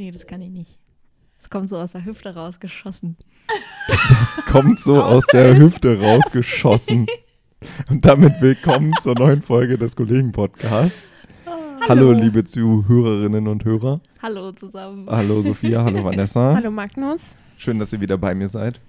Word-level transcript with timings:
Nee, 0.00 0.12
das 0.12 0.26
kann 0.26 0.40
ich 0.40 0.48
nicht. 0.48 0.78
Das 1.36 1.50
kommt 1.50 1.68
so 1.68 1.76
aus 1.76 1.92
der 1.92 2.06
Hüfte 2.06 2.34
rausgeschossen. 2.34 3.18
Das 4.08 4.40
kommt 4.46 4.80
so 4.80 5.02
aus 5.02 5.26
der 5.26 5.54
Hüfte 5.58 6.00
rausgeschossen. 6.00 7.04
Und 7.90 8.06
damit 8.06 8.40
willkommen 8.40 8.94
zur 9.02 9.14
neuen 9.18 9.42
Folge 9.42 9.76
des 9.76 9.94
Kollegen-Podcasts. 9.96 11.14
Hallo. 11.86 12.12
liebe 12.12 12.44
Zuhörerinnen 12.44 13.46
und 13.46 13.66
Hörer. 13.66 14.00
Hallo 14.22 14.52
zusammen. 14.52 15.06
Hallo 15.06 15.42
Sophia, 15.42 15.84
hallo 15.84 16.02
Vanessa. 16.04 16.54
Hallo 16.56 16.70
Magnus. 16.70 17.20
Schön, 17.58 17.78
dass 17.78 17.92
ihr 17.92 18.00
wieder 18.00 18.16
bei 18.16 18.34
mir 18.34 18.48
seid. 18.48 18.80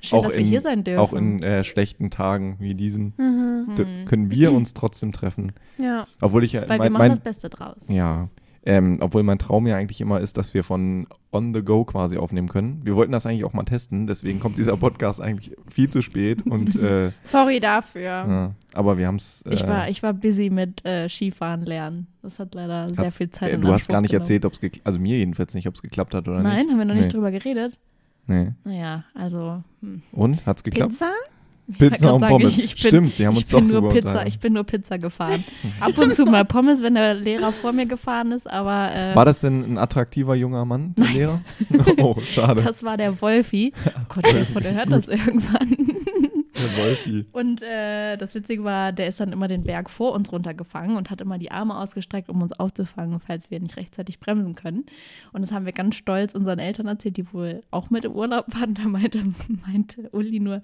Schön, 0.00 0.18
auch 0.18 0.24
dass 0.26 0.34
in, 0.34 0.40
wir 0.40 0.46
hier 0.48 0.60
sein 0.60 0.84
dürfen. 0.84 0.98
Auch 1.00 1.14
in 1.14 1.42
äh, 1.42 1.64
schlechten 1.64 2.10
Tagen 2.10 2.56
wie 2.60 2.74
diesen 2.74 3.14
Mhm. 3.16 3.74
d- 3.74 4.04
können 4.04 4.30
wir 4.30 4.52
uns 4.52 4.74
trotzdem 4.74 5.12
treffen. 5.12 5.52
Ja. 5.78 6.06
Obwohl 6.20 6.44
ich 6.44 6.52
ja 6.52 6.60
Weil 6.68 6.72
wir 6.72 6.76
mein, 6.78 6.92
machen 6.92 6.98
mein 6.98 7.10
das 7.12 7.20
Beste 7.20 7.48
draus. 7.48 7.78
ja, 7.88 8.28
ähm, 8.64 8.98
obwohl 9.00 9.22
mein 9.24 9.38
Traum 9.38 9.66
ja 9.66 9.76
eigentlich 9.76 10.00
immer 10.00 10.20
ist, 10.20 10.36
dass 10.36 10.54
wir 10.54 10.62
von 10.64 11.06
on 11.32 11.52
the 11.54 11.62
go 11.62 11.84
quasi 11.84 12.16
aufnehmen 12.16 12.48
können. 12.48 12.80
Wir 12.84 12.94
wollten 12.94 13.10
das 13.12 13.26
eigentlich 13.26 13.44
auch 13.44 13.52
mal 13.54 13.64
testen, 13.64 14.06
deswegen 14.06 14.38
kommt 14.38 14.58
dieser 14.58 14.76
Podcast 14.76 15.20
eigentlich 15.20 15.56
viel 15.68 15.88
zu 15.88 16.00
spät 16.02 16.46
und 16.46 16.76
äh, 16.82 17.10
Sorry 17.24 17.58
dafür. 17.60 18.02
ja, 18.02 18.54
aber 18.74 18.98
wir 18.98 19.06
haben 19.08 19.16
es. 19.16 19.42
Äh, 19.42 19.54
Ich 19.54 19.66
war, 19.66 19.88
ich 19.88 20.02
war 20.02 20.12
busy 20.14 20.50
mit 20.50 20.84
äh, 20.84 21.08
Skifahren 21.08 21.62
lernen. 21.64 22.06
Das 22.22 22.38
hat 22.38 22.54
leider 22.54 22.88
sehr 22.94 23.10
viel 23.10 23.30
Zeit 23.30 23.52
äh, 23.54 23.58
du 23.58 23.72
hast 23.72 23.88
gar 23.88 24.00
nicht 24.00 24.10
genommen. 24.10 24.22
erzählt, 24.22 24.44
ob 24.44 24.52
es 24.52 24.60
also 24.84 25.00
mir 25.00 25.16
jedenfalls 25.18 25.54
nicht, 25.54 25.66
ob 25.66 25.74
es 25.74 25.82
geklappt 25.82 26.14
hat 26.14 26.28
oder 26.28 26.42
Nein, 26.42 26.66
nicht. 26.66 26.70
haben 26.70 26.78
wir 26.78 26.84
noch 26.84 26.94
nicht 26.94 27.06
Nee. 27.06 27.10
drüber 27.12 27.30
geredet. 27.32 27.78
Nee. 28.28 28.52
Naja, 28.62 29.04
also. 29.14 29.64
Hm. 29.80 30.02
Und 30.12 30.46
hat's 30.46 30.62
geklappt? 30.62 30.92
Pizza? 30.92 31.10
Pizza 31.78 32.06
grad 32.06 32.12
und 32.14 32.20
sagen, 32.20 32.32
Pommes. 32.32 32.58
Ich, 32.58 32.64
ich 32.64 32.82
bin, 32.82 32.90
Stimmt, 32.90 33.18
wir 33.18 33.26
haben 33.26 33.36
uns 33.36 33.46
ich 33.46 33.52
doch 33.52 33.60
bin 33.60 33.68
nur 33.68 33.88
Pizza, 33.90 34.26
ich 34.26 34.38
bin 34.40 34.52
nur 34.52 34.64
Pizza 34.64 34.98
gefahren. 34.98 35.44
Ab 35.80 35.96
und 35.96 36.12
zu 36.12 36.24
mal 36.24 36.44
Pommes, 36.44 36.82
wenn 36.82 36.94
der 36.94 37.14
Lehrer 37.14 37.52
vor 37.52 37.72
mir 37.72 37.86
gefahren 37.86 38.32
ist, 38.32 38.50
aber 38.50 38.94
äh, 38.94 39.14
War 39.14 39.24
das 39.24 39.40
denn 39.40 39.62
ein 39.62 39.78
attraktiver 39.78 40.34
junger 40.34 40.64
Mann, 40.64 40.94
der 40.96 41.06
Lehrer? 41.06 41.40
oh, 41.98 42.16
schade. 42.20 42.62
das 42.62 42.82
war 42.82 42.96
der 42.96 43.20
Wolfi. 43.20 43.72
Oh 43.86 44.00
Gott, 44.08 44.26
der 44.26 44.74
hört 44.74 44.90
das 44.90 45.08
irgendwann. 45.08 45.76
der 46.54 46.84
Wolfi. 46.84 47.26
Und 47.32 47.62
äh, 47.62 48.16
das 48.16 48.34
Witzige 48.34 48.64
war, 48.64 48.92
der 48.92 49.06
ist 49.06 49.20
dann 49.20 49.32
immer 49.32 49.46
den 49.46 49.62
Berg 49.62 49.88
vor 49.88 50.12
uns 50.12 50.32
runtergefangen 50.32 50.96
und 50.96 51.10
hat 51.10 51.20
immer 51.20 51.38
die 51.38 51.52
Arme 51.52 51.78
ausgestreckt, 51.78 52.28
um 52.28 52.42
uns 52.42 52.52
aufzufangen, 52.52 53.20
falls 53.20 53.50
wir 53.50 53.60
nicht 53.60 53.76
rechtzeitig 53.76 54.18
bremsen 54.18 54.56
können. 54.56 54.84
Und 55.32 55.42
das 55.42 55.52
haben 55.52 55.64
wir 55.64 55.72
ganz 55.72 55.94
stolz 55.94 56.34
unseren 56.34 56.58
Eltern 56.58 56.88
erzählt, 56.88 57.16
die 57.16 57.32
wohl 57.32 57.62
auch 57.70 57.90
mit 57.90 58.04
im 58.04 58.12
Urlaub 58.12 58.46
waren. 58.48 58.74
Da 58.74 58.82
meinte, 58.82 59.22
meinte 59.66 60.10
Uli 60.10 60.40
nur, 60.40 60.60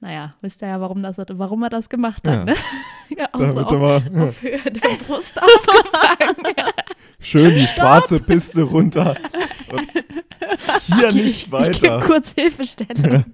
naja, 0.00 0.30
wisst 0.42 0.62
ihr 0.62 0.68
ja, 0.68 0.80
warum, 0.80 1.02
das, 1.02 1.16
warum 1.16 1.62
er 1.62 1.70
das 1.70 1.88
gemacht 1.88 2.26
hat, 2.26 2.40
Ja. 2.40 2.44
ne? 2.44 2.56
Ja, 3.16 3.28
auch 3.32 3.38
so 3.38 3.46
Damit 3.46 3.66
auf, 3.66 4.06
immer 4.06 4.24
auf 4.28 4.42
Höhe 4.42 4.58
der 4.64 4.88
Brust 5.06 5.34
aufgefangen. 5.40 6.36
schön 7.20 7.54
die 7.54 7.66
schwarze 7.68 8.18
Piste 8.18 8.62
runter. 8.62 9.14
Und 9.72 9.88
hier 10.98 11.08
Ich- 11.10 11.14
nicht 11.14 11.26
Ich 11.26 11.44
gebe 11.44 11.52
weiter. 11.52 12.00
kurz 12.04 12.32
Hilfestellung. 12.34 13.24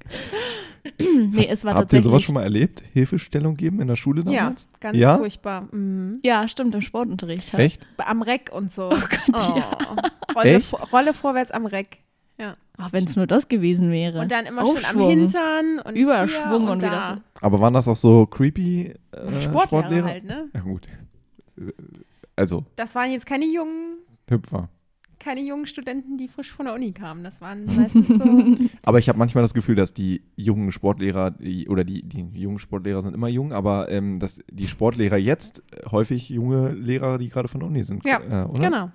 nee, 1.00 1.48
es 1.48 1.64
war 1.64 1.74
Habt 1.74 1.92
ihr 1.94 2.02
sowas 2.02 2.22
schon 2.22 2.34
mal 2.34 2.42
erlebt? 2.42 2.82
Hilfestellung 2.92 3.56
geben 3.56 3.80
in 3.80 3.88
der 3.88 3.97
Schule 3.97 4.22
Ja, 4.30 4.41
damals? 4.42 4.69
ganz 4.78 4.97
Ja? 4.98 5.16
furchtbar. 5.16 5.69
Mhm. 5.72 6.20
Ja, 6.22 6.47
stimmt, 6.48 6.74
im 6.74 6.82
Sportunterricht. 6.82 7.52
Halt. 7.54 7.62
Echt? 7.64 7.86
Am 7.97 8.20
Reck 8.22 8.50
und 8.52 8.72
so. 8.72 8.91
Oh 8.92 8.98
Gott, 9.30 9.56
ja. 9.56 9.78
Rolle, 10.34 10.50
Echt? 10.56 10.92
Rolle 10.92 11.14
vorwärts 11.14 11.50
am 11.50 11.64
Reck. 11.66 11.98
Ach, 12.78 12.92
wenn 12.92 13.05
es 13.05 13.17
nur 13.17 13.27
das 13.27 13.48
gewesen 13.48 13.91
wäre. 13.91 14.20
Und 14.20 14.31
dann 14.33 14.47
immer 14.47 14.65
schön 14.65 14.77
am 14.77 14.97
Aufschwung. 14.97 15.11
Hintern 15.11 15.78
und 15.84 15.95
Überschwung 15.97 16.48
hier 16.48 16.56
und 16.56 16.69
und 16.69 16.83
wie 16.83 16.87
da. 16.87 17.20
Aber 17.41 17.61
waren 17.61 17.75
das 17.75 17.87
auch 17.87 17.97
so 17.97 18.27
creepy 18.27 18.95
äh, 19.12 19.41
Sportlehrer, 19.41 19.62
Sportlehrer? 19.65 20.06
halt, 20.06 20.25
ne? 20.25 20.48
Ja 20.55 20.61
gut. 20.61 20.89
Also, 22.37 22.65
Das 22.77 22.95
waren 22.95 23.11
jetzt 23.12 23.27
keine 23.27 23.45
jungen, 23.45 23.98
Hüpfer. 24.28 24.69
keine 25.19 25.43
jungen 25.43 25.67
Studenten, 25.67 26.17
die 26.17 26.28
frisch 26.28 26.50
von 26.50 26.65
der 26.67 26.75
Uni 26.75 26.93
kamen. 26.93 27.23
Das 27.23 27.41
waren 27.41 27.67
meistens 27.67 28.09
so. 28.09 28.25
Aber 28.83 28.98
ich 28.98 29.09
habe 29.09 29.19
manchmal 29.19 29.43
das 29.45 29.55
Gefühl, 29.55 29.77
dass 29.77 29.93
die 29.93 30.23
jungen 30.34 30.73
Sportlehrer, 30.73 31.31
die, 31.31 31.69
oder 31.69 31.84
die, 31.84 32.03
die 32.03 32.27
jungen 32.41 32.59
Sportlehrer 32.59 33.03
sind 33.03 33.15
immer 33.15 33.28
jung, 33.28 33.53
aber 33.53 33.91
ähm, 33.91 34.19
dass 34.19 34.41
die 34.50 34.66
Sportlehrer 34.66 35.19
jetzt 35.19 35.62
häufig 35.91 36.31
junge 36.31 36.71
Lehrer, 36.72 37.19
die 37.19 37.28
gerade 37.28 37.49
von 37.49 37.61
der 37.61 37.69
Uni 37.69 37.84
sind. 37.84 38.05
Ja, 38.05 38.19
äh, 38.19 38.44
oder? 38.49 38.61
genau. 38.61 38.91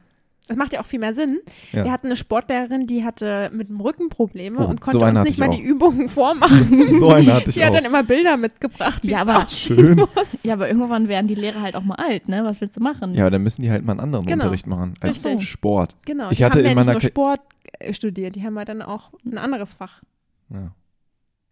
Das 0.47 0.55
macht 0.57 0.71
ja 0.73 0.79
auch 0.81 0.85
viel 0.85 0.99
mehr 0.99 1.13
Sinn. 1.13 1.39
Ja. 1.73 1.83
Wir 1.85 1.91
hatten 1.91 2.07
eine 2.07 2.15
Sportlehrerin, 2.15 2.87
die 2.87 3.03
hatte 3.03 3.49
mit 3.53 3.67
dem 3.69 3.79
Rücken 3.81 4.09
Probleme 4.09 4.59
Oh, 4.59 4.65
und 4.69 4.79
so 4.83 4.91
konnte 4.91 5.05
eine 5.05 5.19
uns 5.19 5.25
nicht 5.29 5.33
ich 5.35 5.39
mal 5.39 5.49
auch. 5.49 5.55
die 5.55 5.61
Übungen 5.61 6.09
vormachen. 6.09 6.97
So 6.97 7.09
eine 7.09 7.33
hatte 7.33 7.49
ich 7.49 7.55
Die 7.55 7.63
hat 7.63 7.71
auch. 7.71 7.75
dann 7.75 7.85
immer 7.85 8.03
Bilder 8.03 8.37
mitgebracht. 8.37 9.03
Ja, 9.05 9.21
aber-. 9.21 9.47
Schön. 9.49 10.01
Ja, 10.43 10.53
aber 10.53 10.67
irgendwann 10.69 11.07
werden 11.09 11.27
die 11.27 11.35
Lehrer 11.35 11.61
halt 11.61 11.75
auch 11.75 11.83
mal 11.83 11.95
alt, 11.95 12.27
ne? 12.29 12.43
Was 12.43 12.61
willst 12.61 12.77
du 12.77 12.81
machen? 12.81 13.13
Ja, 13.13 13.23
aber 13.23 13.31
dann 13.31 13.43
müssen 13.43 13.61
die 13.61 13.69
halt 13.71 13.83
mal 13.85 13.91
einen 13.91 13.99
anderen 13.99 14.25
Genau. 14.25 14.43
Unterricht 14.45 14.67
machen 14.67 14.93
als 15.01 15.25
Richtig. 15.25 15.49
Sport. 15.49 15.95
Genau, 16.05 16.31
Ich 16.31 16.37
die 16.37 16.45
hatte 16.45 16.59
haben 16.59 16.65
ja 16.65 16.71
in 16.71 16.77
nicht 16.77 16.85
meiner 16.85 16.91
nur 16.93 17.01
Ka- 17.01 17.07
Sport 17.07 17.41
äh, 17.79 17.93
studiert, 17.93 18.35
die 18.35 18.43
haben 18.43 18.55
ja 18.55 18.65
dann 18.65 18.81
auch 18.81 19.11
ein 19.25 19.37
anderes 19.37 19.73
Fach. 19.73 20.01
Ja. 20.49 20.71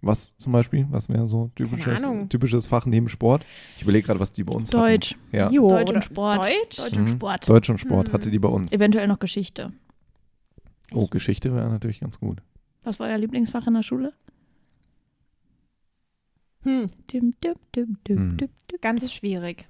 Was 0.05 0.37
zum 0.37 0.51
Beispiel? 0.53 0.85
Was 0.91 1.09
wäre 1.09 1.25
so 1.25 1.49
typisches, 1.55 2.07
typisches 2.29 2.67
Fach 2.67 2.85
neben 2.85 3.09
Sport? 3.09 3.43
Ich 3.75 3.81
überlege 3.81 4.05
gerade, 4.05 4.19
was 4.19 4.31
die 4.31 4.43
bei 4.43 4.53
uns 4.53 4.69
Deutsch. 4.69 5.13
hatten. 5.15 5.35
Ja. 5.35 5.49
Jo, 5.49 5.67
Deutsch 5.69 5.91
und 5.91 6.03
Sport. 6.03 6.45
Deutsch? 6.45 6.77
Deutsch 6.77 6.97
und 6.97 7.03
Mhm. 7.03 7.07
Sport. 7.07 7.49
Deutsch 7.49 7.69
und 7.71 7.77
Sport 7.79 8.07
Hm. 8.07 8.13
hatte 8.13 8.29
die 8.31 8.37
bei 8.39 8.47
uns. 8.49 8.71
Eventuell 8.71 9.07
noch 9.07 9.17
Geschichte. 9.19 9.73
Oh, 10.93 11.07
Geschichte 11.07 11.53
wäre 11.55 11.69
natürlich 11.69 11.99
ganz 12.01 12.19
gut. 12.19 12.41
Was 12.83 12.99
war 12.99 13.07
euer 13.07 13.17
Lieblingsfach 13.17 13.65
in 13.65 13.73
der 13.73 13.81
Schule? 13.83 14.13
Hm, 16.63 16.87
Dim, 17.11 17.33
dim, 17.43 17.55
dim, 17.75 17.97
dim, 18.07 18.17
Hm. 18.17 18.37
dim, 18.37 18.49
dim. 18.71 18.77
ganz 18.81 19.11
schwierig. 19.11 19.67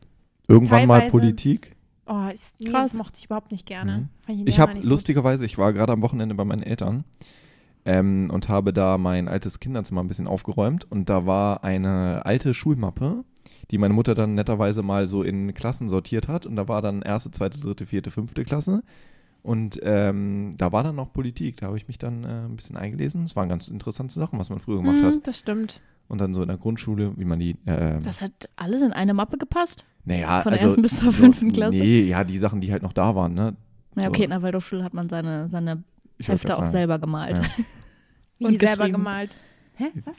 Irgendwann 0.47 0.85
mal 0.87 0.99
Teilweise- 0.99 1.11
Politik. 1.11 1.75
Oh, 2.07 2.27
ist, 2.31 2.53
nee, 2.59 2.69
Krass. 2.69 2.91
das 2.91 2.97
mochte 2.97 3.17
ich 3.17 3.25
überhaupt 3.25 3.51
nicht 3.51 3.65
gerne. 3.65 4.09
Mhm. 4.27 4.33
Ich 4.45 4.57
Lehrer 4.57 4.69
habe 4.69 4.79
lustigerweise, 4.81 5.43
ich 5.43 5.57
war 5.57 5.73
gerade 5.73 5.91
am 5.93 6.01
Wochenende 6.01 6.35
bei 6.35 6.45
meinen 6.45 6.61
Eltern 6.61 7.03
ähm, 7.85 8.29
und 8.31 8.49
habe 8.49 8.73
da 8.73 8.97
mein 8.97 9.27
altes 9.27 9.59
Kinderzimmer 9.59 10.03
ein 10.03 10.07
bisschen 10.07 10.27
aufgeräumt 10.27 10.89
und 10.91 11.09
da 11.09 11.25
war 11.25 11.63
eine 11.63 12.25
alte 12.25 12.53
Schulmappe, 12.53 13.23
die 13.71 13.77
meine 13.77 13.93
Mutter 13.93 14.15
dann 14.15 14.33
netterweise 14.35 14.81
mal 14.83 15.07
so 15.07 15.21
in 15.23 15.53
Klassen 15.53 15.87
sortiert 15.89 16.27
hat 16.27 16.45
und 16.45 16.55
da 16.55 16.67
war 16.67 16.81
dann 16.81 17.01
erste, 17.01 17.31
zweite, 17.31 17.59
dritte, 17.59 17.85
vierte, 17.85 18.09
fünfte 18.11 18.43
Klasse 18.43 18.83
und 19.43 19.79
ähm, 19.83 20.55
da 20.57 20.71
war 20.71 20.83
dann 20.83 20.95
noch 20.95 21.13
Politik, 21.13 21.57
da 21.57 21.67
habe 21.67 21.77
ich 21.77 21.87
mich 21.87 21.99
dann 21.99 22.23
äh, 22.23 22.27
ein 22.45 22.55
bisschen 22.55 22.77
eingelesen. 22.77 23.23
Es 23.23 23.35
waren 23.35 23.47
ganz 23.47 23.67
interessante 23.67 24.15
Sachen, 24.15 24.39
was 24.39 24.49
man 24.49 24.59
früher 24.59 24.77
gemacht 24.77 25.01
Hm, 25.03 25.15
hat 25.17 25.27
Das 25.27 25.37
stimmt. 25.39 25.81
und 26.07 26.19
dann 26.19 26.33
so 26.33 26.41
in 26.41 26.47
der 26.47 26.57
Grundschule, 26.57 27.13
wie 27.17 27.25
man 27.25 27.37
die, 27.39 27.51
äh, 27.67 27.99
Das 28.03 28.21
hat 28.21 28.49
alles 28.55 28.81
in 28.81 28.91
eine 28.91 29.13
Mappe 29.13 29.37
gepasst? 29.37 29.85
naja, 30.03 30.41
Von 30.41 30.51
der 30.51 30.53
also 30.53 30.65
ersten 30.67 30.81
bis 30.81 30.97
zur 30.97 31.11
so- 31.11 31.21
fünften 31.23 31.51
Klasse? 31.51 31.77
Nee, 31.77 32.01
ja, 32.01 32.23
die 32.23 32.39
Sachen, 32.39 32.59
die 32.61 32.71
halt 32.71 32.81
noch 32.81 32.93
da 32.93 33.15
waren, 33.15 33.35
ne? 33.35 33.55
Na 33.93 34.03
So. 34.03 34.09
okay, 34.09 34.23
in 34.23 34.31
der 34.31 34.41
Waldorfschule 34.41 34.83
hat 34.83 34.95
man 34.95 35.09
seine, 35.09 35.47
seine 35.47 35.83
Ich 36.17 36.27
Hefte 36.27 36.53
auch 36.53 36.59
sagen. 36.59 36.71
selber 36.71 36.99
gemalt. 36.99 37.37
Ja. 37.37 37.43
Wie 38.39 38.45
Und 38.45 38.59
selber 38.59 38.89
gemalt. 38.89 39.37
Hä? 39.75 39.85
Was? 40.05 40.15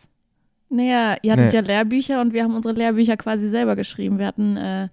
Naja, 0.68 1.16
ihr 1.22 1.32
hattet 1.32 1.48
Nee. 1.52 1.54
ja 1.54 1.60
Lehrbücher 1.60 2.20
und 2.20 2.32
wir 2.32 2.42
haben 2.42 2.54
unsere 2.54 2.74
Lehrbücher 2.74 3.16
quasi 3.16 3.48
selber 3.48 3.76
geschrieben. 3.76 4.18
Wir 4.18 4.26
hatten 4.26 4.56
äh, 4.56 4.88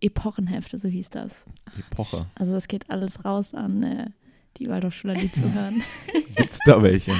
Epochenhefte, 0.00 0.78
so 0.78 0.88
hieß 0.88 1.10
das. 1.10 1.30
Epoche. 1.78 2.26
Also 2.34 2.52
das 2.52 2.68
geht 2.68 2.88
alles 2.90 3.24
raus 3.24 3.52
an 3.54 3.82
äh, 3.82 4.06
die 4.56 4.68
Waldorfschüler, 4.68 5.14
die 5.14 5.30
zuhören. 5.32 5.82
Gibt's 6.36 6.58
da 6.64 6.82
welche? 6.82 7.12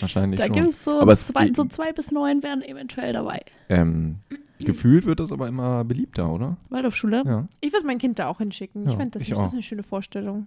Wahrscheinlich 0.00 0.38
da 0.38 0.46
schon. 0.46 0.54
gibt 0.54 0.68
es 0.68 0.84
so 0.84 1.00
Aber 1.00 1.12
es- 1.14 1.26
zwei, 1.26 1.52
so 1.52 1.64
zwei 1.64 1.92
bis 1.92 2.10
neun 2.12 2.42
wären 2.42 2.62
eventuell 2.62 3.12
dabei. 3.12 3.42
Ähm, 3.68 4.18
gefühlt 4.60 5.04
wird 5.04 5.18
das 5.20 5.32
aber 5.32 5.48
immer 5.48 5.84
beliebter, 5.84 6.30
oder? 6.32 6.56
Waldorfschule? 6.68 7.22
Ja. 7.24 7.30
Ja. 7.30 7.48
Ich 7.60 7.72
würde 7.72 7.86
mein 7.86 7.98
Kind 7.98 8.18
da 8.20 8.28
auch 8.28 8.38
hinschicken. 8.38 8.84
Ja, 8.84 8.90
ich 8.92 8.96
fände 8.96 9.18
das, 9.18 9.22
ich 9.24 9.30
das 9.34 9.46
ist 9.48 9.52
eine 9.52 9.62
schöne 9.62 9.82
Vorstellung. 9.82 10.46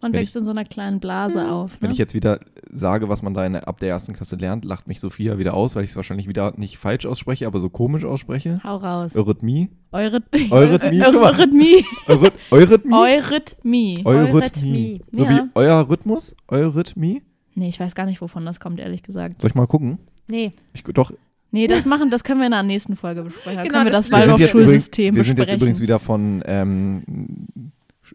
Man 0.00 0.12
Wenn 0.12 0.20
wächst 0.20 0.36
in 0.36 0.44
so 0.44 0.50
einer 0.52 0.64
kleinen 0.64 1.00
Blase 1.00 1.42
Mhm. 1.42 1.50
auf. 1.50 1.72
Ne? 1.72 1.78
Wenn 1.80 1.90
ich 1.90 1.98
jetzt 1.98 2.14
wieder 2.14 2.38
sage, 2.70 3.08
was 3.08 3.22
man 3.22 3.34
da 3.34 3.44
in 3.44 3.56
ab 3.56 3.80
der 3.80 3.88
ersten 3.88 4.12
Klasse 4.12 4.36
lernt, 4.36 4.64
lacht 4.64 4.86
mich 4.86 5.00
Sophia 5.00 5.38
wieder 5.38 5.54
aus, 5.54 5.74
weil 5.74 5.82
ich 5.82 5.90
es 5.90 5.96
wahrscheinlich 5.96 6.28
wieder 6.28 6.52
nicht 6.56 6.78
falsch 6.78 7.04
ausspreche, 7.04 7.46
aber 7.48 7.58
so 7.58 7.68
komisch 7.68 8.04
ausspreche. 8.04 8.60
Hau 8.62 8.76
raus. 8.76 9.16
Eurythmie. 9.16 9.70
Euryth 9.90 10.22
Eurythmie. 10.52 11.02
Eurythmie. 11.04 11.84
Euryth 12.06 12.32
Eurythmie? 12.52 12.94
Eurythmie. 12.94 14.02
Eurythmie. 14.04 15.00
So 15.10 15.24
Ja. 15.24 15.30
wie 15.30 15.40
euer 15.54 15.88
Rhythmus? 15.88 16.36
Eurythmie? 16.48 17.22
Nee, 17.56 17.68
ich 17.68 17.80
weiß 17.80 17.94
gar 17.96 18.06
nicht, 18.06 18.20
wovon 18.20 18.46
das 18.46 18.60
kommt, 18.60 18.78
ehrlich 18.78 19.02
gesagt. 19.02 19.40
Soll 19.40 19.50
ich 19.50 19.54
mal 19.56 19.66
gucken? 19.66 19.98
Nee. 20.28 20.52
Ich, 20.74 20.84
doch, 20.84 21.12
Nee, 21.50 21.66
das 21.66 21.86
machen, 21.86 22.10
das 22.10 22.24
können 22.24 22.40
wir 22.40 22.46
in 22.46 22.52
der 22.52 22.62
nächsten 22.62 22.94
Folge 22.94 23.22
besprechen. 23.22 23.56
Da 23.56 23.62
Genau, 23.62 23.72
können 23.76 23.86
wir 23.86 23.92
das- 23.92 24.10
das 24.10 24.12
Waldorf-Schulsystem 24.20 25.14
wir 25.14 25.24
sind 25.24 25.36
besprechen. 25.36 25.50
jetzt 25.54 25.62
übrigens 25.62 25.80
wieder 25.80 25.98
von 25.98 26.42
ähm, 26.44 27.02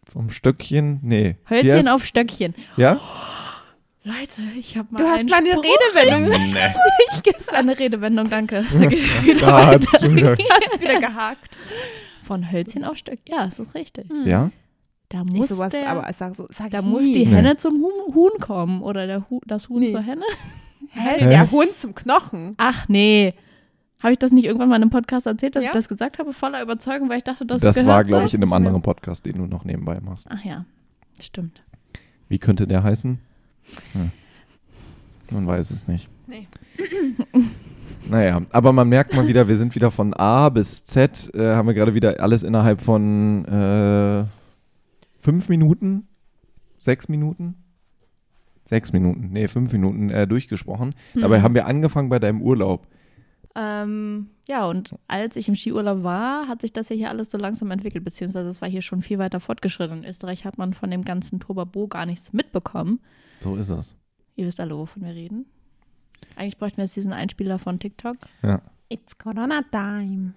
vom 0.06 0.30
Stöckchen. 0.30 1.00
Nee. 1.02 1.36
Hölzchen 1.50 1.88
heißt- 1.88 1.94
auf 1.94 2.06
Stöckchen. 2.06 2.54
Ja? 2.78 3.00
Leute, 4.06 4.42
ich 4.60 4.76
habe 4.78 4.90
mal 4.92 4.98
Du 5.00 5.06
hast 5.10 5.20
einen 5.20 5.30
meine 5.30 5.50
Spruch. 5.52 5.64
Redewendung 5.64 6.30
Nee. 6.54 6.60
richtig 6.60 7.34
gesagt. 7.38 7.54
Eine 7.54 7.80
Redewendung, 7.80 8.30
danke. 8.30 8.66
Da 8.74 8.86
geht's 8.88 9.08
schon 9.08 10.16
wieder 10.16 10.38
wieder. 10.38 11.00
Gehakt. 11.00 11.58
Von 12.24 12.52
Hölzchen 12.52 12.84
auf 12.84 12.98
Stöckchen. 12.98 13.34
Ja, 13.36 13.46
das 13.46 13.60
ist 13.60 13.74
richtig. 13.76 14.10
Hm. 14.10 14.28
Ja? 14.28 14.50
Da 15.10 15.24
muss, 15.24 15.50
sowas, 15.50 15.72
der, 15.72 15.90
aber 15.90 16.12
sag 16.12 16.36
so, 16.36 16.48
sag 16.50 16.72
da 16.72 16.80
ich 16.80 16.86
muss 16.86 17.04
nie. 17.04 17.14
die 17.14 17.26
Nee. 17.26 17.36
Henne 17.36 17.56
zum 17.58 17.82
Huhn, 17.82 18.14
Huhn 18.16 18.32
kommen. 18.40 18.82
Oder 18.82 19.06
der 19.08 19.30
Hu 19.30 19.40
das 19.46 19.70
Huhn 19.70 19.80
Nee. 19.80 19.92
zur 19.92 20.02
Henne. 20.02 20.26
Hä? 20.92 21.20
Hä? 21.20 21.30
Der 21.30 21.50
Hund 21.52 21.78
zum 21.78 21.96
Knochen. 21.96 22.56
Ach 22.58 22.88
nee. 22.90 23.34
Habe 24.04 24.12
ich 24.14 24.20
das 24.20 24.32
nicht 24.32 24.44
irgendwann 24.46 24.68
mal 24.70 24.76
in 24.76 24.82
einem 24.84 24.92
Podcast 24.92 25.26
erzählt, 25.26 25.56
dass 25.56 25.64
Ja. 25.64 25.70
ich 25.70 25.74
das 25.74 25.88
gesagt 25.88 26.20
habe, 26.20 26.34
voller 26.34 26.62
Überzeugung, 26.62 27.10
weil 27.10 27.18
ich 27.18 27.24
dachte, 27.24 27.46
dass 27.46 27.62
Das 27.62 27.86
war, 27.86 28.04
glaube 28.04 28.26
ich, 28.26 28.34
in 28.34 28.42
einem 28.44 28.52
anderen. 28.54 28.82
Podcast, 28.82 29.26
den 29.26 29.38
du 29.38 29.46
noch 29.48 29.64
nebenbei 29.64 30.00
machst. 30.02 30.28
Ach 30.30 30.44
ja, 30.44 30.66
stimmt. 31.20 31.64
Wie 32.28 32.38
könnte 32.38 32.68
der 32.68 32.84
heißen? 32.84 33.18
Hm. 33.94 34.12
Man 35.32 35.48
weiß 35.48 35.72
es 35.72 35.88
nicht. 35.88 36.10
Nee. 36.28 36.48
Naja, 38.10 38.42
aber 38.52 38.74
man 38.74 38.90
merkt 38.90 39.16
mal 39.16 39.30
wieder, 39.30 39.48
wir 39.48 39.56
sind 39.56 39.76
wieder 39.76 39.90
von 39.90 40.14
A 40.14 40.50
bis 40.50 40.84
Z, 40.84 41.32
äh, 41.34 41.56
haben 41.56 41.68
wir 41.68 41.74
gerade 41.74 41.94
wieder 41.94 42.20
alles 42.20 42.44
innerhalb 42.44 42.82
von 42.82 43.46
äh, 43.46 44.26
fünf 45.22 45.48
Minuten, 45.48 46.06
sechs 46.80 47.08
Minuten, 47.08 47.56
sechs 48.66 48.92
Minuten, 48.92 49.30
nee, 49.32 49.48
fünf 49.48 49.72
Minuten 49.72 50.10
äh, 50.10 50.28
durchgesprochen. 50.28 50.96
Dabei 51.16 51.38
Hm. 51.38 51.44
haben 51.44 51.54
wir 51.54 51.66
angefangen 51.66 52.10
bei 52.10 52.20
deinem 52.20 52.42
Urlaub. 52.42 52.88
Ähm, 53.56 54.30
ja, 54.48 54.66
und 54.66 54.96
als 55.08 55.36
ich 55.36 55.48
im 55.48 55.56
Skiurlaub 55.56 56.04
war, 56.04 56.48
hat 56.48 56.62
sich 56.62 56.74
das 56.74 56.90
ja 56.90 56.96
hier 56.96 57.10
alles 57.10 57.30
so 57.30 57.38
langsam 57.38 57.70
entwickelt, 57.72 58.04
beziehungsweise 58.04 58.50
es 58.50 58.62
war 58.62 58.70
hier 58.70 58.82
schon 58.82 59.02
viel 59.02 59.20
weiter 59.20 59.40
fortgeschritten. 59.40 60.04
In 60.04 60.10
Österreich 60.10 60.46
hat 60.46 60.58
man 60.58 60.74
von 60.74 60.90
dem 60.90 61.04
ganzen 61.04 61.40
Tobabo 61.40 61.88
gar 61.88 62.06
nichts 62.06 62.34
mitbekommen. 62.34 63.00
So 63.42 63.56
ist 63.56 63.70
es. 63.70 63.96
Ihr 64.36 64.48
wisst 64.48 64.60
alle, 64.60 64.76
wovon 64.76 65.04
wir 65.04 65.14
reden. 65.14 65.46
Eigentlich 66.36 66.58
bräuchten 66.58 66.78
wir 66.78 66.86
jetzt 66.86 66.96
diesen 66.96 67.14
Einspieler 67.14 67.60
von 67.60 67.80
TikTok. 67.80 68.18
It's 68.90 69.18
Corona 69.18 69.62
Time. 69.72 70.34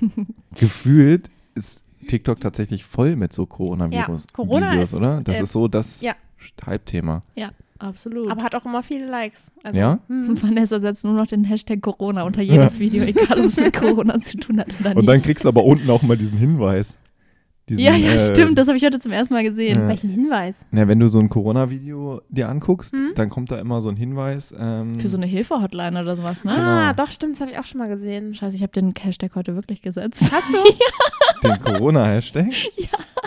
Gefühlt 0.54 1.30
ist 1.54 1.84
TikTok 2.06 2.40
tatsächlich 2.40 2.84
voll 2.84 3.16
mit 3.16 3.32
so 3.32 3.46
Coronavirus 3.46 4.24
Ja, 4.24 4.30
Corona 4.32 4.72
Videos, 4.72 4.90
ist, 4.90 4.94
oder? 4.94 5.20
Das 5.22 5.38
äh, 5.38 5.42
ist 5.42 5.52
so 5.52 5.68
das 5.68 6.00
ja. 6.02 6.14
Halbthema. 6.64 7.22
Absolut. 7.78 8.30
Aber 8.30 8.42
hat 8.42 8.54
auch 8.54 8.64
immer 8.64 8.82
viele 8.82 9.06
Likes. 9.06 9.52
Also, 9.62 9.78
Ja? 9.78 9.98
hm. 10.08 10.36
Vanessa 10.42 10.80
setzt 10.80 11.04
nur 11.04 11.14
noch 11.14 11.26
den 11.26 11.44
Hashtag 11.44 11.80
Corona 11.80 12.22
unter 12.24 12.42
jedes 12.42 12.78
Video, 12.80 13.04
egal 13.04 13.38
ob 13.38 13.44
es 13.46 13.56
mit 13.56 13.72
Corona 13.78 14.20
zu 14.20 14.36
tun 14.38 14.58
hat 14.60 14.68
oder 14.80 14.90
nicht. 14.90 14.98
Und 14.98 15.06
dann 15.06 15.22
kriegst 15.22 15.44
du 15.44 15.48
aber 15.48 15.64
unten 15.64 15.88
auch 15.90 16.02
mal 16.02 16.16
diesen 16.16 16.38
Hinweis. 16.38 16.98
Diesen, 17.68 17.82
ja, 17.84 17.94
ja, 17.94 18.12
äh, 18.14 18.18
stimmt. 18.18 18.56
Das 18.56 18.66
habe 18.66 18.78
ich 18.78 18.84
heute 18.84 18.98
zum 18.98 19.12
ersten 19.12 19.34
Mal 19.34 19.42
gesehen. 19.42 19.76
Ja. 19.76 19.88
Welchen 19.88 20.08
Hinweis? 20.08 20.64
Na, 20.70 20.88
wenn 20.88 20.98
du 20.98 21.06
so 21.08 21.18
ein 21.18 21.28
Corona-Video 21.28 22.22
dir 22.30 22.48
anguckst, 22.48 22.94
Hm? 22.94 23.12
dann 23.14 23.28
kommt 23.28 23.50
da 23.50 23.58
immer 23.58 23.82
so 23.82 23.90
ein 23.90 23.96
Hinweis. 23.96 24.54
Ähm, 24.58 24.94
Für 24.98 25.08
so 25.08 25.18
eine 25.18 25.26
Hilfe-Hotline 25.26 26.00
oder 26.00 26.16
sowas, 26.16 26.44
ne? 26.44 26.52
Ah, 26.52 26.92
Genau. 26.92 27.04
doch, 27.04 27.12
stimmt, 27.12 27.34
das 27.34 27.42
habe 27.42 27.50
ich 27.50 27.58
auch 27.58 27.66
schon 27.66 27.76
mal 27.78 27.88
gesehen. 27.88 28.34
Scheiße, 28.34 28.56
ich 28.56 28.62
habe 28.62 28.72
den 28.72 28.94
Hashtag 28.98 29.34
heute 29.34 29.54
wirklich 29.54 29.82
gesetzt. 29.82 30.18
Hast 30.32 30.48
du? 30.50 31.46
den 31.46 31.60
Corona-Hashtag. 31.62 32.46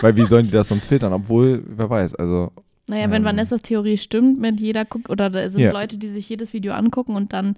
Weil 0.00 0.16
wie 0.16 0.24
sollen 0.24 0.46
die 0.46 0.52
das 0.52 0.66
sonst 0.68 0.86
filtern? 0.86 1.12
Obwohl, 1.12 1.62
wer 1.64 1.88
weiß, 1.88 2.16
also 2.16 2.50
Naja, 2.92 3.10
wenn 3.10 3.22
Ähm. 3.22 3.24
Vanessas 3.24 3.62
Theorie 3.62 3.96
stimmt, 3.96 4.38
mit 4.38 4.60
jeder 4.60 4.84
guckt, 4.84 5.08
oder 5.08 5.30
da 5.30 5.48
sind 5.48 5.62
Ja. 5.62 5.72
Leute, 5.72 5.96
die 5.96 6.08
sich 6.08 6.28
jedes 6.28 6.52
Video 6.52 6.74
angucken 6.74 7.14
und 7.16 7.32
dann 7.32 7.56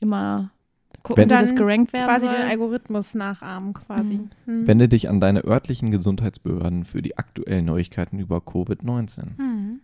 immer 0.00 0.52
gucken, 1.02 1.22
Wenn- 1.22 1.30
wie 1.30 1.40
das 1.40 1.48
Dann 1.48 1.58
gerankt 1.58 1.92
werden 1.92 2.06
Quasi 2.06 2.26
soll. 2.26 2.36
den 2.36 2.48
Algorithmus 2.48 3.14
nachahmen, 3.14 3.72
quasi. 3.72 4.14
Mhm. 4.14 4.30
Hm. 4.46 4.66
wende 4.68 4.88
dich 4.88 5.08
an 5.08 5.18
deine 5.20 5.44
örtlichen 5.44 5.90
Gesundheitsbehörden 5.90 6.84
für 6.84 7.02
die 7.02 7.18
aktuellen 7.18 7.64
Neuigkeiten 7.64 8.20
über 8.20 8.38
Covid-19. 8.38 9.36
Hm. 9.38 9.80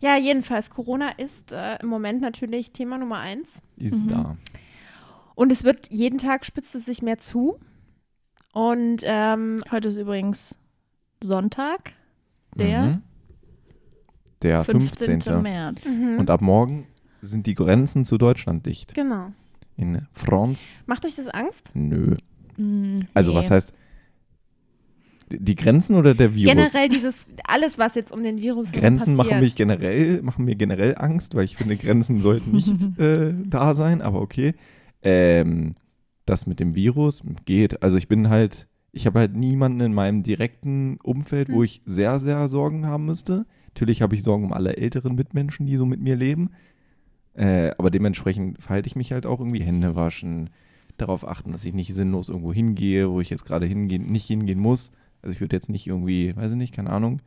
Ja, 0.00 0.16
jedenfalls, 0.18 0.68
Corona 0.68 1.08
ist 1.10 1.52
äh, 1.52 1.78
im 1.80 1.88
Moment 1.88 2.20
natürlich 2.20 2.72
Thema 2.72 2.98
Nummer 2.98 3.18
eins. 3.20 3.62
Ist 3.76 4.04
Mhm. 4.04 4.08
da. 4.10 4.36
Und 5.34 5.50
es 5.50 5.64
wird 5.64 5.88
jeden 5.90 6.18
Tag 6.18 6.44
spitzt 6.44 6.74
es 6.74 6.84
sich 6.84 7.00
mehr 7.00 7.16
zu. 7.16 7.56
Und 8.52 9.02
ähm, 9.04 9.62
Heute 9.70 9.88
ist 9.88 9.96
übrigens 9.96 10.54
Sonntag, 11.24 11.92
der 12.54 12.82
Mhm. 12.82 13.02
Der 14.42 14.64
15. 14.64 15.20
15. 15.22 15.42
März. 15.42 15.80
mhm. 15.84 16.18
Und 16.18 16.30
ab 16.30 16.40
morgen 16.40 16.86
sind 17.20 17.46
die 17.46 17.54
Grenzen 17.54 18.04
zu 18.04 18.18
Deutschland 18.18 18.66
dicht. 18.66 18.94
genau. 18.94 19.32
In 19.76 20.06
France, 20.12 20.70
Macht 20.86 21.06
euch 21.06 21.16
das 21.16 21.28
Angst? 21.28 21.70
nö. 21.74 22.16
Hm, 22.56 23.06
Also 23.14 23.32
nee. 23.32 23.38
was 23.38 23.50
heißt, 23.50 23.72
die 25.30 25.54
Grenzen 25.54 25.96
oder 25.96 26.14
der 26.14 26.34
Virus? 26.34 26.52
Generell 26.54 26.88
dieses, 26.90 27.24
alles, 27.44 27.78
was 27.78 27.94
jetzt 27.94 28.12
um 28.12 28.22
den 28.22 28.38
Virus 28.40 28.68
herum 28.68 28.80
Grenzen 28.80 29.16
passiert. 29.16 29.32
machen 29.34 29.40
mich 29.44 29.54
generell, 29.54 30.22
machen 30.22 30.44
mir 30.44 30.56
generell 30.56 30.94
Angst, 30.98 31.34
weil 31.34 31.44
ich 31.44 31.56
finde, 31.56 31.76
Grenzen 31.76 32.20
sollten 32.20 32.50
nicht 32.52 32.70
äh, 32.98 33.32
da 33.46 33.72
sein, 33.74 34.02
aber 34.02 34.20
okay. 34.20 34.54
Ähm, 35.02 35.74
das 36.26 36.46
mit 36.46 36.60
dem 36.60 36.74
Virus 36.74 37.22
geht. 37.46 37.82
Also 37.82 37.96
ich 37.96 38.08
bin 38.08 38.28
halt, 38.28 38.68
ich 38.92 39.06
habe 39.06 39.20
halt 39.20 39.34
niemanden 39.34 39.80
in 39.80 39.94
meinem 39.94 40.22
direkten 40.22 40.98
Umfeld, 41.02 41.48
wo 41.48 41.56
Hm. 41.56 41.64
ich 41.64 41.82
sehr, 41.86 42.20
sehr 42.20 42.46
Sorgen 42.48 42.86
haben 42.86 43.06
müsste. 43.06 43.46
Natürlich 43.74 44.02
habe 44.02 44.14
ich 44.14 44.22
Sorgen 44.22 44.44
um 44.44 44.52
alle 44.52 44.76
älteren 44.76 45.14
Mitmenschen, 45.14 45.66
die 45.66 45.76
so 45.76 45.86
mit 45.86 46.00
mir 46.00 46.16
leben. 46.16 46.50
Äh, 47.34 47.70
aber 47.78 47.90
dementsprechend 47.90 48.62
verhalte 48.62 48.86
ich 48.86 48.96
mich 48.96 49.12
halt 49.12 49.24
auch 49.26 49.40
irgendwie 49.40 49.62
Hände 49.62 49.96
waschen, 49.96 50.50
darauf 50.98 51.26
achten, 51.26 51.52
dass 51.52 51.64
ich 51.64 51.72
nicht 51.72 51.94
sinnlos 51.94 52.28
irgendwo 52.28 52.52
hingehe, 52.52 53.10
wo 53.10 53.20
ich 53.20 53.30
jetzt 53.30 53.46
gerade 53.46 53.64
hingehen, 53.66 54.06
nicht 54.06 54.26
hingehen 54.26 54.58
muss. 54.60 54.92
Also 55.22 55.32
ich 55.34 55.40
würde 55.40 55.56
jetzt 55.56 55.70
nicht 55.70 55.86
irgendwie, 55.86 56.36
weiß 56.36 56.52
ich 56.52 56.58
nicht, 56.58 56.74
keine 56.74 56.90
Ahnung, 56.90 57.20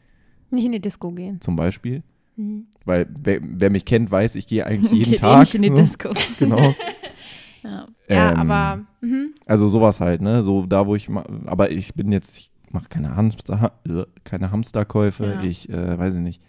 Nicht 0.51 0.65
in 0.65 0.71
die 0.74 0.80
Disco 0.81 1.12
gehen. 1.12 1.42
zum 1.42 1.56
Beispiel. 1.56 2.03
Mhm. 2.36 2.68
Weil 2.86 3.07
wer, 3.24 3.39
wer 3.41 3.69
mich 3.71 3.86
kennt, 3.86 4.12
weiß, 4.12 4.36
ich 4.36 4.45
gehe 4.45 4.65
eigentlich 4.68 4.91
jeden 4.91 5.06
Geht 5.12 5.19
eh 5.19 5.21
Tag. 5.21 5.39
nicht 5.41 5.56
in 5.56 5.62
die 5.63 5.69
ne? 5.71 5.75
Disco. 5.77 6.13
Genau. 6.39 6.75
Ja. 7.63 7.86
Ja, 8.07 8.31
Ähm, 8.33 8.38
aber 8.51 8.86
mhm. 9.01 9.33
Also 9.48 9.68
sowas 9.68 10.00
halt, 10.00 10.21
ne? 10.21 10.44
So 10.44 10.68
da, 10.68 10.86
wo 10.86 10.94
ich 10.95 11.09
aber 11.48 11.71
ich 11.71 11.95
bin 11.95 12.12
jetzt, 12.12 12.38
ich 12.38 12.51
mache 12.75 12.89
keine 12.89 13.16
Hamster, 13.16 13.74
äh, 13.88 14.04
keine 14.24 14.51
Hamsterkäufe, 14.51 15.25
Ja. 15.25 15.42
ich 15.42 15.69
äh, 15.69 15.98
weiß 15.98 16.16
ich 16.16 16.19
nicht. 16.22 16.42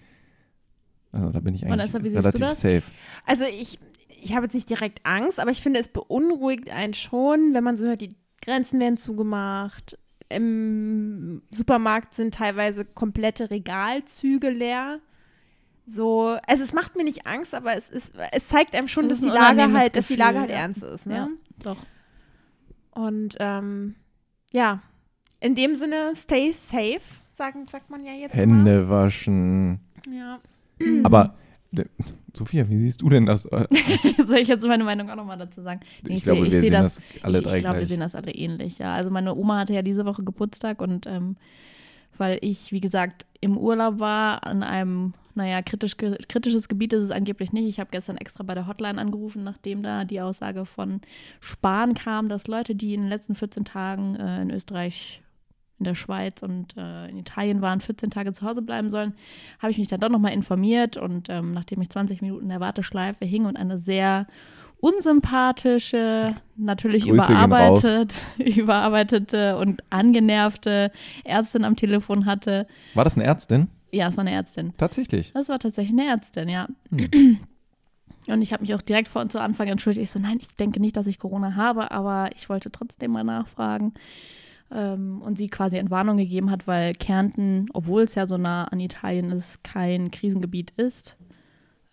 Also 1.12 1.30
da 1.30 1.40
bin 1.40 1.54
ich 1.54 1.64
eigentlich 1.64 1.92
Vanessa, 1.94 2.18
relativ 2.18 2.50
safe. 2.50 2.82
Also 3.24 3.44
ich, 3.44 3.78
ich 4.22 4.34
habe 4.34 4.44
jetzt 4.44 4.54
nicht 4.54 4.68
direkt 4.68 5.00
Angst, 5.06 5.40
aber 5.40 5.50
ich 5.50 5.62
finde, 5.62 5.80
es 5.80 5.88
beunruhigt 5.88 6.70
einen 6.70 6.92
schon, 6.92 7.54
wenn 7.54 7.64
man 7.64 7.76
so 7.78 7.86
hört, 7.86 8.02
die 8.02 8.14
Grenzen 8.42 8.78
werden 8.80 8.98
zugemacht. 8.98 9.98
Im 10.28 11.42
Supermarkt 11.50 12.14
sind 12.14 12.34
teilweise 12.34 12.84
komplette 12.84 13.50
Regalzüge 13.50 14.50
leer. 14.50 14.98
So, 15.86 16.36
also 16.46 16.64
es 16.64 16.72
macht 16.72 16.96
mir 16.96 17.04
nicht 17.04 17.26
Angst, 17.26 17.54
aber 17.54 17.76
es 17.76 17.88
ist, 17.88 18.14
es 18.32 18.48
zeigt 18.48 18.74
einem 18.74 18.88
schon, 18.88 19.08
Das 19.08 19.20
dass 19.20 19.26
ist 19.26 19.32
die 19.32 19.38
Lage 19.38 19.72
halt, 19.72 19.94
dass 19.96 20.08
die 20.08 20.16
Lage 20.16 20.40
halt 20.40 20.50
ja. 20.50 20.56
ernst 20.56 20.82
ist. 20.82 21.06
Ne? 21.06 21.14
Ja, 21.14 21.28
doch. 21.62 21.78
Und 22.90 23.36
ähm, 23.38 23.94
ja, 24.52 24.82
in 25.40 25.54
dem 25.54 25.76
Sinne, 25.76 26.12
stay 26.14 26.52
safe, 26.52 27.00
sagen, 27.32 27.66
sagt 27.66 27.90
man 27.90 28.04
ja 28.04 28.12
jetzt. 28.12 28.34
Hände 28.34 28.88
waschen. 28.88 29.80
Immer. 30.06 30.16
Ja. 30.16 30.38
Aber 31.04 31.34
Sophia, 32.32 32.68
wie 32.68 32.78
siehst 32.78 33.02
du 33.02 33.08
denn 33.08 33.26
das? 33.26 33.44
Äh, 33.50 33.66
Soll 34.26 34.38
ich 34.38 34.48
jetzt 34.48 34.64
meine 34.64 34.84
Meinung 34.84 35.10
auch 35.10 35.16
nochmal 35.16 35.38
dazu 35.38 35.62
sagen? 35.62 35.80
Nee, 36.02 36.12
Ich, 36.14 36.18
ich 36.18 36.24
glaube, 36.24 36.40
sehe- 36.40 36.46
ich 36.46 36.52
wir 36.52 36.60
sehe 36.60 36.70
sehen 36.70 36.82
das- 36.82 36.96
das, 36.96 37.24
alle 37.24 37.38
ich, 37.38 37.44
drei 37.44 37.56
ich 37.56 37.62
glaube, 37.62 37.78
wir 37.80 37.86
sehen 37.86 38.00
das 38.00 38.14
alle 38.14 38.32
ähnlich, 38.32 38.78
ja. 38.78 38.94
Also 38.94 39.10
meine 39.10 39.34
Oma 39.34 39.58
hatte 39.58 39.74
ja 39.74 39.82
diese 39.82 40.04
Woche 40.06 40.22
Geburtstag 40.22 40.80
und 40.82 41.06
ähm, 41.06 41.36
weil 42.18 42.38
ich, 42.40 42.72
wie 42.72 42.80
gesagt, 42.80 43.26
im 43.42 43.58
Urlaub 43.58 44.00
war, 44.00 44.46
an 44.46 44.62
einem, 44.62 45.12
naja, 45.34 45.60
kritisch, 45.60 45.96
kritisches 45.98 46.68
Gebiet 46.68 46.94
ist 46.94 47.02
es 47.02 47.10
angeblich 47.10 47.52
nicht. 47.52 47.68
Ich 47.68 47.78
habe 47.78 47.90
gestern 47.92 48.16
extra 48.16 48.42
bei 48.42 48.54
der 48.54 48.66
Hotline 48.66 48.98
angerufen, 48.98 49.44
nachdem 49.44 49.82
da 49.82 50.04
die 50.06 50.22
Aussage 50.22 50.64
von 50.64 51.02
Spahn 51.40 51.92
kam, 51.92 52.30
dass 52.30 52.46
Leute, 52.46 52.74
die 52.74 52.94
in 52.94 53.02
den 53.02 53.10
letzten 53.10 53.34
14 53.34 53.66
Tagen 53.66 54.16
äh, 54.16 54.40
in 54.42 54.50
Österreich, 54.50 55.22
in 55.78 55.84
der 55.84 55.94
Schweiz 55.94 56.42
und 56.42 56.76
äh, 56.76 57.08
in 57.08 57.18
Italien 57.18 57.60
waren, 57.60 57.80
14 57.80 58.10
Tage 58.10 58.32
zu 58.32 58.46
Hause 58.46 58.62
bleiben 58.62 58.90
sollen, 58.90 59.14
habe 59.58 59.70
ich 59.70 59.78
mich 59.78 59.88
dann 59.88 60.00
doch 60.00 60.08
nochmal 60.08 60.32
informiert 60.32 60.96
und 60.96 61.28
ähm, 61.28 61.52
nachdem 61.52 61.82
ich 61.82 61.90
20 61.90 62.22
Minuten 62.22 62.44
in 62.44 62.48
der 62.48 62.60
Warteschleife 62.60 63.24
hing 63.24 63.44
und 63.44 63.56
eine 63.56 63.78
sehr 63.78 64.26
unsympathische, 64.80 66.34
natürlich 66.56 67.04
Grüße 67.04 67.32
überarbeitet, 67.32 68.14
überarbeitete 68.38 69.58
und 69.58 69.82
angenervte 69.90 70.92
Ärztin 71.24 71.64
am 71.64 71.76
Telefon 71.76 72.26
hatte. 72.26 72.66
War 72.94 73.04
das 73.04 73.16
eine 73.16 73.24
Ärztin? 73.24 73.68
Ja, 73.92 74.08
es 74.08 74.16
war 74.16 74.22
eine 74.22 74.32
Ärztin. 74.32 74.74
Tatsächlich. 74.76 75.32
Das 75.32 75.48
war 75.48 75.58
tatsächlich 75.58 75.98
eine 75.98 76.08
Ärztin, 76.08 76.48
ja. 76.48 76.68
Hm. 76.90 77.38
Und 78.28 78.42
ich 78.42 78.52
habe 78.52 78.62
mich 78.62 78.74
auch 78.74 78.82
direkt 78.82 79.08
vor 79.08 79.28
zu 79.28 79.40
Anfang 79.40 79.68
entschuldigt. 79.68 80.04
Ich 80.04 80.10
so, 80.10 80.18
nein, 80.18 80.38
ich 80.40 80.48
denke 80.56 80.80
nicht, 80.80 80.96
dass 80.96 81.06
ich 81.06 81.18
Corona 81.18 81.54
habe, 81.54 81.90
aber 81.92 82.30
ich 82.34 82.48
wollte 82.48 82.72
trotzdem 82.72 83.12
mal 83.12 83.24
nachfragen. 83.24 83.94
Ähm, 84.70 85.22
und 85.22 85.38
sie 85.38 85.48
quasi 85.48 85.76
Entwarnung 85.76 86.16
gegeben 86.16 86.50
hat, 86.50 86.66
weil 86.66 86.92
Kärnten, 86.94 87.66
obwohl 87.72 88.02
es 88.02 88.14
ja 88.16 88.26
so 88.26 88.36
nah 88.36 88.64
an 88.64 88.80
Italien 88.80 89.30
ist, 89.30 89.62
kein 89.62 90.10
Krisengebiet 90.10 90.72
ist. 90.76 91.16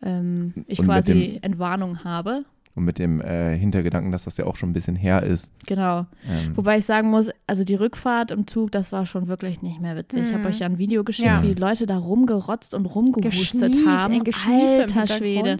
Ähm, 0.01 0.53
ich 0.68 0.80
Und 0.80 0.86
quasi 0.86 1.13
dem- 1.13 1.39
Entwarnung 1.44 2.03
habe. 2.03 2.46
Und 2.75 2.86
mit 2.86 2.98
dem 2.98 3.22
äh, 3.22 3.56
Hintergedanken, 3.56 4.12
dass 4.12 4.24
das 4.24 4.38
ja 4.38 4.46
auch 4.48 4.56
schon 4.56 4.72
ein 4.72 4.74
bisschen 4.74 4.96
her 4.96 5.22
ist. 5.22 5.53
Genau. 5.68 6.08
Ähm, 6.27 6.58
Wobei 6.58 6.80
ich 6.80 6.86
sagen 6.86 7.12
muss, 7.12 7.30
also 7.46 7.63
die 7.63 7.75
Rückfahrt 7.75 8.32
im 8.32 8.48
Zug, 8.48 8.72
das 8.72 8.92
war 8.92 9.06
schon 9.06 9.27
wirklich 9.27 9.62
nicht 9.62 9.80
mehr 9.80 9.96
witzig. 9.96 10.24
Ich 10.24 10.30
Mhm. 10.32 10.34
habe 10.39 10.48
euch 10.48 10.58
ja 10.58 10.65
ein 10.65 10.80
Video 10.80 11.03
geschickt, 11.03 11.27
Ja. 11.27 11.44
wie 11.44 11.53
die 11.53 11.62
Leute 11.62 11.86
da 11.86 11.98
rumgerotzt 12.00 12.74
und 12.74 12.88
rumgehustet 12.88 13.72
Geschnief, 13.74 13.86
haben. 13.88 14.13
im 14.15 14.24
Alter 14.50 15.06
Schwede. 15.06 15.58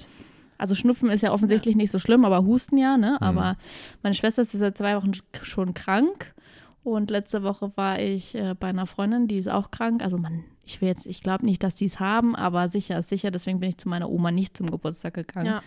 Also 0.58 0.74
Schnupfen 0.74 1.12
ist 1.12 1.22
ja 1.22 1.32
offensichtlich 1.32 1.76
nicht 1.76 1.92
so 1.92 2.00
schlimm, 2.00 2.26
aber 2.26 2.44
Husten 2.46 2.78
ja, 2.80 2.98
ne? 2.98 3.18
Mhm. 3.22 3.28
Aber 3.28 3.58
meine 4.02 4.16
Schwester 4.16 4.42
ist 4.42 4.54
seit 4.54 4.78
zwei 4.80 4.96
Wochen 4.96 5.12
sch- 5.12 5.22
schon 5.44 5.76
krank. 5.76 6.34
Und 6.84 7.12
letzte 7.12 7.44
Woche 7.44 7.72
war 7.76 8.00
ich 8.00 8.36
äh, 8.36 8.56
bei 8.60 8.68
einer 8.68 8.88
Freundin, 8.88 9.28
die 9.28 9.38
ist 9.38 9.50
auch 9.50 9.72
krank. 9.72 10.04
Also 10.04 10.18
man, 10.18 10.44
ich 10.66 10.82
will 10.82 10.90
jetzt, 10.90 11.06
ich 11.06 11.22
glaube 11.22 11.46
nicht, 11.46 11.64
dass 11.64 11.76
die 11.76 11.86
es 11.86 12.00
haben, 12.00 12.36
aber 12.36 12.70
sicher 12.70 13.00
ist 13.00 13.10
sicher. 13.10 13.32
Deswegen 13.32 13.60
bin 13.60 13.70
ich 13.70 13.78
zu 13.78 13.88
meiner 13.88 14.10
Oma 14.10 14.32
nicht 14.32 14.58
zum 14.58 14.70
Geburtstag 14.70 15.14
gegangen. 15.14 15.46
Ja. 15.46 15.64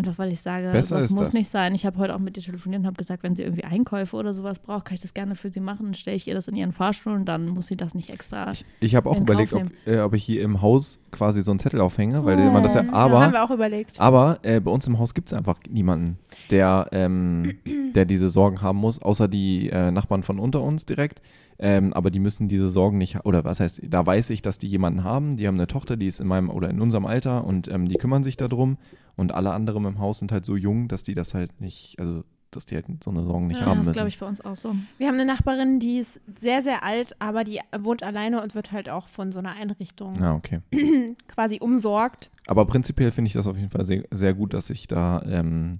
Einfach 0.00 0.18
weil 0.18 0.32
ich 0.32 0.40
sage, 0.40 0.70
Besser 0.72 0.98
das 0.98 1.10
muss 1.10 1.20
das. 1.28 1.32
nicht 1.34 1.50
sein. 1.50 1.74
Ich 1.74 1.84
habe 1.86 1.98
heute 1.98 2.14
auch 2.14 2.18
mit 2.18 2.36
ihr 2.36 2.42
telefoniert 2.42 2.80
und 2.80 2.86
habe 2.86 2.96
gesagt, 2.96 3.22
wenn 3.22 3.36
sie 3.36 3.42
irgendwie 3.42 3.64
Einkäufe 3.64 4.16
oder 4.16 4.32
sowas 4.34 4.58
braucht, 4.58 4.86
kann 4.86 4.94
ich 4.94 5.00
das 5.02 5.12
gerne 5.14 5.34
für 5.36 5.50
sie 5.50 5.60
machen. 5.60 5.86
Dann 5.86 5.94
stelle 5.94 6.16
ich 6.16 6.26
ihr 6.26 6.34
das 6.34 6.48
in 6.48 6.56
ihren 6.56 6.72
Fahrstuhl 6.72 7.12
und 7.12 7.26
dann 7.26 7.48
muss 7.48 7.66
sie 7.66 7.76
das 7.76 7.94
nicht 7.94 8.10
extra. 8.10 8.50
Ich, 8.52 8.64
ich 8.80 8.94
habe 8.94 9.10
auch 9.10 9.16
in 9.16 9.22
überlegt, 9.22 9.52
ob, 9.52 9.64
äh, 9.86 10.00
ob 10.00 10.14
ich 10.14 10.24
hier 10.24 10.42
im 10.42 10.62
Haus 10.62 10.98
quasi 11.12 11.42
so 11.42 11.52
einen 11.52 11.58
Zettel 11.58 11.80
aufhänge, 11.80 12.24
weil 12.24 12.38
Oh. 12.40 12.50
man 12.50 12.62
das 12.62 12.74
ja, 12.74 12.82
Ja, 12.82 12.92
haben 12.92 13.12
aber, 13.14 13.32
wir 13.32 13.44
auch 13.44 13.50
überlegt. 13.50 14.00
aber 14.00 14.38
äh, 14.42 14.60
bei 14.60 14.70
uns 14.70 14.86
im 14.86 14.98
Haus 14.98 15.12
gibt 15.14 15.28
es 15.28 15.32
einfach 15.36 15.58
niemanden, 15.68 16.18
der, 16.50 16.88
ähm, 16.92 17.58
der 17.94 18.06
diese 18.06 18.30
Sorgen 18.30 18.62
haben 18.62 18.78
muss, 18.78 19.00
außer 19.02 19.28
die 19.28 19.68
äh, 19.70 19.90
Nachbarn 19.90 20.22
von 20.22 20.38
unter 20.38 20.62
uns 20.62 20.86
direkt. 20.86 21.20
Ähm, 21.62 21.92
aber 21.92 22.10
die 22.10 22.20
müssen 22.20 22.48
diese 22.48 22.70
Sorgen 22.70 22.96
nicht, 22.96 23.24
oder 23.26 23.44
was 23.44 23.60
heißt, 23.60 23.82
da 23.86 24.04
weiß 24.06 24.30
ich, 24.30 24.40
dass 24.40 24.58
die 24.58 24.66
jemanden 24.66 25.04
haben, 25.04 25.36
die 25.36 25.46
haben 25.46 25.56
eine 25.56 25.66
Tochter, 25.66 25.98
die 25.98 26.06
ist 26.06 26.18
in 26.20 26.26
meinem 26.26 26.48
oder 26.48 26.70
in 26.70 26.80
unserem 26.80 27.04
Alter 27.04 27.44
und 27.44 27.68
ähm, 27.68 27.86
die 27.86 27.96
kümmern 27.96 28.22
sich 28.24 28.36
darum. 28.38 28.78
Und 29.16 29.34
alle 29.34 29.52
anderen 29.52 29.84
im 29.84 29.98
Haus 29.98 30.20
sind 30.20 30.32
halt 30.32 30.46
so 30.46 30.56
jung, 30.56 30.88
dass 30.88 31.02
die 31.02 31.12
das 31.12 31.34
halt 31.34 31.60
nicht, 31.60 31.98
also 31.98 32.24
dass 32.50 32.64
die 32.66 32.74
halt 32.76 32.86
so 33.04 33.10
eine 33.10 33.22
Sorgen 33.24 33.46
nicht 33.46 33.58
Ja, 33.60 33.66
Ja, 33.66 33.70
haben 33.70 33.78
das 33.78 33.88
müssen. 33.88 33.92
glaube 33.98 34.08
ich 34.08 34.18
bei 34.18 34.26
uns 34.26 34.40
auch 34.40 34.56
so. 34.56 34.74
Wir 34.96 35.06
haben 35.06 35.14
eine 35.14 35.26
Nachbarin, 35.26 35.78
die 35.80 35.98
ist 35.98 36.18
sehr, 36.40 36.62
sehr 36.62 36.82
alt, 36.82 37.14
aber 37.20 37.44
die 37.44 37.60
wohnt 37.78 38.02
alleine 38.02 38.42
und 38.42 38.54
wird 38.54 38.72
halt 38.72 38.88
auch 38.88 39.06
von 39.08 39.30
so 39.30 39.38
einer 39.38 39.52
Einrichtung 39.52 40.14
Ja, 40.18 40.34
okay. 40.34 40.60
quasi 41.28 41.58
umsorgt. 41.60 42.30
Aber 42.46 42.64
prinzipiell 42.64 43.10
finde 43.10 43.26
ich 43.28 43.34
das 43.34 43.46
auf 43.46 43.56
jeden 43.58 43.70
Fall 43.70 43.84
sehr, 43.84 44.04
sehr 44.10 44.32
gut, 44.34 44.54
dass 44.54 44.68
sich 44.68 44.88
da, 44.88 45.22
ähm, 45.26 45.78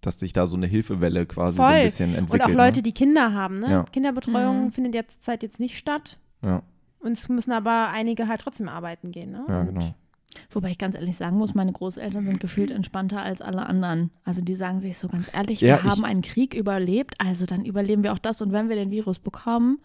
dass 0.00 0.18
sich 0.18 0.32
da 0.32 0.46
so 0.46 0.56
eine 0.56 0.66
Hilfewelle 0.66 1.26
quasi 1.26 1.56
so 1.56 1.62
Voll. 1.62 1.72
ein 1.72 1.84
bisschen 1.84 2.14
entwickelt. 2.14 2.48
Und 2.48 2.52
auch 2.52 2.56
Leute, 2.56 2.78
ne? 2.78 2.82
die 2.82 2.92
Kinder 2.92 3.32
haben. 3.32 3.60
Ne? 3.60 3.70
Ja. 3.70 3.82
Kinderbetreuung 3.84 4.64
Mhm. 4.66 4.72
findet 4.72 4.94
ja 4.94 5.06
zurzeit 5.06 5.42
jetzt 5.42 5.60
nicht 5.60 5.78
statt. 5.78 6.18
Ja, 6.42 6.62
Und 7.00 7.12
es 7.12 7.28
müssen 7.28 7.52
aber 7.52 7.88
einige 7.90 8.26
halt 8.28 8.40
trotzdem 8.40 8.68
arbeiten 8.68 9.12
gehen. 9.12 9.30
Ne? 9.30 9.44
ja, 9.48 9.60
Und 9.60 9.66
genau. 9.74 9.94
Wobei 10.50 10.70
ich 10.70 10.78
ganz 10.78 10.94
ehrlich 10.96 11.16
sagen 11.18 11.36
muss, 11.36 11.54
meine 11.54 11.72
Großeltern 11.72 12.24
sind 12.24 12.40
gefühlt 12.40 12.70
entspannter 12.70 13.20
als 13.22 13.42
alle 13.42 13.66
anderen. 13.66 14.10
Also 14.24 14.40
die 14.40 14.54
sagen 14.54 14.80
sich 14.80 14.96
so 14.96 15.06
ganz 15.06 15.28
ehrlich, 15.32 15.60
Ja, 15.60 15.82
wir 15.82 15.90
haben 15.90 16.04
einen 16.04 16.22
Krieg 16.22 16.54
überlebt, 16.54 17.14
also 17.18 17.44
dann 17.44 17.64
überleben 17.66 18.02
wir 18.02 18.14
auch 18.14 18.18
das. 18.18 18.40
Und 18.40 18.50
wenn 18.50 18.68
wir 18.70 18.76
den 18.76 18.90
Virus 18.90 19.18
bekommen, 19.18 19.78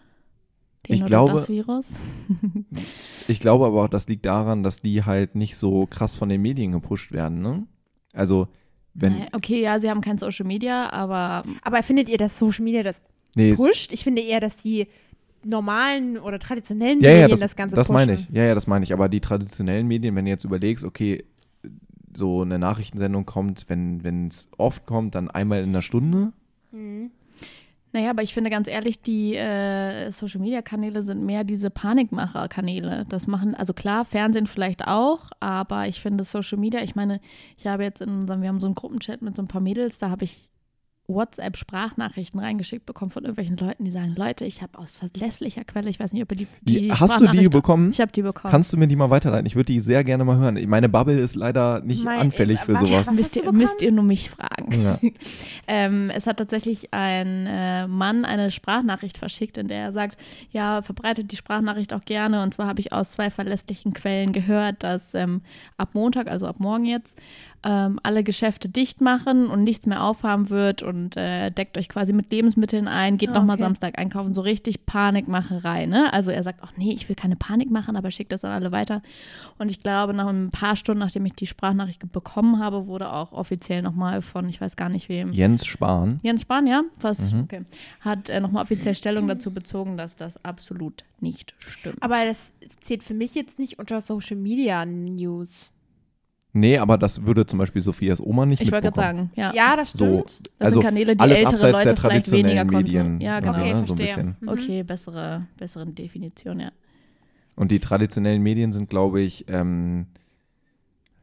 den 0.88 0.94
Ich 0.94 1.00
oder 1.02 1.08
glaube- 1.08 1.32
das 1.34 1.48
Virus. 1.50 1.86
Ich 3.28 3.40
glaube 3.40 3.66
aber 3.66 3.84
auch, 3.84 3.88
das 3.88 4.08
liegt 4.08 4.24
daran, 4.26 4.62
dass 4.62 4.80
die 4.80 5.04
halt 5.04 5.34
nicht 5.34 5.56
so 5.56 5.86
krass 5.86 6.16
von 6.16 6.28
den 6.30 6.40
Medien 6.40 6.72
gepusht 6.72 7.12
werden, 7.12 7.42
ne? 7.42 7.66
Also, 8.14 8.48
wenn. 8.94 9.12
Naja, 9.14 9.26
okay, 9.32 9.60
ja, 9.62 9.78
sie 9.78 9.88
haben 9.90 10.00
kein 10.00 10.18
Social 10.18 10.46
Media, 10.46 10.90
aber 10.90 11.44
Aber 11.62 11.82
findet 11.82 12.08
ihr, 12.08 12.18
dass 12.18 12.38
Social 12.38 12.64
Media 12.64 12.82
das 12.82 13.00
Nee, 13.34 13.50
es- 13.50 13.58
pusht? 13.58 13.92
Ich 13.92 14.02
finde 14.04 14.22
eher, 14.22 14.40
dass 14.40 14.56
die 14.56 14.86
normalen 15.44 16.18
oder 16.18 16.38
traditionellen 16.38 17.00
ja, 17.00 17.08
Medien 17.10 17.20
ja, 17.22 17.28
das, 17.28 17.40
das, 17.40 17.56
Ganze 17.56 17.76
das 17.76 17.86
pushen. 17.86 17.94
meine 17.94 18.14
ich. 18.14 18.28
Ja, 18.30 18.44
ja, 18.44 18.54
das 18.54 18.66
meine 18.66 18.82
ich. 18.84 18.92
Aber 18.92 19.08
die 19.08 19.20
traditionellen 19.20 19.86
Medien, 19.86 20.16
wenn 20.16 20.24
du 20.24 20.30
jetzt 20.30 20.44
überlegst, 20.44 20.84
okay, 20.84 21.24
so 22.16 22.42
eine 22.42 22.58
Nachrichtensendung 22.58 23.24
kommt, 23.26 23.66
wenn 23.68 24.26
es 24.28 24.48
oft 24.56 24.84
kommt, 24.86 25.14
dann 25.14 25.30
einmal 25.30 25.62
in 25.62 25.68
einer 25.68 25.82
Stunde. 25.82 26.32
Mhm. 26.72 27.10
Naja, 27.98 28.10
aber 28.10 28.22
ich 28.22 28.32
finde 28.32 28.48
ganz 28.48 28.68
ehrlich, 28.68 29.02
die 29.02 29.34
äh, 29.34 30.12
Social-Media-Kanäle 30.12 31.02
sind 31.02 31.26
mehr 31.26 31.42
diese 31.42 31.68
Panikmacher-Kanäle. 31.68 33.06
Das 33.08 33.26
machen, 33.26 33.56
also 33.56 33.72
klar, 33.72 34.04
Fernsehen 34.04 34.46
vielleicht 34.46 34.86
auch, 34.86 35.26
aber 35.40 35.88
ich 35.88 36.00
finde 36.00 36.22
Social 36.22 36.58
Media, 36.58 36.80
ich 36.80 36.94
meine, 36.94 37.20
ich 37.56 37.66
habe 37.66 37.82
jetzt 37.82 38.00
in 38.00 38.10
unserem, 38.10 38.40
wir 38.40 38.50
haben 38.50 38.60
so 38.60 38.66
einen 38.66 38.76
Gruppenchat 38.76 39.20
mit 39.20 39.34
so 39.34 39.42
ein 39.42 39.48
paar 39.48 39.60
Mädels, 39.60 39.98
da 39.98 40.10
habe 40.10 40.26
ich 40.26 40.48
WhatsApp-Sprachnachrichten 41.08 42.38
reingeschickt 42.38 42.84
bekommen 42.84 43.10
von 43.10 43.24
irgendwelchen 43.24 43.56
Leuten, 43.56 43.84
die 43.84 43.90
sagen, 43.90 44.14
Leute, 44.14 44.44
ich 44.44 44.60
habe 44.60 44.78
aus 44.78 44.98
verlässlicher 44.98 45.64
Quelle, 45.64 45.88
ich 45.88 45.98
weiß 45.98 46.12
nicht, 46.12 46.22
ob 46.22 46.30
ihr 46.32 46.36
die, 46.36 46.46
die 46.60 46.92
Hast 46.92 47.20
du 47.20 47.26
die 47.28 47.48
bekommen? 47.48 47.90
Ich 47.90 48.00
habe 48.00 48.12
die 48.12 48.20
bekommen. 48.20 48.52
Kannst 48.52 48.72
du 48.72 48.76
mir 48.76 48.86
die 48.86 48.94
mal 48.94 49.08
weiterleiten? 49.08 49.46
Ich 49.46 49.56
würde 49.56 49.72
die 49.72 49.80
sehr 49.80 50.04
gerne 50.04 50.24
mal 50.24 50.36
hören. 50.36 50.62
Meine 50.68 50.90
Bubble 50.90 51.18
ist 51.18 51.34
leider 51.34 51.80
nicht 51.80 52.04
Mein- 52.04 52.20
anfällig 52.20 52.60
äh, 52.60 52.64
für 52.64 52.74
warte, 52.74 52.86
sowas. 52.86 53.06
was 53.06 53.14
müsst 53.14 53.36
ihr, 53.36 53.50
müsst 53.50 53.80
ihr 53.80 53.90
nur 53.90 54.04
mich 54.04 54.28
fragen. 54.30 54.82
Ja. 54.82 54.98
ähm, 55.66 56.10
es 56.10 56.26
hat 56.26 56.36
tatsächlich 56.36 56.92
ein 56.92 57.46
äh, 57.46 57.86
Mann 57.88 58.26
eine 58.26 58.50
Sprachnachricht 58.50 59.16
verschickt, 59.16 59.56
in 59.56 59.68
der 59.68 59.78
er 59.78 59.92
sagt, 59.92 60.18
ja, 60.50 60.82
verbreitet 60.82 61.32
die 61.32 61.36
Sprachnachricht 61.36 61.94
auch 61.94 62.04
gerne. 62.04 62.42
Und 62.42 62.52
zwar 62.52 62.66
habe 62.66 62.80
ich 62.80 62.92
aus 62.92 63.12
zwei 63.12 63.30
verlässlichen 63.30 63.94
Quellen 63.94 64.32
gehört, 64.32 64.82
dass 64.82 65.14
ähm, 65.14 65.40
ab 65.78 65.90
Montag, 65.94 66.28
also 66.28 66.46
ab 66.46 66.56
morgen 66.60 66.84
jetzt, 66.84 67.16
ähm, 67.64 67.98
alle 68.02 68.22
Geschäfte 68.22 68.68
dicht 68.68 69.00
machen 69.00 69.46
und 69.48 69.64
nichts 69.64 69.86
mehr 69.86 70.04
aufhaben 70.04 70.48
wird 70.48 70.82
und 70.82 71.16
äh, 71.16 71.50
deckt 71.50 71.76
euch 71.76 71.88
quasi 71.88 72.12
mit 72.12 72.30
Lebensmitteln 72.30 72.86
ein, 72.86 73.18
geht 73.18 73.30
Ah, 73.30 73.34
nochmal 73.34 73.54
okay. 73.56 73.64
Samstag 73.64 73.98
einkaufen, 73.98 74.32
so 74.34 74.42
richtig 74.42 74.86
Panikmacherei, 74.86 75.86
ne? 75.86 76.12
Also 76.12 76.30
er 76.30 76.42
sagt, 76.44 76.60
ach 76.62 76.72
nee, 76.76 76.92
ich 76.92 77.08
will 77.08 77.16
keine 77.16 77.34
Panik 77.36 77.70
machen, 77.70 77.96
aber 77.96 78.10
schickt 78.10 78.30
das 78.32 78.44
an 78.44 78.52
alle 78.52 78.70
weiter. 78.70 79.02
Und 79.58 79.70
ich 79.70 79.82
glaube, 79.82 80.14
nach 80.14 80.28
ein 80.28 80.50
paar 80.50 80.76
Stunden, 80.76 81.00
nachdem 81.00 81.26
ich 81.26 81.32
die 81.32 81.46
Sprachnachricht 81.48 82.10
bekommen 82.12 82.60
habe, 82.60 82.86
wurde 82.86 83.12
auch 83.12 83.32
offiziell 83.32 83.82
nochmal 83.82 84.22
von, 84.22 84.48
ich 84.48 84.60
weiß 84.60 84.76
gar 84.76 84.88
nicht 84.88 85.08
wem, 85.08 85.32
Jens 85.32 85.66
Spahn. 85.66 86.20
Jens 86.22 86.42
Spahn, 86.42 86.66
ja, 86.66 86.82
was, 87.00 87.32
Mhm. 87.32 87.40
okay, 87.40 87.62
hat 88.00 88.28
äh, 88.28 88.40
nochmal 88.40 88.62
offiziell 88.62 88.94
Stellung 88.94 89.26
dazu 89.26 89.52
bezogen, 89.52 89.96
dass 89.96 90.14
das 90.16 90.42
absolut 90.44 91.04
nicht 91.20 91.54
stimmt. 91.58 92.00
Aber 92.00 92.24
das 92.24 92.52
zählt 92.82 93.02
für 93.02 93.14
mich 93.14 93.34
jetzt 93.34 93.58
nicht 93.58 93.78
unter 93.80 94.00
Social 94.00 94.36
Media 94.36 94.84
News. 94.86 95.66
Nee, 96.58 96.78
aber 96.78 96.98
das 96.98 97.24
würde 97.24 97.46
zum 97.46 97.58
Beispiel 97.58 97.80
Sophias 97.82 98.20
Oma 98.20 98.46
nicht 98.46 98.60
ich 98.60 98.72
wollte 98.72 98.90
gerade 98.90 99.16
mitbekommen. 99.18 99.30
sagen, 99.36 99.54
ja, 99.56 99.70
Ja, 99.70 99.76
das 99.76 99.90
So, 99.90 100.06
stimmt. 100.26 100.48
das 100.58 100.66
also 100.66 100.74
sind 100.80 100.82
Kanäle, 100.82 101.16
die 101.16 101.20
alles 101.20 101.38
ältere 101.38 101.52
abseits 101.54 101.72
Leute 101.72 101.88
der 101.88 101.96
vielleicht 102.10 102.30
weniger 102.32 102.66
traditionellen. 102.66 103.12
Medien. 103.14 103.20
Ja, 103.20 103.40
genau. 103.40 103.52
Okay, 103.58 103.72
ne, 103.72 103.76
so 103.84 103.94
ein 103.94 103.96
verstehe. 103.98 104.06
bisschen. 104.06 104.36
Mhm. 104.40 104.48
Okay, 104.48 104.82
bessere, 104.82 105.46
bessere 105.58 105.86
Definition, 105.86 106.60
ja. 106.60 106.70
Und 107.56 107.70
die 107.70 107.80
traditionellen 107.80 108.42
Medien 108.42 108.72
sind, 108.72 108.88
glaube 108.90 109.20
ich, 109.20 109.44
ähm, 109.48 110.06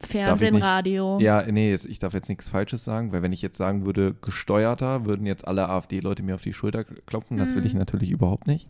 ich 0.02 0.08
Fernsehen, 0.08 0.54
nicht- 0.54 0.62
Radio. 0.64 1.18
ja, 1.20 1.42
nee, 1.50 1.72
ich 1.72 1.98
darf 1.98 2.12
jetzt 2.12 2.28
nichts 2.28 2.48
Falsches 2.48 2.84
sagen, 2.84 3.12
weil 3.12 3.22
wenn 3.22 3.32
ich 3.32 3.40
jetzt 3.42 3.56
sagen 3.56 3.86
würde, 3.86 4.14
gesteuerter, 4.20 5.06
würden 5.06 5.24
jetzt 5.26 5.46
alle 5.48 5.68
AfD-Leute 5.68 6.22
mir 6.22 6.34
auf 6.34 6.42
die 6.42 6.52
Schulter 6.52 6.84
klopfen. 6.84 7.38
Das 7.38 7.54
will 7.54 7.62
Mhm. 7.62 7.66
ich 7.66 7.74
natürlich 7.74 8.10
überhaupt 8.10 8.46
nicht. 8.46 8.68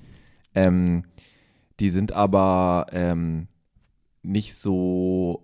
Ähm, 0.55 1.05
die 1.81 1.91
sind 1.91 2.13
aber 2.13 2.87
ähm, 2.93 3.49
nicht 4.23 4.55
so, 4.55 5.43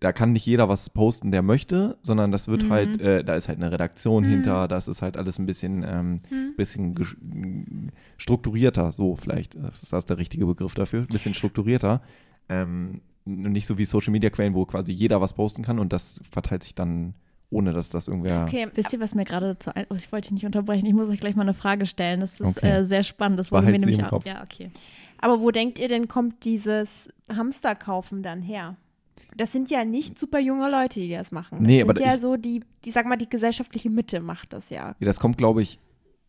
da 0.00 0.12
kann 0.12 0.32
nicht 0.32 0.44
jeder 0.44 0.68
was 0.68 0.90
posten, 0.90 1.30
der 1.30 1.40
möchte, 1.42 1.96
sondern 2.02 2.30
das 2.30 2.46
wird 2.48 2.64
Mhm. 2.64 2.70
halt, 2.70 3.00
äh, 3.00 3.24
da 3.24 3.36
ist 3.36 3.48
halt 3.48 3.58
eine 3.58 3.72
Redaktion 3.72 4.24
Mhm. 4.24 4.28
hinter, 4.28 4.68
das 4.68 4.86
ist 4.86 5.00
halt 5.02 5.16
alles 5.16 5.38
ein 5.38 5.46
bisschen, 5.46 5.82
ähm, 5.86 6.20
Hm. 6.28 6.54
bisschen 6.56 6.94
strukturierter, 8.16 8.92
so 8.92 9.16
vielleicht, 9.16 9.54
ist 9.54 9.92
das 9.92 10.04
der 10.06 10.18
richtige 10.18 10.46
Begriff 10.46 10.74
dafür, 10.74 11.00
ein 11.00 11.06
bisschen 11.06 11.34
strukturierter. 11.34 12.02
Ähm, 12.48 13.00
nicht 13.24 13.66
so 13.66 13.78
wie 13.78 13.84
Social 13.84 14.10
Media 14.12 14.30
Quellen, 14.30 14.54
wo 14.54 14.64
quasi 14.66 14.92
jeder 14.92 15.20
was 15.20 15.32
posten 15.32 15.62
kann 15.62 15.78
und 15.78 15.92
das 15.92 16.20
verteilt 16.30 16.62
sich 16.64 16.74
dann, 16.74 17.14
ohne 17.50 17.72
dass 17.72 17.88
das 17.88 18.08
irgendwer. 18.08 18.44
Okay, 18.48 18.68
Wisst 18.74 18.92
ihr, 18.92 19.00
was 19.00 19.14
mir 19.14 19.24
gerade 19.24 19.46
dazu 19.54 19.70
ein... 19.74 19.86
Oh, 19.90 19.94
ich 19.94 20.10
wollte 20.10 20.28
dich 20.28 20.32
nicht 20.34 20.46
unterbrechen. 20.46 20.86
Ich 20.86 20.94
muss 20.94 21.08
euch 21.08 21.20
gleich 21.20 21.36
mal 21.36 21.42
eine 21.42 21.54
Frage 21.54 21.86
stellen. 21.86 22.20
Das 22.20 22.32
ist 22.40 22.42
Okay. 22.42 22.68
äh, 22.68 22.84
sehr 22.84 23.02
spannend. 23.04 23.38
Das 23.38 23.50
mir 23.50 23.80
sie 23.80 23.86
nämlich 23.86 23.98
im 23.98 24.04
auch... 24.06 24.10
Kopf. 24.10 24.26
Ja, 24.26 24.42
okay. 24.42 24.70
aber 25.18 25.40
wo 25.40 25.50
denkt 25.50 25.78
ihr 25.78 25.88
denn, 25.88 26.08
kommt 26.08 26.44
dieses 26.44 27.08
Hamsterkaufen 27.32 28.22
dann 28.22 28.42
her? 28.42 28.76
Das 29.36 29.52
sind 29.52 29.70
ja 29.70 29.84
nicht 29.84 30.18
super 30.18 30.38
junge 30.38 30.70
Leute, 30.70 31.00
die 31.00 31.10
das 31.10 31.32
machen. 31.32 31.58
Das 31.60 31.66
Nee, 31.66 31.78
sind 31.80 31.90
aber 31.90 32.00
ja 32.00 32.14
ich- 32.16 32.20
so 32.20 32.36
die, 32.36 32.62
die, 32.84 32.90
sag 32.90 33.06
mal, 33.06 33.16
die 33.16 33.28
gesellschaftliche 33.30 33.88
Mitte 33.90 34.20
macht 34.20 34.52
das 34.52 34.70
ja. 34.70 34.88
Ja, 34.98 35.06
das 35.06 35.20
kommt, 35.20 35.38
glaube 35.38 35.62
ich, 35.62 35.78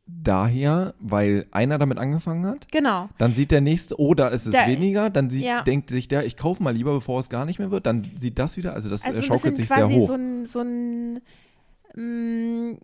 daher, 0.05 0.93
weil 0.99 1.45
einer 1.51 1.77
damit 1.77 1.97
angefangen 1.97 2.45
hat. 2.45 2.71
Genau. 2.71 3.09
Dann 3.17 3.33
sieht 3.33 3.51
der 3.51 3.61
nächste, 3.61 3.99
oh, 3.99 4.13
da 4.13 4.29
ist 4.29 4.45
es 4.45 4.53
Da- 4.53 4.67
weniger. 4.67 5.09
Dann 5.09 5.29
sieht, 5.29 5.43
Ja. 5.43 5.61
denkt 5.63 5.89
sich 5.89 6.07
der, 6.07 6.25
ich 6.25 6.37
kaufe 6.37 6.61
mal 6.63 6.73
lieber, 6.73 6.93
bevor 6.93 7.19
es 7.19 7.29
gar 7.29 7.45
nicht 7.45 7.59
mehr 7.59 7.71
wird. 7.71 7.85
Dann 7.85 8.09
sieht 8.15 8.39
das 8.39 8.57
wieder. 8.57 8.73
Also 8.73 8.89
das 8.89 9.05
Also 9.05 9.21
äh, 9.21 9.23
schaukelt 9.23 9.55
sich 9.55 9.67
sehr 9.67 9.77
quasi 9.77 9.93
hoch. 9.95 10.07
so 10.07 10.13
ein, 10.13 10.45
so 10.45 10.59
ein 10.61 11.19
mh, 11.95 12.77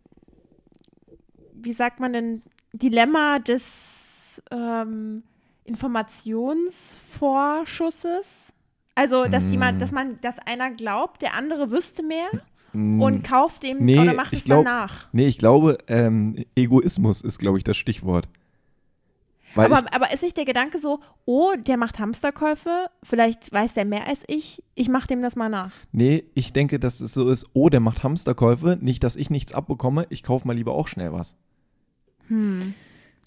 wie 1.62 1.74
sagt 1.74 2.00
man 2.00 2.14
denn, 2.14 2.42
Dilemma 2.74 3.40
des 3.40 4.42
ähm, 4.52 5.24
Informationsvorschusses. 5.66 8.49
Also, 9.00 9.26
dass 9.26 9.44
Mm. 9.46 9.52
jemand, 9.52 9.82
dass 9.82 9.92
man, 9.92 10.20
dass 10.22 10.36
einer 10.40 10.72
glaubt, 10.72 11.22
der 11.22 11.34
andere 11.36 11.72
wüsste 11.72 12.04
mehr 12.04 12.28
Mm, 12.74 13.02
und 13.02 13.24
kauft 13.24 13.64
dem 13.64 13.78
nee, 13.84 13.98
oder 13.98 14.14
macht 14.14 14.34
es 14.34 14.44
glaub- 14.44 14.66
danach. 14.66 15.08
nee, 15.14 15.26
ich 15.26 15.38
glaube, 15.40 15.78
ähm, 15.88 16.44
Egoismus 16.56 17.22
ist, 17.22 17.40
glaube 17.40 17.58
ich, 17.58 17.64
das 17.64 17.78
Stichwort. 17.78 18.28
Weil 19.56 19.66
Aber, 19.74 19.86
ich, 19.88 19.94
aber 19.96 20.14
ist 20.14 20.22
nicht 20.22 20.38
der 20.38 20.46
Gedanke 20.46 20.78
so, 20.80 21.00
oh, 21.26 21.54
der 21.58 21.78
macht 21.78 21.98
Hamsterkäufe, 21.98 22.88
vielleicht 23.02 23.52
weiß 23.52 23.74
der 23.74 23.86
mehr 23.86 24.06
als 24.08 24.24
ich, 24.28 24.62
ich 24.76 24.88
mache 24.90 25.08
dem 25.08 25.22
das 25.24 25.36
mal 25.36 25.50
nach. 25.50 25.72
nee, 25.92 26.26
ich 26.36 26.54
denke, 26.54 26.78
dass 26.80 27.00
es 27.00 27.14
so 27.16 27.30
ist, 27.30 27.48
oh, 27.54 27.70
der 27.70 27.80
macht 27.80 28.04
Hamsterkäufe, 28.04 28.78
nicht, 28.82 29.04
dass 29.04 29.16
ich 29.16 29.30
nichts 29.32 29.54
abbekomme, 29.54 30.06
ich 30.10 30.22
kaufe 30.24 30.46
mal 30.46 30.56
lieber 30.56 30.74
auch 30.76 30.88
schnell 30.88 31.12
was. 31.14 31.36
Hm. 32.28 32.74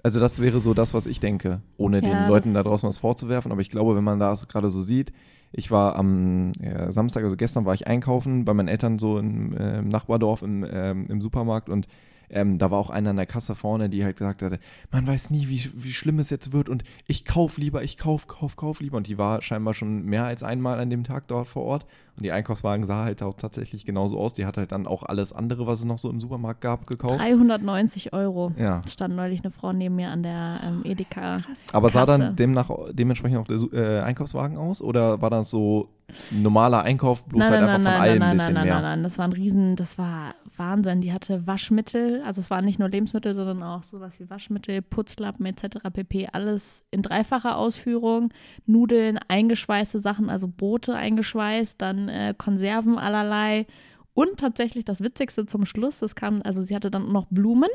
Also 0.04 0.20
das 0.20 0.40
wäre 0.40 0.60
so 0.60 0.74
das, 0.74 0.94
was 0.94 1.06
ich 1.06 1.18
denke, 1.18 1.60
ohne 1.76 2.00
Ja, 2.00 2.08
den 2.08 2.28
Leuten 2.28 2.54
da 2.54 2.62
draußen 2.62 2.88
was 2.88 2.98
vorzuwerfen. 2.98 3.50
Aber 3.52 3.60
ich 3.60 3.70
glaube, 3.70 3.96
wenn 3.96 4.04
man 4.04 4.18
das 4.20 4.46
gerade 4.48 4.68
so 4.70 4.82
sieht, 4.82 5.12
ich 5.52 5.70
war 5.70 5.96
am 5.96 6.52
äh, 6.60 6.90
Samstag, 6.92 7.24
also 7.24 7.36
gestern 7.36 7.64
war 7.64 7.74
ich 7.74 7.86
einkaufen 7.86 8.44
bei 8.44 8.54
meinen 8.54 8.68
Eltern 8.68 8.98
so 8.98 9.18
im, 9.18 9.56
äh, 9.56 9.82
Nachbardorf 9.82 10.42
im, 10.42 10.66
ähm, 10.68 11.06
im 11.08 11.20
Supermarkt 11.20 11.68
und 11.68 11.86
ähm, 12.32 12.58
da 12.58 12.70
war 12.70 12.78
auch 12.78 12.90
einer 12.90 13.10
an 13.10 13.16
der 13.16 13.26
Kasse 13.26 13.54
vorne, 13.54 13.90
die 13.90 14.04
halt 14.04 14.16
gesagt 14.16 14.42
hatte, 14.42 14.58
man 14.90 15.06
weiß 15.06 15.30
nie, 15.30 15.48
wie, 15.48 15.70
wie 15.74 15.92
schlimm 15.92 16.18
es 16.18 16.30
jetzt 16.30 16.52
wird 16.52 16.70
und 16.70 16.82
ich 17.06 17.26
kauf 17.26 17.58
lieber, 17.58 17.82
ich 17.82 17.98
kauf, 17.98 18.26
kauf, 18.26 18.56
kauf 18.56 18.80
lieber. 18.80 18.96
Und 18.96 19.06
die 19.06 19.18
war 19.18 19.42
scheinbar 19.42 19.74
schon 19.74 20.06
mehr 20.06 20.24
als 20.24 20.42
einmal 20.42 20.80
an 20.80 20.88
dem 20.88 21.04
Tag 21.04 21.28
dort 21.28 21.46
vor 21.46 21.64
Ort. 21.64 21.86
Und 22.16 22.24
die 22.24 22.32
Einkaufswagen 22.32 22.84
sah 22.84 23.04
halt 23.04 23.22
auch 23.22 23.36
tatsächlich 23.36 23.86
genauso 23.86 24.18
aus. 24.18 24.34
Die 24.34 24.44
hat 24.44 24.58
halt 24.58 24.72
dann 24.72 24.86
auch 24.86 25.02
alles 25.02 25.32
andere, 25.32 25.66
was 25.66 25.80
es 25.80 25.84
noch 25.86 25.98
so 25.98 26.10
im 26.10 26.20
Supermarkt 26.20 26.60
gab, 26.60 26.86
gekauft. 26.86 27.18
390 27.18 28.12
Euro. 28.12 28.52
Ja. 28.56 28.82
Stand 28.86 29.16
neulich 29.16 29.42
eine 29.42 29.50
Frau 29.50 29.72
neben 29.72 29.96
mir 29.96 30.10
an 30.10 30.22
der 30.22 30.60
ähm, 30.62 30.82
Edeka. 30.84 31.40
Aber 31.72 31.88
sah 31.88 32.04
Kasse. 32.04 32.18
dann 32.18 32.36
demnach, 32.36 32.70
dementsprechend 32.92 33.38
auch 33.38 33.46
der 33.46 33.72
äh, 33.72 34.00
Einkaufswagen 34.02 34.58
aus? 34.58 34.82
Oder 34.82 35.22
war 35.22 35.30
das 35.30 35.48
so 35.48 35.88
ein 36.30 36.42
normaler 36.42 36.82
Einkauf, 36.82 37.24
bloß 37.24 37.44
halt 37.44 37.62
einfach 37.62 37.78
von 37.78 37.86
allem 37.86 37.98
nein, 37.98 38.10
ein 38.10 38.18
nein, 38.18 38.36
bisschen 38.36 38.54
nein, 38.54 38.64
mehr? 38.64 38.74
nein, 38.74 38.82
nein, 38.82 39.02
das 39.02 39.18
war 39.18 39.24
ein 39.26 39.32
Riesen, 39.32 39.76
das 39.76 39.98
war 39.98 40.34
Wahnsinn. 40.56 41.00
Die 41.00 41.12
hatte 41.12 41.46
Waschmittel, 41.46 42.22
also 42.26 42.40
es 42.40 42.50
waren 42.50 42.64
nicht 42.64 42.78
nur 42.78 42.88
Lebensmittel, 42.88 43.34
sondern 43.34 43.62
auch 43.62 43.82
sowas 43.82 44.20
wie 44.20 44.28
Waschmittel, 44.28 44.82
Putzlappen 44.82 45.46
etc. 45.46 45.78
pp. 45.92 46.28
Alles 46.32 46.82
in 46.90 47.02
dreifacher 47.02 47.56
Ausführung. 47.56 48.32
Nudeln, 48.66 49.18
eingeschweißte 49.28 50.00
Sachen, 50.00 50.28
also 50.28 50.48
Brote 50.48 50.94
eingeschweißt, 50.94 51.80
dann 51.80 52.01
äh, 52.08 52.34
Konserven 52.36 52.98
allerlei. 52.98 53.66
Und 54.14 54.38
tatsächlich 54.38 54.84
das 54.84 55.02
Witzigste 55.02 55.46
zum 55.46 55.64
Schluss, 55.64 55.98
das 55.98 56.14
kam, 56.14 56.42
also 56.44 56.62
sie 56.62 56.74
hatte 56.74 56.90
dann 56.90 57.10
noch 57.12 57.26
Blumen, 57.30 57.70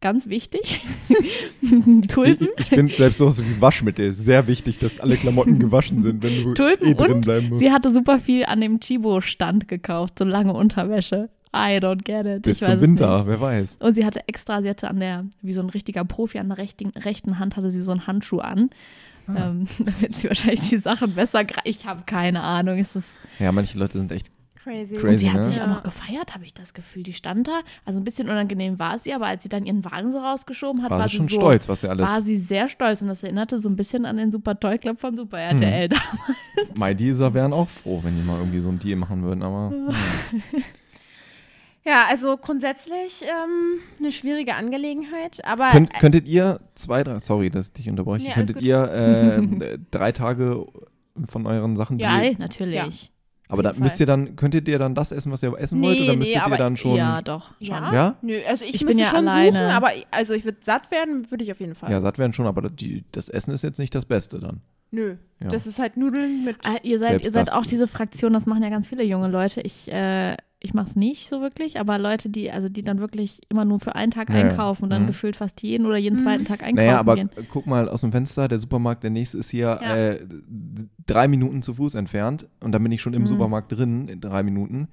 ganz 0.00 0.28
wichtig. 0.28 0.82
Tulpen. 2.08 2.48
Ich, 2.56 2.64
ich 2.64 2.68
finde 2.68 2.94
selbst 2.96 3.18
sowas 3.18 3.42
wie 3.44 3.60
Waschmittel 3.60 4.12
sehr 4.12 4.46
wichtig, 4.46 4.78
dass 4.78 4.98
alle 4.98 5.16
Klamotten 5.16 5.58
gewaschen 5.58 6.02
sind, 6.02 6.22
wenn 6.22 6.42
du 6.42 6.54
Tulpen 6.54 6.88
eh 6.88 6.94
drin 6.94 7.20
bleiben 7.20 7.48
musst. 7.50 7.60
Sie 7.60 7.70
hatte 7.70 7.90
super 7.90 8.18
viel 8.18 8.44
an 8.46 8.60
dem 8.60 8.80
Chibo-Stand 8.80 9.68
gekauft, 9.68 10.18
so 10.18 10.24
lange 10.24 10.52
Unterwäsche. 10.54 11.28
I 11.54 11.78
don't 11.78 12.04
get 12.04 12.26
it. 12.26 12.42
Bis 12.42 12.60
zum 12.60 12.80
Winter, 12.80 13.18
nicht. 13.18 13.26
wer 13.26 13.40
weiß. 13.40 13.78
Und 13.80 13.94
sie 13.94 14.04
hatte 14.04 14.26
extra, 14.28 14.62
sie 14.62 14.68
hatte 14.68 14.88
an 14.88 15.00
der, 15.00 15.26
wie 15.42 15.52
so 15.52 15.60
ein 15.60 15.68
richtiger 15.68 16.04
Profi, 16.04 16.38
an 16.38 16.48
der 16.48 16.58
rechten, 16.58 16.90
rechten 16.90 17.38
Hand 17.38 17.56
hatte 17.56 17.70
sie 17.70 17.80
so 17.80 17.90
einen 17.90 18.06
Handschuh 18.06 18.38
an. 18.38 18.70
Ah. 19.36 19.48
Ähm, 19.48 19.66
damit 19.78 20.16
sie 20.16 20.28
wahrscheinlich 20.28 20.68
die 20.68 20.78
Sachen 20.78 21.14
besser 21.14 21.44
greift. 21.44 21.66
Ich 21.66 21.86
habe 21.86 22.02
keine 22.04 22.42
Ahnung. 22.42 22.78
Es 22.78 22.96
ist, 22.96 23.08
Ja, 23.38 23.52
manche 23.52 23.78
Leute 23.78 23.98
sind 23.98 24.12
echt 24.12 24.30
Crazy. 24.62 24.94
Crazy. 24.94 25.06
und 25.06 25.18
sie 25.18 25.30
hat 25.30 25.40
ne? 25.40 25.44
sich 25.44 25.62
auch 25.62 25.66
noch 25.66 25.82
gefeiert, 25.82 26.34
habe 26.34 26.44
ich 26.44 26.52
das 26.52 26.74
Gefühl. 26.74 27.02
Die 27.02 27.14
stand 27.14 27.48
da. 27.48 27.60
Also 27.86 27.98
ein 27.98 28.04
bisschen 28.04 28.28
unangenehm 28.28 28.78
war 28.78 28.94
es 28.94 29.06
ihr, 29.06 29.16
aber 29.16 29.26
als 29.26 29.42
sie 29.42 29.48
dann 29.48 29.64
ihren 29.64 29.84
Wagen 29.84 30.12
so 30.12 30.18
rausgeschoben 30.18 30.82
hat, 30.82 30.90
war 30.90 30.98
war, 30.98 31.08
sie 31.08 31.16
schon 31.16 31.28
so, 31.28 31.36
stolz, 31.36 31.68
was 31.68 31.80
sie 31.80 31.88
alles. 31.88 32.06
War 32.06 32.20
sie 32.20 32.36
sehr 32.36 32.68
stolz 32.68 33.00
und 33.00 33.08
das 33.08 33.22
erinnerte 33.22 33.58
so 33.58 33.70
ein 33.70 33.76
bisschen 33.76 34.04
an 34.04 34.18
den 34.18 34.30
Super 34.30 34.58
Toy 34.60 34.76
Club 34.76 35.00
von 35.00 35.16
Super 35.16 35.38
RTL. 35.38 35.88
Hm. 35.88 35.98
MyDeaser 36.74 37.32
wären 37.34 37.54
auch 37.54 37.70
froh, 37.70 38.00
wenn 38.02 38.16
die 38.16 38.22
mal 38.22 38.38
irgendwie 38.38 38.60
so 38.60 38.68
einen 38.68 38.78
Deal 38.78 38.96
machen 38.96 39.22
würden, 39.22 39.42
aber 39.42 39.72
ja. 39.74 39.94
Ja, 41.90 42.04
also 42.08 42.36
grundsätzlich 42.36 43.22
ähm, 43.22 43.80
eine 43.98 44.12
schwierige 44.12 44.54
Angelegenheit, 44.54 45.44
aber 45.44 45.70
Könnt, 45.70 45.92
könntet 45.94 46.28
ihr 46.28 46.60
zwei, 46.76 47.02
drei, 47.02 47.18
sorry, 47.18 47.50
dass 47.50 47.66
ich 47.68 47.72
dich 47.72 47.88
unterbreche, 47.90 48.28
Nee, 48.28 48.34
könntet 48.34 48.60
ihr 48.62 48.78
äh, 49.64 49.78
drei 49.90 50.12
Tage 50.12 50.66
von 51.26 51.46
euren 51.46 51.76
Sachen 51.76 51.98
Ja, 51.98 52.18
dealen? 52.20 52.36
natürlich. 52.38 53.10
aber 53.48 53.62
da 53.64 53.72
müsst 53.76 53.98
ihr 53.98 54.06
dann, 54.06 54.36
könntet 54.36 54.68
ihr 54.68 54.78
dann 54.78 54.94
das 54.94 55.10
essen, 55.10 55.32
was 55.32 55.42
ihr 55.42 55.52
essen 55.58 55.80
Nee, 55.80 55.86
wollt, 55.88 56.00
oder 56.02 56.10
nee, 56.12 56.16
müsstet 56.18 56.42
aber- 56.44 56.54
ihr 56.54 56.58
dann 56.58 56.76
schon. 56.76 56.94
Ja, 56.96 57.22
doch. 57.22 57.50
Schon. 57.60 57.66
ja, 57.66 57.92
Ja? 57.92 58.16
Nö, 58.22 58.36
also 58.48 58.64
ich, 58.64 58.74
Ich 58.76 58.84
müsste 58.84 58.86
bin 58.86 58.98
ja 58.98 59.06
schon 59.10 59.26
alleine. 59.28 59.52
suchen, 59.52 59.64
aber 59.72 59.96
ich- 59.96 60.06
also 60.12 60.34
ich 60.34 60.44
würde 60.44 60.58
satt 60.62 60.90
werden, 60.92 61.28
würde 61.30 61.42
ich 61.42 61.50
auf 61.50 61.58
jeden 61.60 61.74
Fall. 61.74 61.90
Ja, 61.90 62.00
satt 62.00 62.18
werden 62.18 62.32
schon, 62.32 62.46
aber 62.46 62.62
die, 62.68 63.04
das 63.10 63.28
Essen 63.28 63.50
ist 63.52 63.62
jetzt 63.64 63.78
nicht 63.78 63.94
das 63.94 64.04
Beste 64.04 64.38
dann. 64.38 64.60
Nö, 64.92 65.16
Ja. 65.40 65.48
das 65.48 65.66
ist 65.66 65.78
halt 65.80 65.96
Nudeln 65.96 66.44
mit 66.44 66.56
Ah, 66.64 66.76
ihr 66.82 66.98
seid, 67.00 67.08
Selbst 67.08 67.26
ihr 67.26 67.32
seid 67.32 67.52
auch 67.52 67.66
diese 67.66 67.88
Fraktion, 67.88 68.32
das 68.32 68.46
machen 68.46 68.62
ja 68.62 68.70
ganz 68.70 68.86
viele 68.86 69.02
junge 69.04 69.28
Leute. 69.28 69.60
Ich, 69.62 69.90
äh, 69.90 70.36
ich 70.62 70.74
mache 70.74 70.90
es 70.90 70.96
nicht 70.96 71.28
so 71.28 71.40
wirklich, 71.40 71.80
aber 71.80 71.98
Leute, 71.98 72.28
die, 72.28 72.50
also 72.50 72.68
die 72.68 72.82
dann 72.82 72.98
wirklich 73.00 73.40
immer 73.48 73.64
nur 73.64 73.80
für 73.80 73.94
einen 73.94 74.10
Tag 74.10 74.28
Ja, 74.28 74.36
ja. 74.36 74.42
einkaufen 74.48 74.84
und 74.84 74.90
dann 74.90 75.02
Mhm. 75.02 75.06
gefühlt 75.06 75.36
fast 75.36 75.62
jeden 75.62 75.86
oder 75.86 75.96
jeden 75.96 76.18
Mhm. 76.18 76.22
zweiten 76.22 76.44
Tag 76.44 76.62
einkaufen 76.62 76.86
Naja, 76.86 76.98
aber 77.00 77.14
gehen. 77.14 77.30
guck 77.48 77.66
mal 77.66 77.88
aus 77.88 78.02
dem 78.02 78.12
Fenster, 78.12 78.46
der 78.46 78.58
Supermarkt, 78.58 79.02
der 79.02 79.10
nächste 79.10 79.38
ist 79.38 79.48
hier 79.50 79.78
Ja. 79.82 79.96
äh, 79.96 80.26
drei 81.06 81.28
Minuten 81.28 81.62
zu 81.62 81.74
Fuß 81.74 81.94
entfernt 81.94 82.46
und 82.60 82.72
dann 82.72 82.82
bin 82.82 82.92
ich 82.92 83.00
schon 83.00 83.14
im 83.14 83.22
Mhm. 83.22 83.26
Supermarkt 83.26 83.72
drin 83.72 84.08
in 84.08 84.20
drei 84.20 84.42
Minuten. 84.42 84.88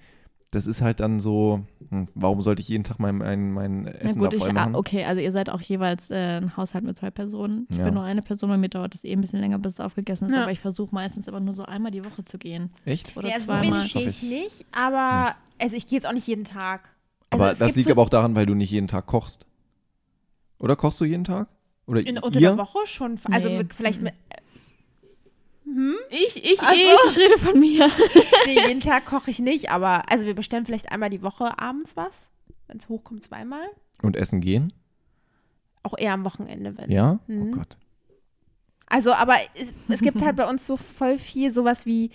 Das 0.51 0.65
ist 0.65 0.81
halt 0.81 1.01
dann 1.01 1.19
so, 1.19 1.65
hm, 1.89 2.07
warum 2.15 2.41
sollte 2.41 2.61
ich 2.61 2.69
jeden 2.69 2.85
Tag 2.85 2.99
mein, 2.99 3.17
mein, 3.17 3.51
mein 3.51 3.81
Na 3.83 3.89
Essen 3.91 4.21
gut, 4.21 4.31
da 4.31 4.37
voll 4.37 4.47
ich, 4.47 4.55
ah, 4.55 4.61
machen? 4.61 4.75
okay, 4.75 5.03
also 5.03 5.21
ihr 5.21 5.33
seid 5.33 5.49
auch 5.49 5.59
jeweils 5.59 6.09
äh, 6.09 6.37
ein 6.37 6.55
Haushalt 6.55 6.85
mit 6.85 6.95
zwei 6.97 7.11
Personen. 7.11 7.67
Ich 7.69 7.75
Ja. 7.77 7.83
bin 7.83 7.95
nur 7.95 8.03
eine 8.03 8.21
Person, 8.21 8.49
bei 8.49 8.55
mir 8.57 8.69
dauert 8.69 8.93
das 8.93 9.03
eh 9.03 9.11
ein 9.11 9.19
bisschen 9.19 9.41
länger, 9.41 9.59
bis 9.59 9.73
es 9.73 9.79
aufgegessen 9.81 10.29
ist, 10.29 10.33
Ja. 10.33 10.43
aber 10.43 10.51
ich 10.53 10.61
versuche 10.61 10.95
meistens 10.95 11.27
immer 11.27 11.41
nur 11.41 11.53
so 11.53 11.63
einmal 11.63 11.91
die 11.91 12.05
Woche 12.05 12.23
zu 12.23 12.37
gehen. 12.37 12.69
Echt? 12.85 13.17
Oder 13.17 13.27
ja, 13.27 13.39
so 13.39 13.47
zweimal. 13.47 13.63
wenig 13.65 13.85
ich 13.87 13.91
Schaff 13.91 14.05
ich. 14.05 14.23
nicht, 14.23 14.65
aber 14.71 15.35
also 15.59 15.75
ich 15.75 15.87
gehe 15.87 15.97
jetzt 15.97 16.07
auch 16.07 16.13
nicht 16.13 16.27
jeden 16.27 16.45
Tag. 16.45 16.89
Also 17.29 17.43
aber 17.43 17.53
das 17.53 17.75
liegt 17.75 17.87
so 17.87 17.91
aber 17.91 18.01
auch 18.01 18.09
daran, 18.09 18.35
weil 18.35 18.45
du 18.45 18.53
nicht 18.53 18.71
jeden 18.71 18.87
Tag 18.87 19.05
kochst. 19.05 19.45
Oder 20.59 20.75
kochst 20.75 20.99
du 21.01 21.05
jeden 21.05 21.23
Tag? 21.23 21.47
Oder 21.85 22.01
in, 22.01 22.15
ihr? 22.15 22.23
unter 22.23 22.39
der 22.39 22.57
Woche 22.57 22.79
schon. 22.85 23.19
Also 23.31 23.49
Nee. 23.49 23.65
vielleicht 23.75 24.01
mit, 24.01 24.13
hm? 25.65 25.95
Ich, 26.09 26.43
ich, 26.43 26.59
Ach 26.61 26.73
so. 26.73 26.77
ich, 27.09 27.11
ich 27.11 27.17
rede 27.17 27.37
von 27.37 27.59
mir. 27.59 27.89
Nee, 28.45 28.67
jeden 28.67 28.79
Tag 28.79 29.05
koche 29.05 29.29
ich 29.29 29.39
nicht, 29.39 29.69
aber 29.69 30.09
also 30.09 30.25
wir 30.25 30.33
bestellen 30.33 30.65
vielleicht 30.65 30.91
einmal 30.91 31.09
die 31.09 31.21
Woche 31.21 31.59
abends 31.59 31.97
was. 31.97 32.13
Wenn 32.67 32.77
es 32.77 32.87
hochkommt, 32.87 33.25
zweimal. 33.25 33.65
Und 34.01 34.15
essen 34.15 34.39
gehen? 34.39 34.71
Auch 35.83 35.97
eher 35.97 36.13
am 36.13 36.23
Wochenende, 36.23 36.77
wenn. 36.77 36.89
Ja? 36.89 37.19
Mhm. 37.27 37.49
Oh 37.53 37.55
Gott. 37.57 37.77
Also, 38.85 39.13
aber 39.13 39.35
es, 39.55 39.73
es 39.89 39.99
gibt 39.99 40.21
halt 40.21 40.35
bei 40.37 40.49
uns 40.49 40.65
so 40.65 40.77
voll 40.77 41.17
viel 41.17 41.51
sowas 41.51 41.85
wie 41.85 42.11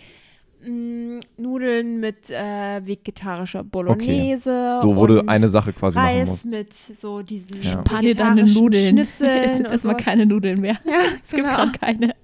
mh, 0.64 1.20
Nudeln 1.36 2.00
mit 2.00 2.30
äh, 2.30 2.84
vegetarischer 2.86 3.64
Bolognese. 3.64 4.78
So, 4.80 4.96
wo 4.96 5.06
du 5.06 5.26
eine 5.28 5.48
Sache 5.48 5.72
quasi 5.72 5.98
machen 5.98 6.06
Reis 6.08 6.28
musst. 6.28 6.46
mit 6.46 6.72
so 6.72 7.22
diesen 7.22 7.62
Ja. 7.62 7.70
Spar 7.70 8.00
dir 8.00 8.14
deine 8.14 8.42
vegetarischen 8.42 8.62
Nudeln. 8.62 8.98
Es 9.08 9.18
sind 9.56 9.66
erstmal 9.68 9.96
keine 9.96 10.26
Nudeln 10.26 10.60
mehr. 10.60 10.78
Ja, 10.84 10.92
Es 11.24 11.30
gibt 11.30 11.44
genau. 11.44 11.56
gerade 11.56 11.72
keine. 11.78 12.14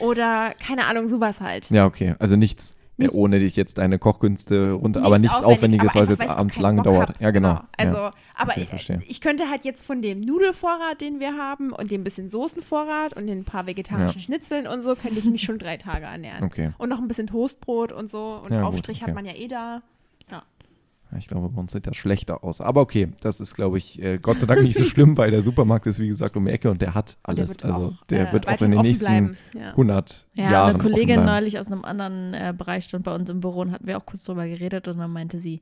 Oder 0.00 0.54
keine 0.64 0.86
Ahnung, 0.86 1.06
sowas 1.08 1.40
halt. 1.40 1.70
Ja, 1.70 1.86
okay. 1.86 2.14
Also 2.18 2.36
nichts, 2.36 2.74
Nicht- 3.06 3.14
ohne 3.14 3.38
dich 3.40 3.56
jetzt 3.56 3.78
deine 3.78 3.98
Kochkünste 3.98 4.72
runter, 4.72 5.02
aber 5.02 5.18
nichts 5.18 5.42
Aufwendiges, 5.42 5.90
aber 5.90 5.94
weil 5.96 6.02
es 6.04 6.10
einfach, 6.10 6.24
jetzt 6.24 6.38
abends 6.38 6.58
lang 6.58 6.82
dauert. 6.82 7.08
hab. 7.10 7.20
Ja, 7.20 7.30
genau. 7.30 7.60
Also, 7.76 7.96
ja. 7.96 8.12
aber 8.36 8.52
Okay, 8.52 8.68
ich, 8.74 8.90
ich 9.10 9.20
könnte 9.20 9.48
halt 9.50 9.64
jetzt 9.64 9.84
von 9.84 10.02
dem 10.02 10.20
Nudelvorrat, 10.20 11.00
den 11.00 11.20
wir 11.20 11.36
haben, 11.36 11.72
und 11.72 11.90
dem 11.90 12.04
bisschen 12.04 12.28
Soßenvorrat 12.28 13.14
und 13.16 13.26
den 13.26 13.44
paar 13.44 13.66
vegetarischen 13.66 14.20
Ja. 14.20 14.24
Schnitzeln 14.24 14.66
und 14.66 14.82
so, 14.82 14.94
könnte 14.96 15.18
ich 15.18 15.24
mich 15.24 15.42
schon 15.42 15.58
drei 15.58 15.76
Tage 15.76 16.06
ernähren. 16.06 16.44
Okay. 16.44 16.70
Und 16.78 16.88
noch 16.88 16.98
ein 16.98 17.08
bisschen 17.08 17.26
Toastbrot 17.26 17.92
und 17.92 18.10
so. 18.10 18.40
Und 18.44 18.50
Ja, 18.52 18.62
gut, 18.62 18.74
Aufstrich 18.74 18.98
okay. 19.02 19.08
hat 19.10 19.14
man 19.14 19.24
ja 19.24 19.34
eh 19.34 19.48
da. 19.48 19.82
Ich 21.18 21.26
glaube, 21.28 21.48
bei 21.48 21.60
uns 21.60 21.72
sieht 21.72 21.86
das 21.86 21.96
schlechter 21.96 22.44
aus. 22.44 22.60
Aber 22.60 22.80
okay, 22.80 23.08
das 23.20 23.40
ist, 23.40 23.54
glaube 23.54 23.78
ich, 23.78 24.00
äh, 24.02 24.18
Gott 24.18 24.38
sei 24.38 24.46
Dank 24.46 24.62
nicht 24.62 24.76
so 24.76 24.84
schlimm, 24.84 25.16
weil 25.16 25.30
der 25.30 25.40
Supermarkt 25.40 25.86
ist, 25.86 25.98
wie 25.98 26.08
gesagt, 26.08 26.36
um 26.36 26.44
die 26.44 26.52
Ecke 26.52 26.70
und 26.70 26.80
der 26.80 26.94
hat 26.94 27.18
der 27.26 27.30
alles. 27.30 27.50
wird 27.50 27.64
also 27.64 27.86
auch, 27.86 28.04
der 28.06 28.28
äh, 28.28 28.32
wird 28.32 28.48
auch 28.48 28.60
in 28.60 28.70
den 28.70 28.80
nächsten. 28.82 29.36
Ja. 29.54 29.70
100 29.70 30.26
Ja, 30.34 30.50
Jahren 30.50 30.70
eine 30.70 30.78
Kollegin 30.78 31.24
neulich 31.24 31.58
aus 31.58 31.66
einem 31.66 31.84
anderen 31.84 32.34
äh, 32.34 32.54
Bereich 32.56 32.84
stand 32.84 33.04
bei 33.04 33.14
uns 33.14 33.28
im 33.28 33.40
Büro 33.40 33.60
und 33.60 33.72
hatten 33.72 33.86
wir 33.86 33.96
auch 33.98 34.06
kurz 34.06 34.24
drüber 34.24 34.46
geredet 34.46 34.88
und 34.88 34.98
dann 34.98 35.12
meinte 35.12 35.38
sie, 35.40 35.60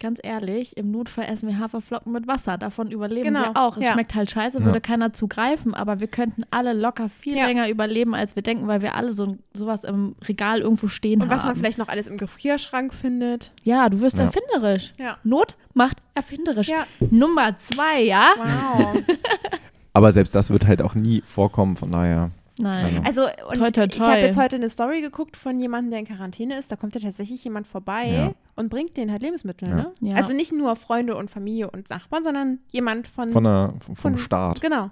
ganz 0.00 0.18
ehrlich, 0.22 0.76
im 0.76 0.90
Notfall 0.90 1.26
essen 1.26 1.48
wir 1.48 1.58
Haferflocken 1.58 2.12
mit 2.12 2.26
Wasser. 2.28 2.56
Davon 2.58 2.90
überleben 2.90 3.24
Genau, 3.24 3.40
wir 3.40 3.56
auch. 3.56 3.76
Es 3.76 3.84
ja. 3.84 3.92
schmeckt 3.92 4.14
halt 4.14 4.30
scheiße, 4.30 4.58
Ja. 4.58 4.64
würde 4.64 4.80
keiner 4.80 5.12
zugreifen, 5.12 5.74
aber 5.74 6.00
wir 6.00 6.06
könnten 6.06 6.42
alle 6.50 6.72
locker 6.72 7.08
viel 7.08 7.36
Ja. 7.36 7.46
länger 7.46 7.68
überleben, 7.68 8.14
als 8.14 8.36
wir 8.36 8.42
denken, 8.42 8.66
weil 8.68 8.82
wir 8.82 8.94
alle 8.94 9.12
so 9.12 9.36
sowas 9.54 9.84
im 9.84 10.14
Regal 10.26 10.60
irgendwo 10.60 10.88
stehen 10.88 11.20
Und 11.22 11.28
haben. 11.28 11.36
was 11.36 11.44
man 11.44 11.56
vielleicht 11.56 11.78
noch 11.78 11.88
alles 11.88 12.06
im 12.06 12.16
Gefrierschrank 12.16 12.94
findet. 12.94 13.52
ja, 13.64 13.88
du 13.88 14.00
wirst 14.00 14.18
Ja. 14.18 14.24
erfinderisch. 14.24 14.92
Ja. 14.98 15.18
Not 15.24 15.56
macht 15.74 15.98
erfinderisch. 16.14 16.68
Ja. 16.68 16.86
Nummer 17.10 17.58
zwei, 17.58 18.02
ja? 18.02 18.30
Wow. 18.36 19.02
Aber 19.92 20.12
selbst 20.12 20.34
das 20.34 20.50
wird 20.50 20.66
halt 20.66 20.80
auch 20.82 20.94
nie 20.94 21.22
vorkommen, 21.26 21.76
von 21.76 21.90
daher. 21.90 22.30
Nein. 22.58 23.02
Also, 23.06 23.22
und 23.22 23.58
Toi, 23.58 23.70
toi, 23.70 23.84
ich 23.84 23.96
toi. 23.96 24.06
habe 24.06 24.18
jetzt 24.18 24.36
heute 24.38 24.56
eine 24.56 24.68
Story 24.68 25.00
geguckt 25.00 25.36
von 25.36 25.60
jemandem, 25.60 25.90
der 25.92 26.00
in 26.00 26.06
Quarantäne 26.06 26.58
ist. 26.58 26.70
Da 26.72 26.76
kommt 26.76 26.94
ja 26.94 27.00
tatsächlich 27.00 27.42
jemand 27.44 27.66
vorbei 27.66 28.08
Ja. 28.10 28.32
und 28.56 28.68
bringt 28.68 28.96
denen 28.96 29.12
halt 29.12 29.22
Lebensmittel. 29.22 29.68
Ja. 29.68 29.74
Ne? 29.76 29.92
Ja. 30.00 30.16
Also 30.16 30.32
nicht 30.32 30.52
nur 30.52 30.74
Freunde 30.76 31.16
und 31.16 31.30
Familie 31.30 31.70
und 31.70 31.88
Nachbarn, 31.90 32.24
sondern 32.24 32.58
jemand 32.70 33.06
von. 33.06 33.32
Von 33.32 33.44
der, 33.44 33.74
vom 33.80 33.96
Von- 33.96 34.18
Staat. 34.18 34.60
Genau. 34.60 34.90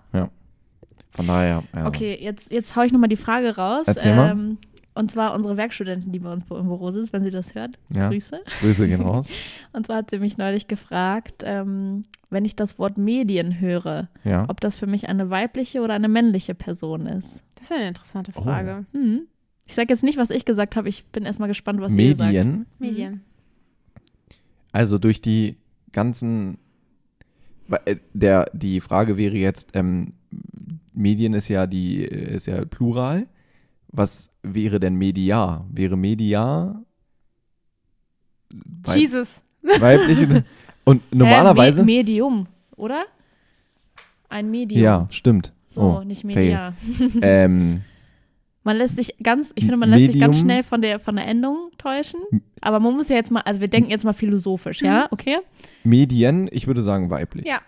Von 1.11 1.27
daher, 1.27 1.63
ja. 1.75 1.87
Okay, 1.87 2.19
jetzt, 2.21 2.51
jetzt 2.53 2.77
hau 2.77 2.83
ich 2.83 2.93
nochmal 2.93 3.09
die 3.09 3.17
Frage 3.17 3.57
raus. 3.57 3.85
Erzähl 3.87 4.15
mal. 4.15 4.33
Ähm, 4.33 4.59
und 4.95 5.11
zwar 5.11 5.35
unsere 5.35 5.57
Werkstudentin, 5.59 6.11
die 6.13 6.19
bei 6.21 6.33
uns 6.33 6.45
im 6.51 6.69
Büro 6.69 6.91
sitzt, 6.91 7.13
wenn 7.13 7.23
sie 7.23 7.31
das 7.31 7.55
hört. 7.55 7.75
Ja. 7.93 8.09
Grüße. 8.09 8.41
Grüße 8.61 8.87
gehen 8.89 9.03
raus. 9.03 9.29
Und 9.75 9.85
zwar 9.87 9.97
hat 9.97 10.11
sie 10.11 10.19
mich 10.19 10.39
neulich 10.39 10.69
gefragt, 10.69 11.43
ähm, 11.45 12.07
wenn 12.31 12.47
ich 12.47 12.57
das 12.57 12.79
Wort 12.79 12.97
Medien 12.97 13.61
höre, 13.61 14.09
Ja. 14.25 14.47
ob 14.49 14.61
das 14.63 14.79
für 14.79 14.87
mich 14.87 15.09
eine 15.11 15.29
weibliche 15.29 15.83
oder 15.83 15.93
eine 15.93 16.09
männliche 16.09 16.55
Person 16.55 17.05
ist. 17.07 17.43
Das 17.57 17.65
ist 17.65 17.73
eine 17.73 17.89
interessante 17.89 18.33
Oh. 18.35 18.43
Frage. 18.43 18.87
Hm. 18.93 19.27
Ich 19.67 19.75
sage 19.75 19.93
jetzt 19.93 20.05
nicht, 20.05 20.17
was 20.17 20.31
ich 20.31 20.45
gesagt 20.45 20.77
habe. 20.77 20.89
Ich 20.89 21.05
bin 21.07 21.25
erstmal 21.25 21.49
gespannt, 21.49 21.81
was 21.81 21.93
ihr 21.93 22.15
sagt. 22.17 22.33
Medien. 22.33 22.67
Medien. 22.79 23.21
Also 24.73 24.99
durch 24.99 25.21
die 25.21 25.57
ganzen, 25.93 26.59
äh, 27.85 27.97
der, 28.13 28.49
die 28.53 28.81
Frage 28.81 29.17
wäre 29.17 29.37
jetzt, 29.37 29.71
ähm, 29.75 30.13
Medien 30.93 31.35
ist 31.35 31.49
ja 31.49 31.67
die, 31.67 32.05
ist 32.05 32.47
ja 32.47 32.65
Plural. 32.65 33.27
Was 33.89 34.31
wäre 34.43 34.79
denn 34.79 34.95
Media? 34.95 35.67
Wäre 35.71 35.97
Media 35.97 36.81
weib- 38.83 38.97
Jesus. 38.97 39.43
weiblich? 39.63 40.45
und- 40.85 41.13
normalerweise, 41.15 41.81
Hä, 41.81 41.85
Me 41.87 41.93
Medium. 41.93 42.47
oder? 42.77 43.05
Ein 44.29 44.51
Medium. 44.51 44.83
Ja, 44.83 45.07
stimmt. 45.11 45.53
So, 45.77 45.99
oh, 46.01 46.05
nicht. 46.05 46.25
Media. 46.25 46.73
Ähm, 47.23 47.83
Man 48.65 48.79
lässt 48.79 48.97
sich 48.97 49.15
ganz, 49.23 49.53
ich 49.55 49.65
finde, 49.65 49.77
man 49.77 49.91
lässt 49.91 50.11
sich 50.11 50.21
ganz 50.21 50.41
schnell 50.41 50.63
von 50.63 50.81
der, 50.81 50.99
von 50.99 51.17
der 51.17 51.27
Endung 51.29 51.71
täuschen. 51.79 52.21
Aber 52.63 52.81
man 52.81 52.95
muss 52.95 53.09
ja 53.11 53.17
jetzt 53.17 53.31
mal, 53.31 53.43
also 53.43 53.61
wir 53.61 53.69
denken 53.69 53.91
jetzt 53.91 54.05
mal 54.05 54.15
philosophisch, 54.15 54.81
ja? 54.83 55.07
Okay? 55.11 55.37
Medien, 55.85 56.49
ich 56.51 56.67
würde 56.67 56.83
sagen 56.83 57.11
weiblich. 57.11 57.47
Ja. 57.47 57.61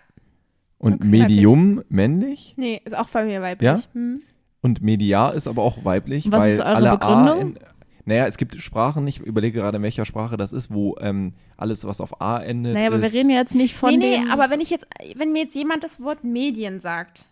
Und 0.79 0.95
Okay, 0.95 1.05
Medium 1.07 1.83
männlich. 1.89 2.53
Nee, 2.57 2.81
ist 2.83 2.97
auch 2.97 3.07
bei 3.09 3.23
mir 3.25 3.41
weiblich. 3.41 3.65
Ja? 3.67 3.79
Hm. 3.93 4.21
Und 4.61 4.81
Mediar 4.81 5.35
ist 5.35 5.47
aber 5.47 5.61
auch 5.61 5.85
weiblich, 5.85 6.31
was 6.31 6.39
weil 6.39 6.53
ist 6.55 6.59
eure 6.61 6.75
alle 6.75 6.91
A 6.91 6.95
Begründung? 6.95 7.55
in, 7.55 7.59
Naja, 8.05 8.25
es 8.27 8.37
gibt 8.37 8.55
Sprachen, 8.55 9.05
ich 9.07 9.19
überlege 9.19 9.59
gerade, 9.59 9.77
in 9.77 9.83
welcher 9.83 10.03
Sprache 10.05 10.35
das 10.35 10.51
ist, 10.51 10.73
wo 10.73 10.97
ähm, 10.99 11.33
alles, 11.57 11.85
was 11.85 12.01
auf 12.01 12.19
A 12.21 12.39
endet, 12.39 12.73
Naja, 12.73 12.87
aber 12.87 13.01
wir 13.01 13.13
reden 13.13 13.29
ja 13.29 13.37
jetzt 13.37 13.55
nicht 13.55 13.75
von 13.75 13.91
nee, 13.91 14.19
nee, 14.19 14.31
aber 14.31 14.49
wenn 14.49 14.59
ich 14.59 14.69
jetzt, 14.69 14.87
wenn 15.15 15.31
mir 15.31 15.43
jetzt 15.43 15.55
jemand 15.55 15.83
das 15.83 16.01
Wort 16.01 16.23
Medien 16.23 16.79
sagt, 16.81 17.29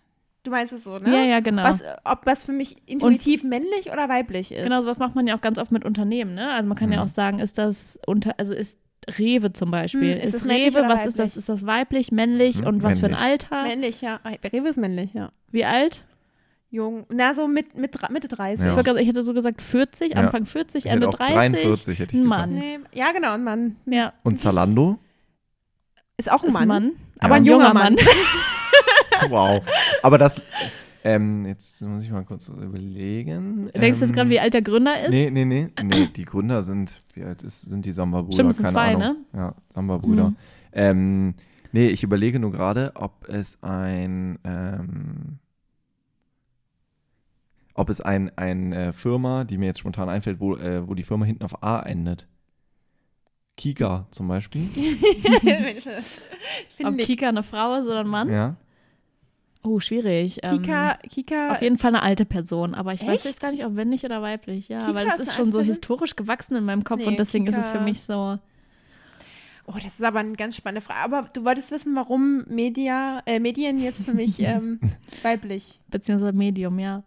du 0.47 0.51
meinst 0.51 0.71
es 0.73 0.83
so, 0.85 0.97
ne? 0.97 1.11
Ja, 1.13 1.23
ja, 1.23 1.39
genau. 1.41 1.63
Was, 1.63 1.83
ob 2.05 2.23
das 2.25 2.43
für 2.43 2.53
mich 2.53 2.77
intuitiv 2.87 3.43
männlich 3.43 3.91
oder 3.91 4.07
weiblich 4.09 4.51
ist. 4.51 4.63
Genau, 4.63 4.81
sowas 4.81 4.97
macht 4.99 5.13
man 5.15 5.27
ja 5.27 5.35
auch 5.35 5.41
ganz 5.41 5.57
oft 5.57 5.71
mit 5.71 5.83
Unternehmen, 5.85 6.33
ne? 6.35 6.49
Also 6.51 6.67
man 6.67 6.77
kann 6.77 6.91
ja 6.91 6.99
Mhm. 6.99 7.03
auch 7.03 7.13
sagen, 7.13 7.39
ist 7.39 7.57
das 7.57 7.99
unter, 8.07 8.33
also 8.37 8.53
ist 8.53 8.79
Rewe 9.17 9.53
zum 9.53 9.71
Beispiel. 9.71 10.13
Hm, 10.15 10.21
ist 10.27 10.33
ist 10.35 10.45
Rewe, 10.45 10.83
was 10.87 11.05
ist 11.05 11.19
das? 11.19 11.37
Ist 11.37 11.49
das 11.49 11.65
weiblich, 11.65 12.11
männlich 12.11 12.61
Mhm, 12.61 12.67
und 12.67 12.83
was 12.83 12.99
für 12.99 13.05
ein. 13.07 13.15
Alter? 13.15 13.63
Männlich, 13.63 14.01
ja. 14.01 14.19
Rewe 14.51 14.69
ist 14.69 14.77
männlich, 14.77 15.13
ja. 15.13 15.31
Wie 15.51 15.65
alt? 15.65 16.03
Jung. 16.69 17.05
Na, 17.09 17.33
so 17.33 17.47
mit, 17.47 17.77
mit, 17.77 17.93
Mitte 18.09 18.27
30. 18.27 18.65
Ja. 18.65 18.95
Ich, 18.97 19.07
hätte 19.07 19.23
so 19.23 19.33
gesagt 19.33 19.61
40, 19.61 20.11
Ja. 20.13 20.17
Anfang 20.17 20.45
40, 20.45 20.79
Ich 20.79 20.85
hätte 20.85 20.93
Ende 20.95 21.07
auch 21.09 21.13
30. 21.13 21.35
43 21.35 21.99
hätte 21.99 22.13
ich 22.15 22.19
ein 22.19 22.23
gesagt. 22.23 22.41
Mann. 22.51 22.55
Nee, 22.59 22.79
ja, 22.93 23.11
genau, 23.13 23.31
ein 23.33 23.43
Mann. 23.43 23.75
Ja, 23.85 24.13
Und 24.23 24.37
Zalando? 24.39 24.97
Ist 26.17 26.31
auch 26.31 26.43
ein 26.43 26.49
ist 26.49 26.53
Mann. 26.53 26.61
ein 26.63 26.67
Mann. 26.67 26.91
Aber 27.19 27.35
Ja. 27.35 27.41
ein 27.41 27.45
junger 27.45 27.73
Mann. 27.73 27.95
Wow. 29.29 29.61
Aber 30.07 30.17
das, 30.17 30.41
ähm, 31.03 31.45
jetzt 31.45 31.81
muss 31.81 32.01
ich 32.01 32.09
mal 32.09 32.23
kurz 32.23 32.47
überlegen. 32.47 33.69
Denkst 33.75 33.99
du 33.99 34.05
jetzt 34.05 34.13
gerade, 34.13 34.29
wie 34.29 34.39
alt 34.39 34.53
der 34.53 34.61
Gründer 34.61 35.03
ist? 35.03 35.09
Nee, 35.09 35.29
nee, 35.29 35.43
nee. 35.43 35.67
Nee, 35.83 36.07
die 36.07 36.23
Gründer 36.23 36.63
sind, 36.63 36.99
wie 37.13 37.25
alt 37.25 37.43
ist, 37.43 37.63
sind 37.63 37.85
die 37.85 37.91
Samba-Brüder? 37.91 38.33
Stimmt, 38.33 38.51
es 38.51 38.55
sind 38.55 38.67
Keine 38.67 38.73
zwei, 38.73 38.95
Ahnung. 38.95 39.25
ne? 39.33 39.37
Ja, 39.37 39.55
Samba-Brüder. 39.73 40.29
Mhm. 40.29 40.35
Ähm, 40.71 41.33
nee, 41.73 41.89
ich 41.89 42.03
überlege 42.03 42.39
nur 42.39 42.53
gerade, 42.53 42.93
ob 42.95 43.27
es 43.27 43.61
ein, 43.61 44.39
ähm, 44.45 45.39
ob 47.73 47.89
es 47.89 47.99
ein, 47.99 48.31
ein 48.37 48.71
äh, 48.71 48.93
Firma, 48.93 49.43
die 49.43 49.57
mir 49.57 49.65
jetzt 49.65 49.79
spontan 49.79 50.07
einfällt, 50.07 50.39
wo, 50.39 50.55
äh, 50.55 50.87
wo 50.87 50.93
die 50.93 51.03
Firma 51.03 51.25
hinten 51.25 51.43
auf 51.43 51.63
A 51.63 51.81
endet. 51.81 52.29
Kika 53.57 54.07
zum 54.11 54.29
Beispiel. 54.29 54.69
Ob 56.85 56.97
Kika 56.97 57.27
eine 57.27 57.43
Frau 57.43 57.75
ist 57.75 57.87
oder 57.87 57.99
ein 57.99 58.07
Mann? 58.07 58.31
Ja. 58.31 58.55
Oh, 59.67 59.79
schwierig. 59.81 60.39
Ähm, 60.43 60.61
Kika, 60.61 60.97
Kika, 61.09 61.49
Auf 61.51 61.61
jeden 61.61 61.77
Fall 61.77 61.89
eine 61.89 62.01
alte 62.03 62.23
Person, 62.25 62.73
aber 62.73 62.93
ich 62.93 63.01
weiß 63.01 63.15
Echt? 63.15 63.25
jetzt 63.25 63.41
gar 63.41 63.51
nicht, 63.51 63.65
ob 63.65 63.73
männlich 63.73 64.05
oder 64.05 64.21
weiblich. 64.21 64.69
Ja, 64.69 64.79
Kika 64.79 64.93
weil 64.95 65.07
es 65.07 65.19
ist 65.19 65.35
schon 65.35 65.51
so 65.51 65.59
Person? 65.59 65.65
historisch 65.65 66.15
gewachsen 66.15 66.55
in 66.55 66.63
meinem 66.63 66.83
Kopf 66.83 66.99
Nee, 66.99 67.07
und 67.07 67.19
deswegen 67.19 67.47
ist 67.47 67.57
es 67.57 67.67
Kika- 67.69 67.77
für 67.77 67.81
mich 67.81 68.01
so. 68.01 68.39
Oh, 69.65 69.73
das 69.73 69.85
ist 69.95 70.03
aber 70.03 70.19
eine 70.19 70.31
ganz 70.33 70.55
spannende 70.55 70.79
Frage. 70.79 70.99
Aber 71.17 71.29
du 71.33 71.43
wolltest 71.43 71.71
wissen, 71.71 71.93
warum 71.95 72.45
Media, 72.47 73.21
äh, 73.25 73.39
Medien 73.39 73.77
jetzt 73.79 74.05
für 74.05 74.13
mich 74.13 74.39
ähm, 74.39 74.79
weiblich. 75.23 75.79
Beziehungsweise 75.89 76.31
Medium, 76.31 76.79
ja. 76.79 77.03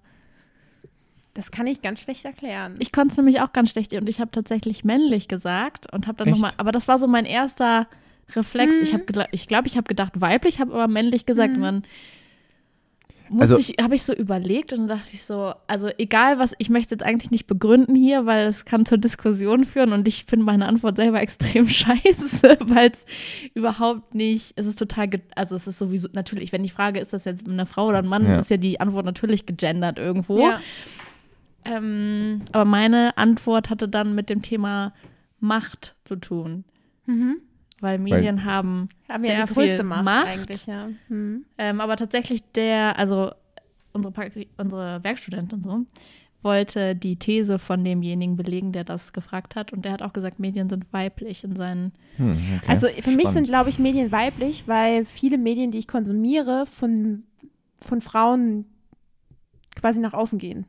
Das 1.33 1.51
kann 1.51 1.67
ich 1.67 1.81
ganz 1.81 2.01
schlecht 2.01 2.25
erklären. 2.27 2.75
Ich 2.81 2.93
konnte 2.93 3.13
es 3.13 3.17
nämlich 3.17 3.41
auch 3.41 3.53
ganz 3.53 3.71
schlecht 3.71 3.95
und 3.95 4.09
ich 4.09 4.21
habe 4.21 4.31
tatsächlich 4.33 4.85
männlich 4.85 5.29
gesagt 5.29 5.91
und 5.93 6.07
habe 6.07 6.19
dann 6.19 6.29
nochmal, 6.31 6.51
aber 6.59 6.73
das 6.73 6.89
war 6.89 6.99
so 6.99 7.07
mein 7.07 7.25
erster 7.25 7.87
Reflex. 8.35 8.75
Mhm. 8.77 8.83
Ich 8.83 8.93
habe 8.93 9.27
ich 9.33 9.49
glaube, 9.49 9.67
ich 9.69 9.77
habe 9.77 9.87
gedacht 9.89 10.21
weiblich, 10.21 10.61
habe 10.61 10.73
aber 10.75 10.89
männlich 10.89 11.25
gesagt 11.27 11.51
Mhm. 11.53 11.57
und 11.57 11.63
dann 11.63 11.83
Also- 13.39 13.59
ich, 13.59 13.77
habe 13.81 13.95
ich 13.95 14.03
so 14.03 14.13
überlegt 14.13 14.73
und 14.73 14.89
dann 14.89 14.99
dachte 14.99 15.11
ich 15.13 15.23
so, 15.23 15.53
also 15.69 15.89
egal 15.99 16.39
was, 16.39 16.53
ich 16.59 16.69
möchte 16.71 16.95
jetzt 16.95 17.05
eigentlich 17.05 17.31
nicht 17.31 17.47
begründen 17.47 17.95
hier, 17.95 18.27
weil 18.27 18.47
es 18.49 18.65
kann 18.65 18.87
zur 18.87 18.99
Diskussion 18.99 19.65
führen 19.65 19.93
und 19.93 20.09
ich 20.09 20.25
finde 20.25 20.47
meine 20.47 20.67
Antwort 20.67 20.97
selber 20.97 21.21
extrem 21.23 21.69
scheiße, 21.69 22.59
weil 22.63 22.91
es 22.91 23.05
überhaupt 23.55 24.15
nicht, 24.15 24.53
es 24.57 24.67
ist 24.67 24.79
total, 24.79 25.09
also 25.37 25.55
es 25.55 25.67
ist 25.69 25.79
sowieso, 25.79 26.09
natürlich, 26.13 26.53
wenn 26.53 26.63
die 26.65 26.71
Frage 26.71 26.99
ist, 26.99 27.13
das 27.13 27.25
jetzt 27.25 27.47
eine 27.47 27.67
Frau 27.67 27.89
oder 27.89 27.99
ein 27.99 28.07
Mann, 28.09 28.27
Ja. 28.27 28.39
ist 28.41 28.51
ja 28.51 28.57
die 28.57 28.81
Antwort 28.81 29.05
natürlich 29.05 29.47
gegendert 29.47 29.99
irgendwo. 29.99 30.41
ja. 30.41 30.61
Ähm, 31.65 32.41
aber 32.53 32.65
meine 32.65 33.17
Antwort 33.19 33.69
hatte 33.71 33.87
dann 33.89 34.15
mit 34.15 34.31
dem 34.31 34.41
Thema 34.43 34.93
Macht 35.41 35.95
zu 36.05 36.17
tun, 36.17 36.65
Mhm. 37.07 37.37
Weil 37.81 37.99
Medien 37.99 38.45
haben 38.45 38.89
Haben 39.09 39.25
sehr 39.25 39.39
ja 39.39 39.47
die 39.47 39.53
größte 39.55 39.77
viel 39.77 39.85
Macht, 39.85 40.05
Macht. 40.05 40.27
eigentlich, 40.27 40.67
ja. 40.67 40.89
Mhm. 41.09 41.45
Ähm, 41.59 41.81
aber 41.81 41.97
tatsächlich 41.97 42.43
der, 42.53 42.99
also 42.99 43.33
unsere, 43.93 44.13
Prakti- 44.15 44.49
unsere 44.57 45.03
Werkstudentin 45.03 45.63
so, 45.63 45.85
wollte 46.43 46.95
die 46.97 47.17
These 47.17 47.59
von 47.59 47.85
demjenigen 47.85 48.37
belegen, 48.37 48.73
der 48.73 48.85
das 48.85 49.13
gefragt 49.13 49.57
hat. 49.57 49.73
Und 49.73 49.85
der 49.85 49.93
hat 49.93 50.01
auch 50.03 50.13
gesagt, 50.15 50.39
Medien 50.39 50.71
sind 50.71 50.91
weiblich 50.93 51.45
in 51.45 51.55
seinen. 51.57 51.93
Hm, 52.17 52.31
okay. 52.31 52.61
Also 52.67 52.87
für 52.87 53.11
mich 53.11 53.21
Spannend. 53.21 53.33
sind, 53.33 53.47
glaube 53.47 53.69
ich, 53.69 53.79
Medien 53.79 54.11
weiblich, 54.11 54.67
weil 54.67 55.05
viele 55.05 55.37
Medien, 55.37 55.71
die 55.71 55.79
ich 55.79 55.87
konsumiere, 55.89 56.65
von, 56.67 57.25
von 57.77 58.01
Frauen 58.01 58.65
quasi 59.77 60.01
nach 60.01 60.15
außen 60.15 60.39
gehen. 60.39 60.65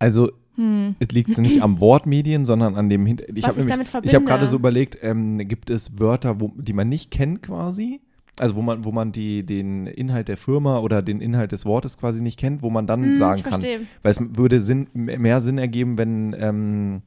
Also 0.00 0.32
Hm, 0.60 0.94
es 0.98 1.08
liegt 1.08 1.38
nicht 1.38 1.62
am 1.62 1.80
Wort 1.80 2.04
Medien, 2.04 2.44
sondern 2.44 2.76
an 2.76 2.90
dem 2.90 3.06
Hinter. 3.06 3.24
Ich 3.34 3.44
Was 3.44 3.56
habe 3.56 3.60
habe 4.14 4.24
gerade 4.26 4.46
so 4.46 4.56
überlegt, 4.56 4.98
ähm, 5.02 5.38
gibt 5.48 5.70
es 5.70 5.98
Wörter, 5.98 6.40
wo, 6.40 6.52
die 6.56 6.74
man 6.74 6.88
nicht 6.88 7.10
kennt 7.10 7.42
quasi? 7.42 8.00
Also 8.38 8.56
wo 8.56 8.62
man, 8.62 8.84
wo 8.84 8.92
man 8.92 9.10
die, 9.12 9.44
den 9.44 9.86
Inhalt 9.86 10.28
der 10.28 10.36
Firma 10.36 10.78
oder 10.80 11.02
den 11.02 11.20
Inhalt 11.20 11.52
des 11.52 11.64
Wortes 11.66 11.96
quasi 11.98 12.22
nicht 12.22 12.38
kennt, 12.38 12.62
wo 12.62 12.68
man 12.70 12.86
dann 12.86 13.04
Hm, 13.04 13.12
sagen 13.14 13.42
kann. 13.42 13.60
verstehe. 13.60 13.80
Weil 14.02 14.12
es 14.12 14.20
würde 14.20 14.60
Sinn, 14.60 14.86
mehr 14.92 15.40
Sinn 15.40 15.56
ergeben, 15.58 15.96
wenn, 15.98 16.36
ähm, 16.38 17.02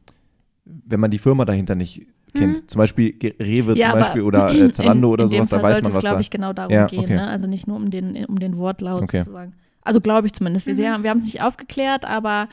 wenn 0.66 1.00
man 1.00 1.12
die 1.12 1.18
Firma 1.20 1.46
dahinter 1.46 1.76
nicht 1.76 2.08
kennt. 2.34 2.58
Mhm. 2.63 2.68
Zum 2.68 2.80
Beispiel 2.80 3.13
Rewe 3.39 3.76
Ja, 3.78 3.92
zum 3.92 4.00
Beispiel 4.00 4.22
oder 4.24 4.52
äh, 4.52 4.72
Zalando 4.72 5.08
in, 5.10 5.13
oder 5.13 5.24
in 5.26 5.30
sowas, 5.30 5.50
da 5.50 5.60
Fall 5.60 5.63
weiß 5.72 5.82
man, 5.82 5.89
es, 5.92 5.96
was 5.98 6.04
glaube 6.04 6.16
da. 6.16 6.22
ich, 6.22 6.30
genau 6.30 6.54
darum 6.54 6.74
Ja, 6.74 6.86
gehen. 6.88 7.00
okay. 7.02 7.16
Ne? 7.16 7.28
Also 7.28 7.48
nicht 7.48 7.68
nur 7.68 7.78
um 7.78 7.89
den, 7.92 8.26
um 8.26 8.39
den 8.39 8.58
Wortlaut 8.58 9.04
Okay. 9.04 9.20
sozusagen. 9.20 9.54
Also 9.86 10.00
glaube 10.02 10.28
ich 10.28 10.34
zumindest. 10.34 10.65
Wir, 10.65 10.74
Mhm. 10.74 11.04
wir 11.04 11.10
haben 11.10 11.17
es 11.17 11.26
nicht 11.26 11.41
aufgeklärt, 11.41 12.06
aber 12.06 12.48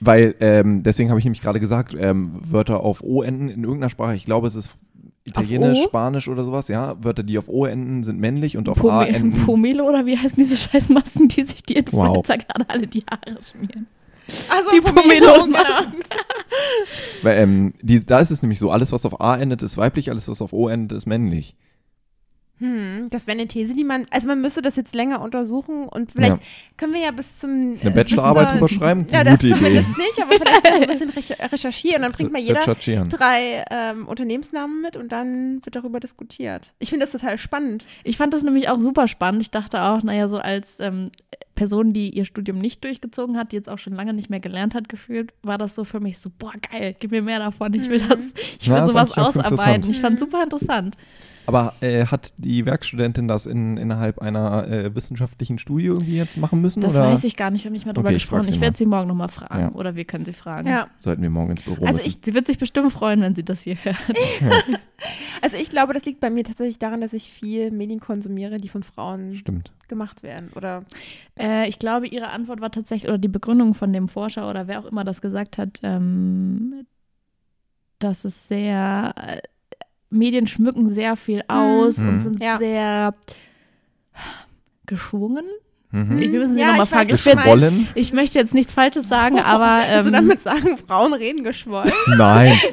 Weil, 0.00 0.34
ähm, 0.40 0.82
deswegen 0.82 1.10
habe 1.10 1.18
ich 1.18 1.24
nämlich 1.24 1.40
gerade 1.42 1.60
gesagt, 1.60 1.94
ähm, 1.98 2.32
Wörter 2.48 2.80
auf 2.80 3.02
O 3.02 3.22
enden 3.22 3.48
in 3.48 3.64
irgendeiner 3.64 3.90
Sprache, 3.90 4.14
ich 4.14 4.24
glaube, 4.24 4.46
es 4.46 4.54
ist 4.54 4.76
Italienisch? 5.24 5.82
Spanisch 5.82 6.28
oder 6.28 6.44
sowas, 6.44 6.68
ja. 6.68 6.94
Wörter, 7.02 7.24
die 7.24 7.36
auf 7.36 7.48
O 7.48 7.64
enden, 7.66 8.04
sind 8.04 8.20
männlich 8.20 8.56
und 8.56 8.68
auf 8.68 8.78
A 8.78 8.80
Pome 8.80 9.08
enden. 9.08 9.32
Pomelo 9.44 9.88
oder 9.88 10.06
wie 10.06 10.16
heißen 10.16 10.36
diese 10.38 10.56
scheiß 10.56 10.88
Masken, 10.88 11.26
die 11.26 11.42
sich 11.42 11.64
die 11.64 11.74
Influencer 11.74 12.38
gerade 12.38 12.64
alle 12.68 12.86
die 12.86 13.02
Haare 13.10 13.36
schmieren? 13.50 13.88
Also 14.48 14.70
Die 14.70 14.80
Pomelo- 14.80 15.44
genau. 15.46 15.58
Weil, 17.22 17.38
ähm, 17.38 17.72
die, 17.82 18.04
da 18.04 18.20
ist 18.20 18.30
es 18.30 18.42
nämlich 18.42 18.58
so, 18.58 18.70
alles, 18.70 18.92
was 18.92 19.04
auf 19.06 19.20
A 19.20 19.36
endet, 19.36 19.62
ist 19.62 19.76
weiblich, 19.76 20.10
alles, 20.10 20.28
was 20.28 20.40
auf 20.42 20.52
O 20.52 20.68
endet, 20.68 20.96
ist 20.96 21.06
männlich. 21.06 21.56
Hm, 22.58 23.08
das 23.10 23.26
wäre 23.26 23.36
eine 23.38 23.46
These, 23.48 23.74
die 23.74 23.84
man, 23.84 24.06
also 24.10 24.28
man 24.28 24.40
müsste 24.40 24.62
das 24.62 24.76
jetzt 24.76 24.94
länger 24.94 25.20
untersuchen 25.20 25.84
und 25.84 26.10
vielleicht 26.12 26.32
Ja. 26.32 26.38
können 26.78 26.94
wir 26.94 27.00
ja 27.02 27.10
bis 27.10 27.38
zum 27.38 27.76
Eine 27.78 27.90
Bachelorarbeit 27.90 28.54
drüber 28.54 28.68
schreiben? 28.68 29.06
Ja, 29.12 29.24
das 29.24 29.44
Idee. 29.44 29.54
zumindest 29.54 29.88
nicht, 29.98 30.22
aber 30.22 30.32
vielleicht 30.32 30.66
so 30.66 30.82
ein 30.82 30.88
bisschen 30.88 31.10
recher- 31.38 31.52
recherchieren. 31.52 32.00
Dann 32.02 32.12
bringt 32.12 32.32
mal 32.32 32.40
jeder 32.40 32.60
drei 32.64 33.62
ähm, 33.70 34.06
Unternehmensnamen 34.08 34.80
mit 34.80 34.96
und 34.96 35.12
dann 35.12 35.60
wird 35.66 35.76
darüber 35.76 36.00
diskutiert. 36.00 36.72
Ich 36.78 36.88
finde 36.88 37.04
das 37.04 37.12
total 37.12 37.36
spannend. 37.36 37.84
Ich 38.04 38.16
fand 38.16 38.32
das 38.32 38.42
nämlich 38.42 38.70
auch 38.70 38.80
super 38.80 39.06
spannend. 39.06 39.42
Ich 39.42 39.50
dachte 39.50 39.82
auch, 39.82 40.02
naja, 40.02 40.26
so 40.28 40.38
als 40.38 40.76
ähm, 40.80 41.10
Person, 41.56 41.92
die 41.92 42.08
ihr 42.10 42.24
Studium 42.24 42.56
nicht 42.58 42.82
durchgezogen 42.84 43.36
hat, 43.36 43.52
die 43.52 43.56
jetzt 43.56 43.68
auch 43.68 43.78
schon 43.78 43.92
lange 43.94 44.14
nicht 44.14 44.30
mehr 44.30 44.40
gelernt 44.40 44.74
hat, 44.74 44.88
gefühlt, 44.88 45.34
war 45.42 45.58
das 45.58 45.74
so 45.74 45.84
für 45.84 46.00
mich 46.00 46.18
so, 46.18 46.30
boah, 46.38 46.52
geil, 46.70 46.96
gib 46.98 47.10
mir 47.10 47.20
mehr 47.22 47.38
davon. 47.38 47.74
Ich 47.74 47.88
will 47.90 48.02
Mhm. 48.02 48.08
das, 48.08 48.20
ich 48.60 48.68
will 48.70 48.76
ist 48.78 48.88
sowas 48.92 49.16
ausarbeiten. 49.18 49.90
Ich 49.90 50.00
fand 50.00 50.14
Mhm. 50.16 50.20
super 50.20 50.42
interessant. 50.42 50.96
Aber 51.46 51.74
äh, 51.80 52.06
hat 52.06 52.34
die 52.38 52.66
Werkstudentin 52.66 53.28
das 53.28 53.46
in, 53.46 53.76
innerhalb 53.76 54.18
einer 54.18 54.66
äh, 54.68 54.94
wissenschaftlichen 54.94 55.58
Studie 55.58 55.86
irgendwie 55.86 56.16
jetzt 56.16 56.36
machen 56.36 56.60
müssen? 56.60 56.80
Das 56.80 56.94
oder 56.94 57.12
weiß 57.14 57.24
ich 57.24 57.36
gar 57.36 57.50
nicht, 57.50 57.64
wir 57.64 57.68
haben 57.68 57.72
nicht 57.74 57.84
mehr 57.84 57.94
drüber 57.94 58.08
Okay, 58.08 58.16
ich 58.16 58.22
gesprochen. 58.22 58.44
sie 58.44 58.54
Ich 58.54 58.60
werde 58.60 58.76
sie 58.76 58.86
morgen 58.86 59.08
nochmal 59.08 59.28
fragen. 59.28 59.60
Ja. 59.60 59.72
Oder 59.72 59.94
wir 59.94 60.04
können 60.04 60.24
sie 60.24 60.32
fragen. 60.32 60.68
Ja. 60.68 60.88
sollten 60.96 61.22
wir 61.22 61.30
morgen 61.30 61.52
ins 61.52 61.62
Büro 61.62 61.84
Also 61.84 61.94
müssen? 61.94 62.06
ich- 62.08 62.18
Sie 62.24 62.34
wird 62.34 62.46
sich 62.46 62.58
bestimmt 62.58 62.92
freuen, 62.92 63.20
wenn 63.20 63.34
sie 63.34 63.44
das 63.44 63.60
hier 63.62 63.76
hört. 63.76 63.96
Also 65.42 65.58
ich 65.58 65.68
glaube, 65.68 65.92
das 65.92 66.04
liegt 66.06 66.20
bei 66.20 66.30
mir 66.30 66.42
tatsächlich 66.42 66.78
daran, 66.78 67.02
dass 67.02 67.12
ich 67.12 67.30
viel 67.30 67.70
Medien 67.70 68.00
konsumiere, 68.00 68.56
die 68.56 68.68
von 68.70 68.82
Frauen 68.82 69.36
Stimmt. 69.36 69.70
gemacht 69.88 70.22
werden. 70.22 70.50
Oder 70.56 70.84
Äh, 71.38 71.68
ich 71.68 71.78
glaube, 71.78 72.06
ihre 72.08 72.28
Antwort 72.30 72.60
war 72.62 72.70
tatsächlich, 72.70 73.06
oder 73.08 73.18
die 73.18 73.28
Begründung 73.28 73.74
von 73.74 73.92
dem 73.92 74.08
Forscher 74.08 74.48
oder 74.48 74.66
wer 74.66 74.80
auch 74.80 74.86
immer 74.86 75.04
das 75.04 75.20
gesagt 75.20 75.58
hat, 75.58 75.80
ähm, 75.82 76.86
dass 77.98 78.24
es 78.24 78.48
sehr, 78.48 79.12
äh, 79.16 79.40
Medien 80.10 80.46
schmücken 80.46 80.88
sehr 80.88 81.16
viel 81.16 81.42
aus 81.48 81.98
Mhm. 81.98 82.08
und 82.08 82.20
sind 82.20 82.42
Ja. 82.42 82.58
sehr 82.58 83.14
geschwungen. 84.86 85.44
Mhm. 85.90 86.18
Ich- 86.18 86.32
Wir 86.32 86.40
müssen 86.40 86.54
sie 86.54 86.60
Ja, 86.60 86.68
nochmal 86.70 86.86
fragen. 86.86 87.08
Geschwollen? 87.08 87.88
ich 87.94 88.12
möchte 88.12 88.38
jetzt 88.38 88.54
nichts 88.54 88.72
Falsches 88.72 89.08
sagen, 89.08 89.38
aber 89.44 89.78
Willst 89.88 90.04
du 90.04 90.08
ähm, 90.08 90.12
damit 90.12 90.42
sagen, 90.42 90.76
Frauen 90.78 91.12
reden 91.14 91.44
geschwollen? 91.44 91.92
Nein. 92.16 92.58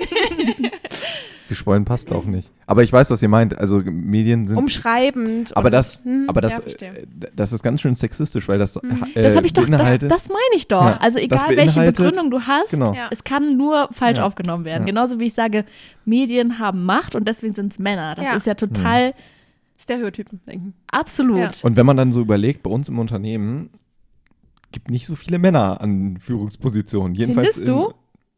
geschwollen 1.50 1.86
passt 1.86 2.12
auch 2.12 2.26
nicht. 2.26 2.50
Aber 2.68 2.84
ich 2.84 2.92
weiß, 2.94 3.10
was 3.12 3.22
ihr 3.22 3.28
meint. 3.30 3.58
Also 3.58 3.82
Medien 3.84 4.48
sind. 4.48 4.58
Umschreibend. 4.58 5.56
aber 5.56 5.66
und- 5.68 5.72
das, 5.74 6.00
hm, 6.04 6.26
aber 6.28 6.42
das, 6.42 6.54
ja, 6.80 6.88
äh, 6.88 7.06
das 7.36 7.52
ist 7.54 7.62
ganz 7.64 7.82
schön 7.82 7.96
sexistisch, 7.96 8.48
weil 8.48 8.58
das, 8.60 8.82
Mhm. 8.82 9.06
äh, 9.16 9.22
Das 9.22 9.36
habe 9.36 9.46
ich 9.46 9.54
doch, 9.54 9.68
das, 9.68 10.00
das 10.00 10.30
meine 10.30 10.40
ich 10.56 10.68
doch. 10.68 10.82
Ja, 10.86 10.98
also 10.98 11.20
egal 11.20 11.56
welche 11.56 11.82
Begründung 11.82 12.32
du 12.32 12.40
hast, 12.42 12.72
Genau. 12.72 12.94
Ja. 12.94 13.10
es 13.12 13.24
kann 13.24 13.58
nur 13.58 13.90
falsch 13.92 14.18
Ja. 14.20 14.26
aufgenommen 14.26 14.66
werden. 14.66 14.84
Ja. 14.84 14.88
Genauso 14.88 15.20
wie 15.20 15.26
ich 15.26 15.34
sage, 15.34 15.66
Medien 16.06 16.60
haben 16.60 16.86
Macht 16.86 17.16
und 17.16 17.28
deswegen 17.28 17.54
sind 17.54 17.74
es 17.74 17.80
Männer. 17.80 18.16
Das 18.16 18.26
Ja. 18.26 18.36
ist 18.36 18.46
ja 18.46 18.54
total 18.56 19.14
Stereotypen 19.78 20.40
denken. 20.48 20.74
absolut. 20.88 21.38
Ja. 21.40 21.50
Und 21.64 21.76
wenn 21.76 21.86
man 21.86 21.98
dann 21.98 22.12
so 22.12 22.22
überlegt, 22.22 22.64
bei 22.64 22.70
uns 22.70 22.88
im 22.90 23.00
Unternehmen 23.00 23.70
gibt 24.72 24.90
nicht 24.90 25.06
so 25.06 25.16
viele 25.16 25.40
Männer 25.40 25.82
an 25.82 26.18
Führungspositionen. 26.20 27.14
Jedenfalls 27.16 27.56
Findest 27.56 27.68
du? 27.68 27.94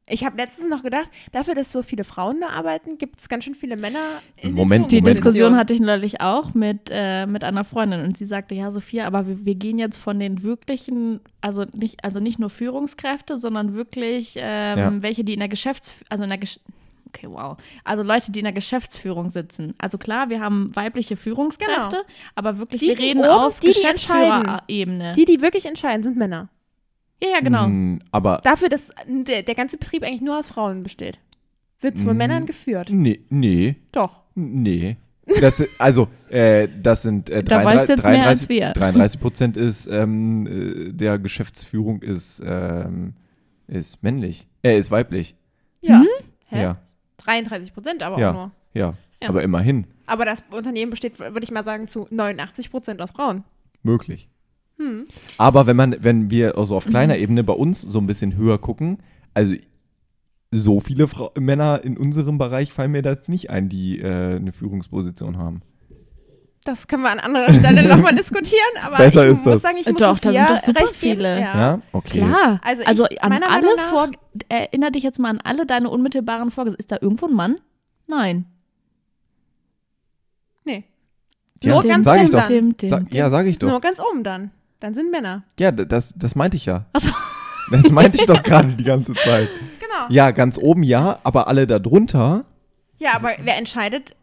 Ich 0.08 0.24
habe 0.24 0.38
letztens 0.38 0.70
noch 0.70 0.84
gedacht, 0.84 1.10
dafür, 1.32 1.56
dass 1.56 1.72
so 1.72 1.82
viele 1.82 2.04
Frauen 2.04 2.40
da 2.40 2.50
arbeiten, 2.50 3.00
gibt 3.00 3.20
es 3.20 3.28
ganz 3.28 3.44
schön 3.44 3.56
viele 3.56 3.76
Männer 3.76 4.22
in 4.38 4.54
Moment, 4.54 4.92
Die 4.92 4.98
Moment. 4.98 5.18
Diskussion 5.18 5.58
hatte 5.58 5.74
ich 5.74 5.80
neulich 5.80 6.22
auch 6.22 6.54
mit, 6.54 6.90
äh, 6.92 7.26
mit 7.26 7.44
einer 7.44 7.64
Freundin 7.64 8.02
und 8.04 8.16
sie 8.16 8.26
sagte, 8.26 8.54
ja, 8.54 8.70
Sophia, 8.70 9.08
aber 9.08 9.26
wir, 9.28 9.46
wir 9.46 9.56
gehen 9.56 9.80
jetzt 9.80 9.98
von 9.98 10.20
den 10.20 10.44
wirklichen, 10.44 11.22
also 11.42 11.66
nicht, 11.74 12.04
also 12.04 12.20
nicht 12.20 12.38
nur 12.38 12.52
Führungskräfte, 12.52 13.38
sondern 13.38 13.74
wirklich 13.74 14.36
ähm, 14.38 14.78
Ja. 14.78 15.02
welche, 15.02 15.24
die 15.24 15.34
in 15.34 15.40
der 15.40 15.50
Geschäfts-, 15.50 15.92
also 16.10 16.24
in 16.24 16.30
der 16.30 16.38
Gesch 16.40 16.60
Okay, 17.08 17.28
wow. 17.30 17.56
Also 17.86 18.04
Leute, 18.04 18.30
die 18.34 18.40
in 18.40 18.44
der 18.44 18.52
Geschäftsführung 18.52 19.30
sitzen. 19.30 19.74
Also 19.78 19.98
klar, 19.98 20.30
wir 20.30 20.42
haben 20.42 20.76
weibliche 20.76 21.16
Führungskräfte, 21.16 22.04
aber 22.36 22.58
wirklich, 22.58 22.82
Die, 22.82 22.90
wir 22.90 22.96
die 22.98 23.04
reden 23.04 23.20
oben, 23.22 23.30
auf 23.30 23.60
die, 23.62 23.72
die 23.72 23.84
entscheiden. 23.84 24.44
Geschäftsführerebene. 24.44 25.14
Die, 25.14 25.24
die 25.26 25.42
wirklich 25.42 25.66
entscheiden, 25.66 26.04
sind 26.04 26.18
Männer. 26.18 26.50
Ja, 27.26 27.32
ja, 27.38 27.40
genau. 27.42 27.68
Mm, 27.68 28.00
Aber 28.12 28.40
Dafür, 28.44 28.70
dass 28.70 28.92
der, 29.08 29.44
der 29.44 29.56
ganze 29.56 29.78
Betrieb 29.78 30.04
eigentlich 30.04 30.22
nur 30.22 30.38
aus 30.38 30.48
Frauen 30.48 30.84
besteht. 30.84 31.20
Wird 31.80 32.00
von 32.00 32.12
Mhm. 32.14 32.18
Männern 32.18 32.46
geführt. 32.46 32.90
nee, 32.92 33.22
nee, 33.30 33.76
Doch. 33.92 34.22
nee. 34.36 34.98
Das, 35.42 35.58
sind- 35.58 35.70
also, 35.80 36.08
äh, 36.30 36.68
das 36.82 37.02
sind 37.02 37.30
äh, 37.32 37.44
Da 37.44 37.64
33, 37.64 37.66
weißt 37.80 37.90
du 37.90 37.94
jetzt 37.94 38.04
mehr 38.04 38.28
als 38.28 38.40
33 38.48 38.50
wir. 38.50 38.70
33 38.74 39.20
Prozent 39.20 39.58
ist 39.58 39.88
ähm, 39.88 40.48
äh, 40.48 40.94
der 40.94 41.18
Geschäftsführung 41.20 42.02
ist, 42.02 42.42
ähm, 42.46 43.14
ist 43.68 44.04
männlich. 44.04 44.48
Äh, 44.64 44.78
ist 44.78 44.92
weiblich. 44.92 45.36
Ja. 45.82 45.98
Mhm. 46.00 46.08
Hä? 46.48 46.62
Ja, 46.62 46.78
33 47.18 47.74
Prozent 47.74 48.04
aber 48.04 48.20
Ja. 48.20 48.30
auch 48.30 48.34
nur. 48.36 48.52
ja, 48.74 48.94
Ja. 49.22 49.30
Aber 49.30 49.42
immerhin 49.44 49.88
Aber 50.06 50.26
das 50.26 50.44
Unternehmen 50.52 50.92
besteht, 50.92 51.18
würde 51.20 51.44
ich 51.44 51.52
mal 51.52 51.64
sagen, 51.64 51.88
zu 51.88 52.08
89 52.12 52.70
Prozent 52.70 53.02
aus 53.02 53.12
Frauen. 53.12 53.44
möglich. 53.82 54.30
Hm. 54.78 55.06
Aber 55.38 55.68
wenn 55.68 55.76
man, 55.76 55.96
wenn 56.02 56.30
wir 56.30 56.58
also 56.58 56.76
auf 56.76 56.86
kleiner 56.86 57.18
Ebene 57.18 57.44
bei 57.44 57.54
uns 57.54 57.82
so 57.82 58.00
ein 58.00 58.08
bisschen 58.08 58.36
höher 58.36 58.58
gucken, 58.58 58.98
also 59.34 59.54
so 60.52 60.80
viele 60.80 61.08
Frau 61.08 61.32
Männer 61.40 61.82
in 61.84 61.98
unserem 61.98 62.38
Bereich 62.38 62.72
fallen 62.74 62.92
mir 62.92 63.02
da 63.02 63.12
jetzt 63.12 63.30
nicht 63.30 63.50
ein, 63.50 63.68
die 63.70 64.00
äh, 64.00 64.36
eine 64.36 64.52
Führungsposition 64.54 65.38
haben. 65.38 65.62
Das 66.64 66.88
können 66.88 67.04
wir 67.04 67.12
an 67.12 67.20
anderer 67.20 67.54
Stelle 67.54 67.88
nochmal 67.88 68.16
diskutieren. 68.16 68.62
Aber 68.84 68.98
Besser 68.98 69.26
ich 69.28 69.34
ist 69.34 69.46
muss 69.46 69.54
das. 69.54 69.62
sagen, 69.62 69.78
ich 69.80 69.86
muss 69.86 69.96
doch, 69.98 70.18
da 70.20 70.32
sind 70.34 70.50
doch 70.50 70.60
super 70.60 70.88
viele. 70.88 71.40
Ja. 71.40 71.56
Ja, 71.56 71.82
okay. 71.92 72.20
Klar. 72.20 72.60
Also 72.64 72.84
Also, 72.86 73.06
ich- 73.10 73.22
an 73.22 73.30
meiner 73.30 73.52
alle 73.52 73.76
nach- 73.76 73.90
vor, 73.90 74.10
erinner 74.50 74.90
dich 74.92 75.04
jetzt 75.04 75.20
mal 75.20 75.30
an 75.30 75.42
alle 75.44 75.66
deine 75.68 75.90
unmittelbaren 75.90 76.50
Vorgesetzten. 76.52 76.82
Ist 76.82 76.92
da 76.92 76.98
irgendwo 77.00 77.28
ein 77.28 77.34
Mann? 77.34 77.58
Nein. 78.08 78.46
Nee. 80.64 80.86
Ja, 81.62 81.74
Nur 81.74 81.84
ganz 81.84 82.06
sag 82.06 82.16
ich 82.24 82.30
oben 82.30 82.32
doch. 82.32 82.48
dim, 82.48 82.90
Sa 82.90 83.00
dim. 83.00 83.08
ja, 83.12 83.30
sage 83.30 83.50
ich 83.50 83.58
doch. 83.60 83.70
Nur 83.70 83.80
ganz 83.82 84.00
oben 84.00 84.24
dann. 84.24 84.52
Dann 84.86 84.94
sind 84.94 85.10
Männer. 85.10 85.42
Ja, 85.60 85.72
das, 85.72 86.14
das 86.16 86.36
meinte 86.36 86.58
ich 86.58 86.68
ja. 86.68 86.86
Ach 86.94 87.02
so. 87.02 87.10
Das 87.72 87.90
meinte 87.90 88.20
ich 88.20 88.26
doch 88.28 88.44
gerade 88.44 88.68
die 88.74 88.84
ganze 88.84 89.16
Zeit. 89.16 89.50
Genau. 89.80 90.06
Ja, 90.10 90.30
ganz 90.30 90.60
oben 90.60 90.84
ja, 90.84 91.18
aber 91.24 91.48
alle 91.48 91.66
darunter. 91.66 92.46
Ja, 93.00 93.16
aber 93.16 93.32
wer 93.42 93.58
entscheidet 93.58 94.16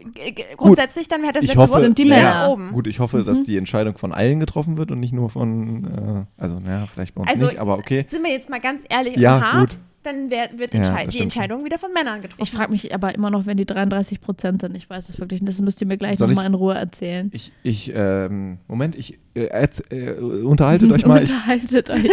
grundsätzlich 0.56 1.08
dann, 1.08 1.22
wer 1.22 1.32
das 1.32 1.42
Ich 1.42 1.48
letzte 1.48 1.62
hoffe, 1.62 1.72
Wort? 1.72 1.84
Sind 1.84 1.98
die 1.98 2.08
ganz 2.08 2.36
Männer. 2.36 2.48
oben. 2.50 2.70
Gut, 2.70 2.86
ich 2.86 3.00
hoffe, 3.00 3.24
dass 3.24 3.42
die 3.42 3.56
Entscheidung 3.56 3.98
von 3.98 4.12
allen 4.12 4.38
getroffen 4.38 4.76
wird 4.76 4.92
und 4.92 5.00
nicht 5.00 5.12
nur 5.12 5.30
von, 5.30 6.26
äh, 6.38 6.40
also 6.40 6.60
naja, 6.60 6.86
vielleicht 6.86 7.16
bei 7.16 7.22
uns 7.22 7.30
Also, 7.30 7.46
nicht, 7.46 7.58
aber 7.58 7.76
okay. 7.78 8.06
Sind 8.08 8.22
wir 8.22 8.30
jetzt 8.30 8.48
mal 8.48 8.60
ganz 8.60 8.84
ehrlich 8.88 9.16
Ja, 9.16 9.38
und 9.38 9.42
hart, 9.52 9.70
gut. 9.70 9.78
Dann 10.02 10.30
wer, 10.30 10.58
wird 10.58 10.74
Ja, 10.74 11.06
die 11.06 11.20
Entscheidung 11.20 11.64
wieder 11.64 11.78
von 11.78 11.92
Männern 11.92 12.20
getroffen. 12.22 12.42
Ich 12.42 12.50
frage 12.50 12.70
mich 12.72 12.94
aber 12.94 13.14
immer 13.14 13.30
noch, 13.30 13.46
wenn 13.46 13.56
die 13.56 13.66
33 13.66 14.20
Prozent 14.20 14.60
sind. 14.62 14.76
Ich 14.76 14.88
weiß 14.88 15.08
es 15.08 15.18
wirklich 15.18 15.40
nicht. 15.42 15.52
Das 15.52 15.60
müsst 15.60 15.80
ihr 15.80 15.86
mir 15.86 15.96
gleich 15.96 16.18
nochmal 16.18 16.46
in 16.46 16.54
Ruhe 16.54 16.74
erzählen. 16.74 17.30
Ich, 17.32 17.52
ich, 17.62 17.92
ähm, 17.94 18.58
Moment, 18.68 18.94
ich, 18.96 19.18
äh, 19.34 19.46
äh, 19.90 20.18
unterhaltet 20.18 20.90
euch 20.92 21.06
mal. 21.06 21.22
Ich, 21.22 21.30
Unterhaltet 21.30 21.90
euch. 21.90 22.10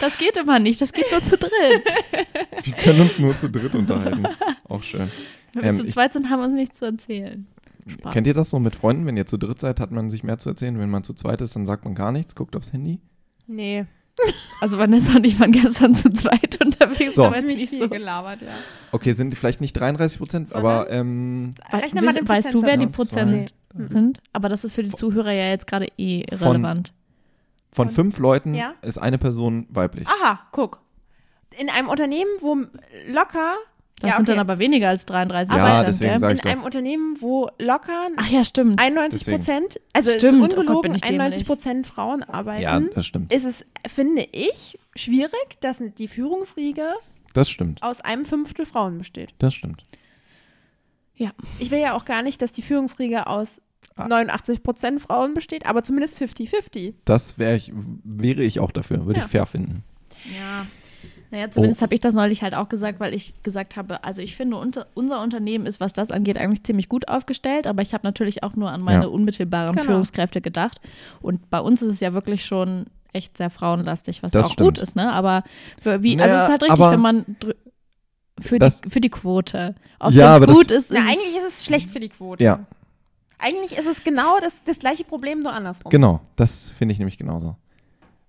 Das 0.00 0.16
geht 0.18 0.36
immer 0.36 0.58
nicht. 0.58 0.80
Das 0.80 0.92
geht 0.92 1.10
nur 1.10 1.22
zu 1.24 1.36
dritt. 1.36 1.50
wir 2.62 2.72
können 2.74 3.00
uns 3.00 3.18
nur 3.18 3.36
zu 3.36 3.48
dritt 3.50 3.74
unterhalten. 3.74 4.26
Auch 4.68 4.82
schön. 4.82 5.10
Wenn 5.52 5.62
wir 5.62 5.70
Ähm, 5.70 5.76
zu 5.76 5.86
zweit 5.86 6.12
sind, 6.12 6.30
haben 6.30 6.40
wir 6.40 6.46
uns 6.46 6.54
nichts 6.54 6.78
zu 6.78 6.84
erzählen. 6.84 7.46
Spaß. 7.86 8.12
Kennt 8.12 8.26
ihr 8.26 8.34
das 8.34 8.50
so 8.50 8.58
mit 8.58 8.74
Freunden? 8.74 9.06
Wenn 9.06 9.16
ihr 9.16 9.26
zu 9.26 9.36
dritt 9.36 9.60
seid, 9.60 9.78
hat 9.80 9.90
man 9.90 10.08
sich 10.10 10.24
mehr 10.24 10.38
zu 10.38 10.50
erzählen. 10.50 10.78
Wenn 10.78 10.90
man 10.90 11.04
zu 11.04 11.14
zweit 11.14 11.40
ist, 11.40 11.54
dann 11.54 11.66
sagt 11.66 11.84
man 11.84 11.94
gar 11.94 12.12
nichts, 12.12 12.34
guckt 12.34 12.56
aufs 12.56 12.72
Handy. 12.72 12.98
nee, 13.46 13.84
Also 14.60 14.78
Vanessa 14.78 15.16
und 15.16 15.26
ich 15.26 15.38
waren 15.40 15.52
gestern 15.52 15.94
zu 15.94 16.10
zweit 16.12 16.58
unterwegs. 16.64 17.16
So. 17.16 17.30
ziemlich 17.32 17.58
nicht 17.58 17.68
viel 17.70 17.80
so. 17.80 17.88
gelabert, 17.88 18.40
ja. 18.42 18.48
Okay, 18.92 19.12
sind 19.12 19.30
die 19.30 19.36
vielleicht 19.36 19.60
nicht 19.60 19.72
33 19.74 20.18
Prozent, 20.18 20.54
aber 20.54 20.88
ähm, 20.90 21.52
We 21.70 21.82
Rechne 21.82 22.00
mal 22.00 22.08
weißt, 22.08 22.18
den 22.20 22.28
weißt 22.28 22.54
du, 22.54 22.62
wer 22.62 22.76
die 22.76 22.86
Prozent 22.86 23.52
aus. 23.76 23.88
sind? 23.88 24.20
Aber 24.32 24.48
das 24.48 24.64
ist 24.64 24.74
für 24.74 24.82
die 24.82 24.90
Zuhörer 24.92 25.32
ja 25.32 25.48
jetzt 25.50 25.66
gerade 25.66 25.88
eh 25.98 26.20
irrelevant. 26.30 26.92
von 27.72 27.88
Von- 27.88 27.94
fünf 27.94 28.18
Leuten 28.18 28.54
Ja. 28.54 28.74
ist 28.82 28.98
eine 28.98 29.18
Person 29.18 29.66
weiblich. 29.70 30.06
Aha, 30.08 30.40
guck. 30.52 30.80
In 31.58 31.68
einem 31.68 31.88
Unternehmen, 31.88 32.30
wo 32.40 32.56
locker, 33.08 33.54
Das 34.00 34.10
ja, 34.10 34.16
sind 34.16 34.28
dann 34.28 34.34
okay. 34.38 34.40
aber 34.40 34.58
weniger 34.58 34.88
als 34.88 35.06
33 35.06 35.54
Ja, 35.56 35.64
Prozent, 35.66 35.88
deswegen 35.88 36.10
gell? 36.10 36.18
sag 36.20 36.30
in 36.30 36.36
ich 36.36 36.42
doch. 36.42 36.50
einem 36.50 36.62
Unternehmen, 36.64 37.16
wo 37.20 37.48
locker 37.58 38.06
Ach 38.16 38.28
ja, 38.28 38.44
stimmt. 38.44 38.80
91 38.80 39.20
Deswegen. 39.20 39.36
Prozent, 39.38 39.80
also 39.92 40.10
es 40.10 40.16
Stimmt. 40.16 40.38
ist 40.38 40.44
Oh 40.44 40.48
Gott, 40.48 40.58
ungelogen, 40.58 40.82
bin 40.82 40.94
ich 40.96 41.04
91 41.04 41.44
dämlich. 41.44 41.46
Prozent 41.46 41.86
Frauen 41.86 42.22
arbeiten, 42.24 42.62
Ja, 42.62 42.80
das 42.80 43.06
stimmt. 43.06 43.32
ist 43.32 43.44
es, 43.44 43.64
finde 43.86 44.26
ich, 44.32 44.76
schwierig, 44.96 45.60
dass 45.60 45.80
die 45.96 46.08
Führungsriege 46.08 46.88
Das 47.34 47.48
stimmt. 47.48 47.82
aus 47.84 48.00
einem 48.00 48.24
Fünftel 48.24 48.66
Frauen 48.66 48.98
besteht. 48.98 49.32
Das 49.38 49.54
stimmt. 49.54 49.84
Ja. 51.14 51.30
Ich 51.60 51.70
will 51.70 51.78
ja 51.78 51.94
auch 51.94 52.04
gar 52.04 52.22
nicht, 52.22 52.42
dass 52.42 52.50
die 52.52 52.62
Führungsriege 52.62 53.26
aus 53.28 53.60
Ah. 53.96 54.08
89 54.08 54.64
Prozent 54.64 55.00
Frauen 55.02 55.34
besteht, 55.34 55.66
aber 55.66 55.84
zumindest 55.84 56.18
50-50. 56.20 56.94
Das 57.04 57.38
wär 57.38 57.54
ich, 57.54 57.70
wäre 58.02 58.42
ich 58.42 58.58
auch 58.58 58.72
dafür, 58.72 59.06
würde 59.06 59.20
Ja. 59.20 59.26
ich 59.26 59.30
fair 59.30 59.46
finden. 59.46 59.84
Ja. 60.36 60.66
Naja, 61.34 61.50
zumindest 61.50 61.80
Oh. 61.80 61.82
habe 61.82 61.94
ich 61.94 62.00
das 62.00 62.14
neulich 62.14 62.42
halt 62.42 62.54
auch 62.54 62.68
gesagt, 62.68 63.00
weil 63.00 63.12
ich 63.12 63.34
gesagt 63.42 63.74
habe, 63.74 64.04
also 64.04 64.22
ich 64.22 64.36
finde, 64.36 64.56
unter, 64.56 64.86
unser 64.94 65.20
Unternehmen 65.20 65.66
ist, 65.66 65.80
was 65.80 65.92
das 65.92 66.12
angeht, 66.12 66.38
eigentlich 66.38 66.62
ziemlich 66.62 66.88
gut 66.88 67.08
aufgestellt, 67.08 67.66
aber 67.66 67.82
ich 67.82 67.92
habe 67.92 68.06
natürlich 68.06 68.44
auch 68.44 68.54
nur 68.54 68.70
an 68.70 68.80
meine 68.82 69.02
Ja. 69.06 69.08
unmittelbaren 69.08 69.72
Genau. 69.74 69.84
Führungskräfte 69.84 70.40
gedacht. 70.40 70.80
Und 71.20 71.50
bei 71.50 71.58
uns 71.58 71.82
ist 71.82 71.94
es 71.94 71.98
ja 72.00 72.12
wirklich 72.14 72.44
schon 72.44 72.86
echt 73.12 73.36
sehr 73.36 73.50
frauenlastig, 73.50 74.22
was 74.22 74.30
Das 74.30 74.46
auch 74.46 74.50
gut 74.50 74.76
stimmt. 74.76 74.78
ist, 74.78 74.94
ne? 74.94 75.12
Aber 75.12 75.42
wie, 75.82 75.88
also 75.90 76.02
Naja, 76.14 76.36
es 76.36 76.42
ist 76.44 76.50
halt 76.50 76.62
richtig, 76.62 76.86
wenn 76.90 77.00
man 77.00 77.26
für, 78.40 78.58
das- 78.60 78.80
die, 78.82 78.90
für 78.90 79.00
die 79.00 79.10
Quote. 79.10 79.74
Ob 79.98 80.12
Ja, 80.12 80.30
es 80.34 80.36
aber 80.36 80.46
das- 80.46 80.56
gut 80.56 80.70
ist, 80.70 80.90
ist 80.90 80.92
Na, 80.92 81.00
eigentlich 81.00 81.36
ist 81.36 81.58
es 81.58 81.64
schlecht 81.64 81.90
für 81.90 81.98
die 82.00 82.10
Quote. 82.10 82.44
Ja. 82.44 82.60
Eigentlich 83.38 83.76
ist 83.76 83.86
es 83.86 84.04
genau 84.04 84.38
das, 84.40 84.54
das 84.66 84.78
gleiche 84.78 85.02
Problem, 85.02 85.42
nur 85.42 85.52
andersrum. 85.52 85.90
Genau, 85.90 86.20
das 86.36 86.70
finde 86.70 86.92
ich 86.92 86.98
nämlich 87.00 87.18
genauso. 87.18 87.56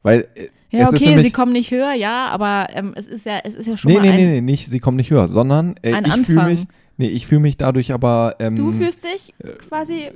Weil 0.05 0.27
äh, 0.35 0.49
Ja, 0.69 0.83
es 0.83 0.93
ist 0.93 1.01
okay, 1.01 1.09
nämlich, 1.09 1.25
sie 1.27 1.31
kommen 1.33 1.51
nicht 1.51 1.71
höher, 1.71 1.93
ja, 1.93 2.27
aber 2.27 2.67
ähm, 2.73 2.93
es 2.95 3.07
ist 3.07 3.25
ja, 3.25 3.39
es 3.43 3.55
ist 3.55 3.65
ja 3.65 3.75
schon 3.75 3.91
nee, 3.91 3.97
mal 3.97 4.03
nee, 4.03 4.09
ein, 4.11 4.15
nee, 4.17 4.25
nee, 4.35 4.41
nicht, 4.41 4.67
sie 4.67 4.79
kommen 4.79 4.97
nicht 4.97 5.09
höher, 5.09 5.27
sondern 5.27 5.75
äh, 5.81 5.93
ein 5.93 6.05
ich 6.05 6.13
fühle 6.27 6.43
mich, 6.45 6.65
nee, 6.97 7.07
ich 7.07 7.25
fühle 7.25 7.41
mich 7.41 7.57
dadurch 7.57 7.91
aber 7.91 8.35
ähm, 8.39 8.55
Du 8.55 8.71
fühlst 8.71 9.03
dich 9.03 9.33
quasi. 9.67 10.01
äh, 10.01 10.11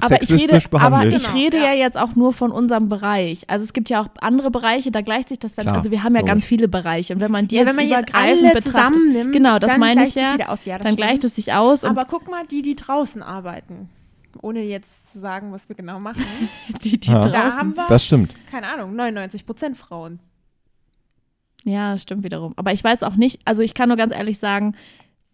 aber 0.00 0.22
ich 0.22 0.28
sexistisch 0.28 0.64
rede, 0.66 0.76
aber 0.80 0.90
behandelt. 0.98 1.16
ich 1.16 1.22
Genau, 1.26 1.36
rede 1.36 1.56
ja. 1.58 1.64
ja. 1.64 1.72
jetzt 1.74 1.98
auch 1.98 2.14
nur 2.16 2.32
von 2.32 2.52
unserem 2.52 2.88
Bereich. 2.88 3.44
Also 3.50 3.64
es 3.64 3.72
gibt 3.74 3.90
ja 3.90 4.00
auch 4.02 4.06
andere 4.20 4.50
Bereiche, 4.50 4.90
da 4.90 5.02
gleicht 5.02 5.28
sich 5.28 5.38
das 5.40 5.52
dann. 5.54 5.64
Klar, 5.64 5.76
also 5.76 5.90
wir 5.90 6.02
haben 6.04 6.14
ja 6.14 6.20
logisch. 6.20 6.30
ganz 6.32 6.44
viele 6.46 6.68
Bereiche 6.68 7.12
und 7.14 7.20
wenn 7.20 7.30
man 7.30 7.46
die 7.46 7.56
Ja, 7.56 7.62
jetzt 7.62 7.68
wenn 7.68 7.76
man 7.76 7.86
jetzt 7.88 8.08
übergreifend 8.08 8.44
alle 8.46 8.54
betrachtet, 8.54 8.94
zusammennimmt, 8.94 9.32
genau, 9.34 9.58
das 9.58 9.70
dann 9.70 9.80
meine 9.80 10.06
ich 10.06 10.14
ja, 10.14 10.36
aus. 10.48 10.64
Ja, 10.64 10.78
dann 10.78 10.86
stimmt. 10.86 10.96
gleicht 10.98 11.24
es 11.24 11.34
sich 11.34 11.52
aus 11.52 11.84
und 11.84 11.90
Aber 11.90 12.06
guck 12.08 12.30
mal, 12.30 12.44
die, 12.50 12.62
die 12.62 12.76
draußen 12.76 13.22
arbeiten. 13.22 13.90
Ohne 14.42 14.62
jetzt 14.64 15.12
zu 15.12 15.20
sagen, 15.20 15.52
was 15.52 15.68
wir 15.68 15.76
genau 15.76 16.00
machen. 16.00 16.24
die, 16.82 16.98
die 16.98 17.08
Ja. 17.08 17.20
draußen. 17.20 17.32
Da 17.32 17.56
haben 17.56 17.76
wir, 17.76 17.86
das 17.88 18.04
stimmt. 18.04 18.34
Keine 18.54 18.68
Ahnung, 18.72 18.94
99 18.94 19.46
Prozent 19.46 19.76
Frauen. 19.76 20.20
Ja, 21.64 21.92
das 21.92 22.02
stimmt 22.02 22.22
wiederum. 22.22 22.52
Aber 22.56 22.72
ich 22.72 22.84
weiß 22.84 23.02
auch 23.02 23.16
nicht, 23.16 23.40
also 23.44 23.62
ich 23.62 23.74
kann 23.74 23.88
nur 23.88 23.96
ganz 23.96 24.14
ehrlich 24.14 24.38
sagen, 24.38 24.76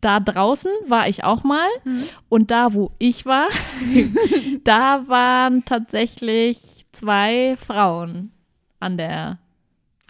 da 0.00 0.20
draußen 0.20 0.70
war 0.86 1.06
ich 1.08 1.22
auch 1.24 1.44
mal 1.44 1.68
Mhm. 1.84 2.04
und 2.30 2.50
da, 2.50 2.72
wo 2.72 2.92
ich 2.98 3.26
war, 3.26 3.48
da 4.64 5.06
waren 5.08 5.64
tatsächlich 5.66 6.86
zwei 6.92 7.56
Frauen 7.58 8.32
an 8.78 8.96
der, 8.96 9.38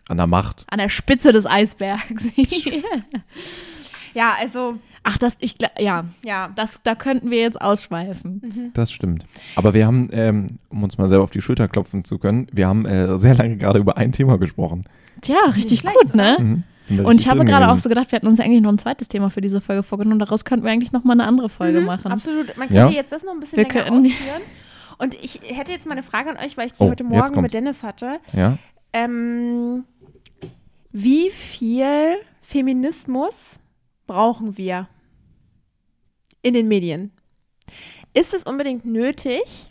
An 0.08 0.16
der 0.18 0.28
Macht. 0.28 0.64
an 0.70 0.78
der 0.78 0.88
Spitze 0.88 1.32
des 1.32 1.46
Eisbergs. 1.46 2.22
Ja, 4.14 4.34
also, 4.40 4.74
Ach, 5.02 5.16
das, 5.16 5.34
ich, 5.40 5.54
gla- 5.56 5.80
ja, 5.80 6.04
ja. 6.24 6.50
das, 6.56 6.82
da 6.82 6.94
könnten 6.94 7.30
wir 7.30 7.38
jetzt 7.40 7.60
ausschweifen. 7.60 8.42
Mhm. 8.44 8.70
Das 8.74 8.92
stimmt. 8.92 9.24
Aber 9.56 9.72
wir 9.72 9.86
haben, 9.86 10.08
ähm, 10.12 10.46
um 10.68 10.82
uns 10.82 10.98
mal 10.98 11.08
selber 11.08 11.24
auf 11.24 11.30
die 11.30 11.40
Schulter 11.40 11.68
klopfen 11.68 12.04
zu 12.04 12.18
können, 12.18 12.46
wir 12.52 12.68
haben 12.68 12.84
äh, 12.84 13.16
sehr 13.16 13.34
lange 13.34 13.56
gerade 13.56 13.78
über 13.78 13.96
ein 13.96 14.12
Thema 14.12 14.36
gesprochen. 14.38 14.82
Tja, 15.22 15.36
richtig 15.56 15.80
schlecht, 15.80 15.96
gut, 15.98 16.14
ne? 16.14 16.36
Mhm. 16.38 16.62
Sind 16.82 16.98
wir 16.98 17.06
Und 17.06 17.20
ich 17.20 17.28
habe 17.28 17.44
gerade 17.44 17.68
auch 17.70 17.78
so 17.78 17.88
gedacht, 17.88 18.10
wir 18.12 18.16
hatten 18.16 18.26
uns 18.26 18.38
ja 18.38 18.44
eigentlich 18.44 18.62
noch 18.62 18.72
ein 18.72 18.78
zweites 18.78 19.08
Thema 19.08 19.30
für 19.30 19.40
diese 19.40 19.60
Folge 19.60 19.82
vorgenommen. 19.82 20.18
Daraus 20.18 20.44
könnten 20.44 20.64
wir 20.64 20.72
eigentlich 20.72 20.92
noch 20.92 21.04
mal 21.04 21.12
eine 21.14 21.24
andere 21.24 21.48
Folge 21.48 21.80
Mhm, 21.80 21.86
machen. 21.86 22.10
Absolut. 22.12 22.56
Man 22.56 22.70
Ja. 22.72 22.82
könnte 22.84 22.96
jetzt 22.96 23.12
das 23.12 23.22
noch 23.24 23.32
ein 23.32 23.40
bisschen 23.40 23.58
Wir 23.58 23.68
länger 23.68 23.84
können- 23.84 23.98
ausführen. 23.98 24.42
Und 24.98 25.14
ich 25.14 25.40
hätte 25.44 25.72
jetzt 25.72 25.86
mal 25.86 25.92
eine 25.92 26.02
Frage 26.02 26.30
an 26.30 26.36
euch, 26.44 26.56
weil 26.58 26.66
ich 26.66 26.72
die 26.74 26.82
Oh, 26.82 26.90
heute 26.90 27.04
Morgen 27.04 27.40
mit. 27.40 27.52
Dennis 27.54 27.82
hatte. 27.82 28.18
Ja? 28.34 28.58
Ähm, 28.92 29.84
wie 30.92 31.30
viel 31.30 32.16
Feminismus 32.42 33.59
brauchen 34.10 34.58
wir 34.58 34.88
in 36.42 36.52
den 36.52 36.66
Medien? 36.66 37.12
Ist 38.12 38.34
es 38.34 38.42
unbedingt 38.42 38.84
nötig, 38.84 39.70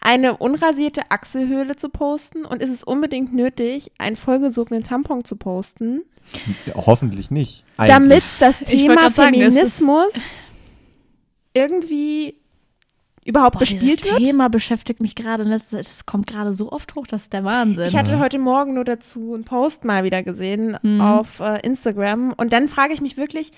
eine 0.00 0.38
unrasierte 0.38 1.02
Achselhöhle 1.10 1.76
zu 1.76 1.88
posten? 1.88 2.44
Und 2.44 2.62
ist 2.62 2.70
es 2.70 2.82
unbedingt 2.82 3.32
nötig, 3.32 3.92
einen 3.98 4.16
vollgesogenen 4.16 4.82
Tampon 4.82 5.24
zu 5.24 5.36
posten, 5.36 6.02
Hoffentlich 6.74 7.30
nicht. 7.30 7.64
damit 7.76 8.22
Eigentlich. 8.22 8.24
das 8.40 8.60
Ich 8.62 8.68
wollte 8.68 8.86
Thema 8.88 9.10
sagen, 9.10 9.34
Feminismus 9.34 10.14
irgendwie 11.54 12.39
überhaupt 13.24 13.54
Boah, 13.54 13.60
bespielt 13.60 14.00
dieses 14.04 14.12
wird? 14.18 14.24
Thema 14.24 14.48
beschäftigt 14.48 15.00
mich 15.00 15.14
gerade. 15.14 15.44
Es 15.72 16.06
kommt 16.06 16.26
gerade 16.26 16.52
so 16.54 16.72
oft 16.72 16.94
hoch, 16.94 17.06
das 17.06 17.22
ist 17.22 17.32
der 17.32 17.44
Wahnsinn. 17.44 17.86
Ich 17.86 17.96
hatte 17.96 18.18
heute 18.18 18.38
Morgen 18.38 18.74
nur 18.74 18.84
dazu 18.84 19.34
einen 19.34 19.44
Post 19.44 19.84
mal 19.84 20.04
wieder 20.04 20.22
gesehen 20.22 20.78
Mhm. 20.82 21.00
auf 21.00 21.40
äh, 21.40 21.60
Instagram. 21.66 22.32
Und 22.36 22.52
dann 22.52 22.68
frage 22.68 22.92
ich 22.92 23.00
mich 23.00 23.16
wirklich, 23.16 23.52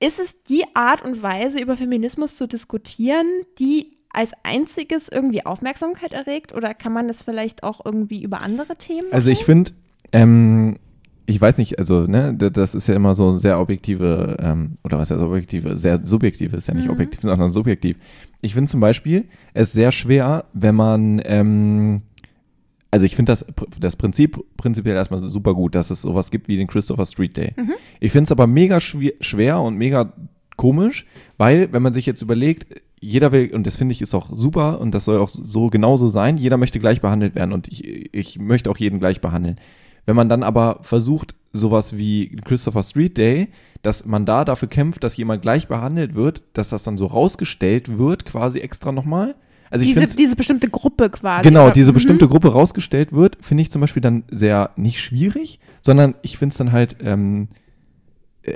ist 0.00 0.18
es 0.18 0.42
die 0.44 0.64
Art 0.74 1.02
und 1.02 1.22
Weise, 1.22 1.60
über 1.60 1.76
Feminismus 1.76 2.36
zu 2.36 2.46
diskutieren, 2.46 3.26
die 3.58 3.98
als 4.12 4.32
einziges 4.42 5.08
irgendwie 5.08 5.44
Aufmerksamkeit 5.46 6.12
erregt? 6.12 6.52
Oder 6.54 6.74
kann 6.74 6.92
man 6.92 7.06
das 7.06 7.22
vielleicht 7.22 7.62
auch 7.62 7.84
irgendwie 7.84 8.22
über 8.22 8.40
andere 8.40 8.76
Themen 8.76 9.12
Also 9.12 9.30
ich 9.30 9.44
finde, 9.44 9.72
ähm, 10.12 10.78
ich 11.30 11.40
weiß 11.40 11.58
nicht, 11.58 11.78
also 11.78 12.06
ne, 12.06 12.34
das 12.34 12.74
ist 12.74 12.88
ja 12.88 12.94
immer 12.94 13.14
so 13.14 13.30
sehr 13.30 13.60
objektive, 13.60 14.36
ähm, 14.40 14.78
oder 14.82 14.98
was 14.98 15.10
heißt 15.10 15.22
objektive, 15.22 15.76
sehr 15.76 16.04
subjektive, 16.04 16.56
ist 16.56 16.66
ja 16.66 16.74
nicht 16.74 16.86
Mhm. 16.86 16.92
objektiv, 16.92 17.20
sondern 17.20 17.52
subjektiv. 17.52 17.96
Ich 18.40 18.54
finde 18.54 18.68
zum 18.70 18.80
Beispiel 18.80 19.26
es 19.54 19.72
sehr 19.72 19.92
schwer, 19.92 20.46
wenn 20.52 20.74
man, 20.74 21.22
ähm, 21.24 22.02
also 22.90 23.06
ich 23.06 23.14
finde 23.14 23.30
das, 23.30 23.46
das 23.78 23.94
Prinzip 23.94 24.38
prinzipiell 24.56 24.96
erstmal 24.96 25.20
super 25.20 25.54
gut, 25.54 25.76
dass 25.76 25.90
es 25.90 26.02
sowas 26.02 26.32
gibt 26.32 26.48
wie 26.48 26.56
den 26.56 26.66
Christopher 26.66 27.06
Street 27.06 27.36
Day. 27.36 27.52
Mhm. 27.56 27.72
Ich 28.00 28.10
finde 28.10 28.24
es 28.24 28.32
aber 28.32 28.48
mega 28.48 28.80
schwer, 28.80 29.12
schwer 29.20 29.60
und 29.60 29.76
mega 29.76 30.12
komisch, 30.56 31.06
weil 31.38 31.72
wenn 31.72 31.82
man 31.82 31.92
sich 31.92 32.06
jetzt 32.06 32.22
überlegt, 32.22 32.66
jeder 33.00 33.30
will, 33.32 33.54
und 33.54 33.66
das 33.66 33.76
finde 33.76 33.92
ich 33.92 34.02
ist 34.02 34.14
auch 34.14 34.30
super 34.34 34.80
und 34.80 34.92
das 34.94 35.04
soll 35.06 35.18
auch 35.18 35.28
so 35.30 35.68
genauso 35.68 36.08
sein, 36.08 36.36
jeder 36.36 36.56
möchte 36.56 36.80
gleich 36.80 37.00
behandelt 37.00 37.34
werden 37.34 37.52
und 37.52 37.68
ich, 37.68 38.12
ich 38.12 38.38
möchte 38.38 38.68
auch 38.70 38.76
jeden 38.76 38.98
gleich 38.98 39.20
behandeln. 39.20 39.56
Wenn 40.10 40.16
man 40.16 40.28
dann 40.28 40.42
aber 40.42 40.80
versucht, 40.82 41.36
sowas 41.52 41.96
wie 41.96 42.34
Christopher 42.44 42.82
Street 42.82 43.16
Day, 43.16 43.46
dass 43.82 44.04
man 44.06 44.26
da 44.26 44.44
dafür 44.44 44.66
kämpft, 44.66 45.04
dass 45.04 45.16
jemand 45.16 45.40
gleich 45.40 45.68
behandelt 45.68 46.16
wird, 46.16 46.42
dass 46.52 46.68
das 46.70 46.82
dann 46.82 46.96
so 46.96 47.06
rausgestellt 47.06 47.96
wird, 47.96 48.24
quasi 48.24 48.58
extra 48.58 48.90
nochmal. 48.90 49.36
Also 49.70 49.84
ich 49.84 49.90
diese, 49.90 50.00
finde 50.00 50.16
diese 50.16 50.34
bestimmte 50.34 50.68
Gruppe 50.68 51.10
quasi. 51.10 51.44
Genau, 51.48 51.70
diese 51.70 51.92
Mhm. 51.92 51.94
bestimmte 51.94 52.26
Gruppe 52.26 52.50
rausgestellt 52.52 53.12
wird, 53.12 53.38
finde 53.40 53.62
ich 53.62 53.70
zum 53.70 53.80
Beispiel 53.82 54.02
dann 54.02 54.24
sehr 54.32 54.70
nicht 54.74 55.00
schwierig, 55.00 55.60
sondern 55.80 56.16
ich 56.22 56.38
finde 56.38 56.54
es 56.54 56.58
dann 56.58 56.72
halt, 56.72 56.96
ähm, 57.04 57.46
äh, 58.42 58.54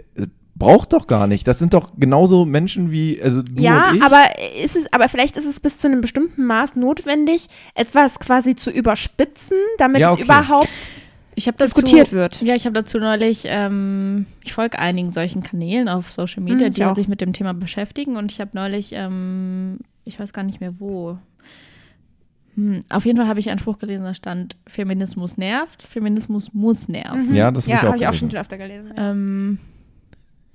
braucht 0.56 0.92
doch 0.92 1.06
gar 1.06 1.28
nicht. 1.28 1.46
Das 1.46 1.60
sind 1.60 1.72
doch 1.72 1.92
genauso 1.96 2.44
Menschen 2.46 2.90
wie, 2.90 3.22
also 3.22 3.42
du 3.42 3.62
Ja, 3.62 3.90
und 3.90 3.96
ich. 3.98 4.02
aber 4.02 4.22
ist 4.60 4.74
es, 4.74 4.92
aber 4.92 5.08
vielleicht 5.08 5.36
ist 5.36 5.46
es 5.46 5.60
bis 5.60 5.78
zu 5.78 5.86
einem 5.86 6.00
bestimmten 6.00 6.46
Maß 6.46 6.74
notwendig, 6.74 7.46
etwas 7.76 8.18
quasi 8.18 8.56
zu 8.56 8.72
überspitzen, 8.72 9.56
damit 9.78 10.00
Ja, 10.00 10.08
es 10.08 10.14
okay. 10.14 10.24
überhaupt 10.24 10.68
ich 10.68 10.88
habe 10.88 11.03
dazu, 11.34 11.52
diskutiert 11.52 12.12
wird. 12.12 12.40
Ja, 12.42 12.54
ich 12.54 12.64
habe 12.64 12.74
dazu 12.74 12.98
neulich, 12.98 13.42
ähm, 13.46 14.26
ich 14.42 14.52
folge 14.52 14.78
einigen 14.78 15.12
solchen 15.12 15.42
Kanälen 15.42 15.88
auf 15.88 16.10
Social 16.10 16.42
Media, 16.42 16.60
Hm, 16.60 16.66
ich 16.68 16.74
die 16.74 16.82
halt 16.82 16.92
auch. 16.92 16.96
sich 16.96 17.08
mit 17.08 17.20
dem 17.20 17.32
Thema 17.32 17.54
beschäftigen. 17.54 18.16
Und 18.16 18.30
ich 18.32 18.40
habe 18.40 18.50
neulich, 18.54 18.92
ähm, 18.92 19.78
ich 20.04 20.18
weiß 20.20 20.32
gar 20.32 20.42
nicht 20.44 20.60
mehr 20.60 20.74
wo. 20.78 21.18
Hm, 22.56 22.84
auf 22.88 23.04
jeden 23.04 23.18
Fall 23.18 23.26
habe 23.26 23.40
ich 23.40 23.50
einen 23.50 23.58
Spruch 23.58 23.78
gelesen, 23.78 24.04
da 24.04 24.14
stand: 24.14 24.56
Feminismus 24.66 25.36
nervt, 25.36 25.82
Feminismus 25.82 26.54
muss 26.54 26.88
nerven. 26.88 27.30
Mhm. 27.30 27.34
Ja, 27.34 27.50
das 27.50 27.64
habe 27.64 27.70
ja, 27.72 27.76
ich 27.78 27.82
auch 27.82 27.86
habe 27.88 27.96
ich 27.96 28.02
auch 28.06 28.10
gelesen. 28.10 28.20
schon 28.20 28.30
viel 28.30 28.38
öfter 28.38 28.58
gelesen. 28.58 28.92
Ja. 28.96 29.10
Ähm, 29.10 29.58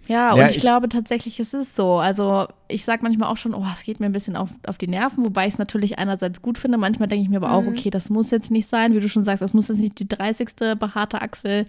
ja, 0.09 0.35
Ja, 0.35 0.43
und 0.43 0.49
ich, 0.49 0.57
ich- 0.57 0.61
glaube 0.61 0.89
tatsächlich, 0.89 1.39
es 1.39 1.53
ist 1.53 1.75
so. 1.75 1.93
Also 1.99 2.47
ich 2.67 2.83
sage 2.83 3.03
manchmal 3.03 3.29
auch 3.31 3.37
schon, 3.37 3.53
oh, 3.53 3.63
es 3.73 3.83
geht 3.83 3.99
mir 3.99 4.07
ein 4.07 4.11
bisschen 4.11 4.35
auf, 4.35 4.49
auf 4.67 4.77
die 4.77 4.87
Nerven, 4.87 5.23
wobei 5.23 5.45
ich 5.47 5.53
es 5.53 5.57
natürlich 5.59 5.97
einerseits 5.99 6.41
gut 6.41 6.57
finde. 6.57 6.77
Manchmal 6.77 7.07
denke 7.07 7.23
ich 7.23 7.29
mir 7.29 7.37
aber 7.37 7.53
auch, 7.53 7.61
Mhm. 7.61 7.69
okay, 7.69 7.89
das 7.89 8.09
muss 8.09 8.31
jetzt 8.31 8.51
nicht 8.51 8.67
sein. 8.67 8.93
Wie 8.93 8.99
du 8.99 9.07
schon 9.07 9.23
sagst, 9.23 9.41
das 9.41 9.53
muss 9.53 9.67
jetzt 9.69 9.77
nicht 9.79 9.99
die 9.99 10.07
30. 10.07 10.75
behaarte 10.77 11.21
Achsel 11.21 11.65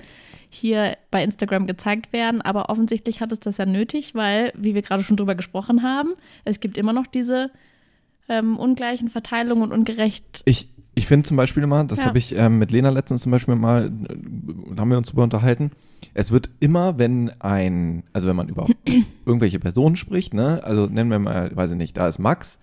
hier 0.48 0.96
bei 1.12 1.22
Instagram 1.22 1.66
gezeigt 1.66 2.12
werden. 2.12 2.40
Aber 2.42 2.70
offensichtlich 2.70 3.20
hat 3.20 3.30
es 3.30 3.40
das 3.40 3.58
ja 3.58 3.66
nötig, 3.66 4.14
weil, 4.16 4.52
wie 4.56 4.74
wir 4.74 4.82
gerade 4.82 5.04
schon 5.04 5.16
drüber 5.16 5.34
gesprochen 5.36 5.82
haben, 5.84 6.10
es 6.44 6.58
gibt 6.60 6.76
immer 6.78 6.92
noch 6.92 7.06
diese 7.06 7.50
ähm, 8.28 8.56
ungleichen 8.58 9.08
Verteilungen 9.08 9.62
und 9.62 9.72
ungerecht. 9.72 10.42
Ich, 10.44 10.68
ich 10.94 11.06
finde 11.06 11.26
zum 11.26 11.36
Beispiel 11.36 11.62
immer, 11.62 11.84
das 11.84 12.00
Ja. 12.00 12.06
habe 12.06 12.18
ich 12.18 12.34
ähm, 12.36 12.58
mit 12.58 12.70
Lena 12.72 12.90
letztens 12.90 13.22
zum 13.22 13.32
Beispiel 13.32 13.54
mal, 13.54 13.86
äh, 14.08 14.80
haben 14.80 14.90
wir 14.90 14.98
uns 14.98 15.08
darüber 15.08 15.22
unterhalten, 15.24 15.70
es 16.14 16.30
wird 16.32 16.50
immer, 16.60 16.98
wenn 16.98 17.30
ein, 17.40 18.02
also 18.12 18.28
wenn 18.28 18.36
man 18.36 18.48
über 18.48 18.66
irgendwelche 19.26 19.58
Personen 19.60 19.96
spricht, 19.96 20.34
ne, 20.34 20.60
also 20.64 20.86
nennen 20.86 21.10
wir 21.10 21.18
mal, 21.18 21.54
weiß 21.54 21.72
ich 21.72 21.76
nicht, 21.78 21.96
da 21.96 22.08
ist 22.08 22.18
Max 22.18 22.58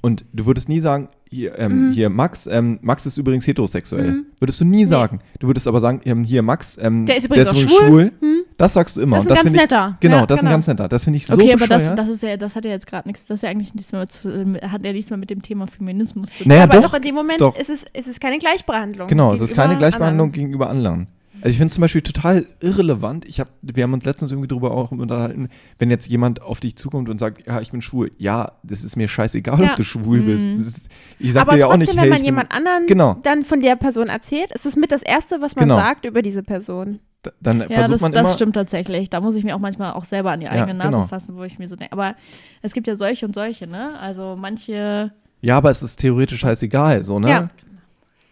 und 0.00 0.24
du 0.32 0.46
würdest 0.46 0.68
nie 0.68 0.80
sagen, 0.80 1.08
hier, 1.30 1.58
ähm, 1.58 1.88
Mhm. 1.88 1.92
hier 1.92 2.10
Max, 2.10 2.46
ähm, 2.46 2.78
Max 2.82 3.06
ist 3.06 3.16
übrigens 3.18 3.46
heterosexuell. 3.46 4.12
Mhm. 4.12 4.26
Würdest 4.38 4.60
du 4.60 4.64
nie 4.66 4.84
sagen. 4.84 5.20
Du 5.38 5.46
würdest 5.46 5.66
aber 5.66 5.80
sagen, 5.80 6.00
ähm, 6.04 6.24
hier 6.24 6.42
Max, 6.42 6.76
ähm, 6.80 7.06
Der 7.06 7.16
ist 7.16 7.24
übrigens 7.24 7.48
auch 7.48 7.56
schwul. 7.56 8.12
Hm? 8.20 8.40
Das 8.62 8.74
sagst 8.74 8.96
du 8.96 9.00
immer. 9.00 9.16
Das 9.16 9.24
ist 9.24 9.30
ein 9.30 9.34
ganz 9.36 9.50
ich, 9.54 9.60
netter. 9.60 9.96
Genau, 10.00 10.16
Ja, 10.18 10.26
das 10.26 10.38
ist 10.38 10.42
ein 10.42 10.46
genau. 10.46 10.54
ganz 10.54 10.66
netter. 10.68 10.88
Das 10.88 11.04
finde 11.04 11.16
ich 11.16 11.26
so 11.26 11.34
okay, 11.34 11.52
aber 11.52 11.66
das, 11.66 11.94
das 11.96 12.08
ist 12.08 12.22
ja, 12.22 12.36
das 12.36 12.54
hat 12.54 12.64
ja 12.64 12.70
jetzt 12.70 12.86
gerade 12.86 13.08
nichts, 13.08 13.26
das 13.26 13.36
ist 13.36 13.42
ja 13.42 13.48
eigentlich 13.48 13.74
nichts 13.74 13.90
mehr 13.90 14.08
zu, 14.08 14.28
hat 14.62 14.84
ja 14.84 14.92
nichts 14.92 15.10
mehr 15.10 15.16
mit 15.16 15.30
dem 15.30 15.42
Thema 15.42 15.66
Feminismus 15.66 16.28
zu 16.30 16.38
tun. 16.44 16.48
Naja, 16.48 16.62
aber 16.62 16.76
doch, 16.80 16.90
doch, 16.90 16.94
in 16.94 17.02
dem 17.02 17.14
Moment 17.16 17.40
doch. 17.40 17.58
ist, 17.58 17.70
es, 17.70 17.84
ist 17.92 18.06
es 18.08 18.20
keine 18.20 18.38
Gleichbehandlung. 18.38 19.08
Genau, 19.08 19.32
es 19.32 19.40
ist 19.40 19.52
keine 19.54 19.76
Gleichbehandlung 19.76 20.28
anderen. 20.28 20.32
gegenüber 20.32 20.70
anderen. 20.70 21.08
Also 21.40 21.48
ich 21.50 21.56
finde 21.56 21.66
es 21.66 21.74
zum 21.74 21.80
Beispiel 21.80 22.02
total 22.02 22.46
irrelevant. 22.60 23.24
Ich 23.26 23.40
hab, 23.40 23.48
wir 23.62 23.82
haben 23.82 23.92
uns 23.94 24.04
letztens 24.04 24.30
irgendwie 24.30 24.46
darüber 24.46 24.70
auch 24.70 24.92
unterhalten, 24.92 25.48
wenn 25.80 25.90
jetzt 25.90 26.06
jemand 26.06 26.40
auf 26.40 26.60
dich 26.60 26.76
zukommt 26.76 27.08
und 27.08 27.18
sagt, 27.18 27.44
ja, 27.48 27.60
ich 27.60 27.72
bin 27.72 27.82
schwul. 27.82 28.12
Ja, 28.16 28.52
das 28.62 28.84
ist 28.84 28.94
mir 28.94 29.08
scheißegal, 29.08 29.60
Ja. 29.60 29.70
ob 29.70 29.76
du 29.76 29.82
schwul 29.82 30.20
Mhm. 30.20 30.26
bist. 30.26 30.46
Ist, 30.46 30.88
ich 31.18 31.32
sag 31.32 31.42
Aber 31.42 31.54
dir 31.54 31.58
ja 31.58 31.66
auch 31.66 31.70
trotzdem, 31.70 31.86
nicht, 31.86 31.96
wenn 31.96 32.00
hey, 32.02 32.10
man 32.10 32.24
jemand 32.24 32.52
anderen 32.54 32.86
Genau. 32.86 33.16
dann 33.24 33.42
von 33.42 33.58
der 33.60 33.74
Person 33.74 34.06
erzählt, 34.06 34.52
ist 34.54 34.66
es 34.66 34.76
mit 34.76 34.92
das 34.92 35.02
Erste, 35.02 35.42
was 35.42 35.56
man 35.56 35.64
Genau. 35.66 35.80
sagt 35.80 36.04
über 36.04 36.22
diese 36.22 36.44
Person. 36.44 37.00
Dann 37.40 37.60
Ja, 37.60 37.68
versucht 37.68 37.94
das, 37.94 38.00
man 38.00 38.12
das 38.12 38.20
immer. 38.22 38.32
stimmt 38.34 38.54
tatsächlich. 38.54 39.10
Da 39.10 39.20
muss 39.20 39.34
ich 39.34 39.44
mir 39.44 39.54
auch 39.54 39.60
manchmal 39.60 39.92
auch 39.92 40.04
selber 40.04 40.30
an 40.32 40.40
die 40.40 40.46
Ja, 40.46 40.52
eigene 40.52 40.74
Nase 40.74 40.90
genau. 40.90 41.06
fassen, 41.06 41.36
wo 41.36 41.44
ich 41.44 41.58
mir 41.58 41.68
so 41.68 41.76
denke. 41.76 41.92
Aber 41.92 42.14
es 42.62 42.72
gibt 42.72 42.86
ja 42.86 42.96
solche 42.96 43.26
und 43.26 43.34
solche, 43.34 43.66
ne? 43.66 43.98
Also 44.00 44.36
manche. 44.38 45.12
Ja, 45.40 45.56
aber 45.56 45.70
es 45.70 45.82
ist 45.82 45.96
theoretisch 45.96 46.40
scheißegal, 46.40 47.02
so, 47.04 47.18
ne? 47.18 47.28
Ja. 47.30 47.50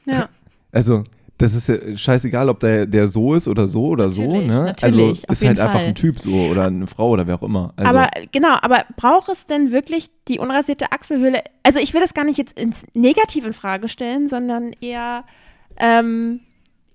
Ja. 0.06 0.28
Also, 0.72 1.04
das 1.38 1.54
ist 1.54 1.68
ja 1.68 1.96
scheißegal, 1.96 2.48
ob 2.48 2.60
der, 2.60 2.86
der 2.86 3.08
so 3.08 3.34
ist 3.34 3.48
oder 3.48 3.66
so 3.66 3.86
oder 3.86 4.10
so, 4.10 4.22
Natürlich, 4.22 4.46
ne? 4.48 4.64
natürlich, 4.64 4.82
also 5.28 5.32
ist 5.32 5.44
halt 5.46 5.58
einfach 5.60 5.78
Fall. 5.78 5.88
ein 5.88 5.94
Typ 5.94 6.18
so 6.20 6.32
oder 6.48 6.64
eine 6.66 6.86
Frau 6.86 7.10
oder 7.10 7.26
wer 7.26 7.36
auch 7.36 7.42
immer. 7.42 7.72
Also, 7.76 7.96
aber 7.96 8.08
genau, 8.30 8.56
aber 8.60 8.84
braucht 8.96 9.28
es 9.30 9.46
denn 9.46 9.72
wirklich 9.72 10.10
die 10.28 10.38
unrasierte 10.38 10.92
Achselhöhle? 10.92 11.42
Also 11.62 11.80
ich 11.80 11.94
will 11.94 12.00
das 12.02 12.12
gar 12.14 12.24
nicht 12.24 12.38
jetzt 12.38 12.58
ins 12.58 12.84
Negativ 12.94 13.46
in 13.46 13.52
Frage 13.52 13.88
stellen, 13.88 14.28
sondern 14.28 14.72
eher, 14.80 15.24
ähm, 15.78 16.40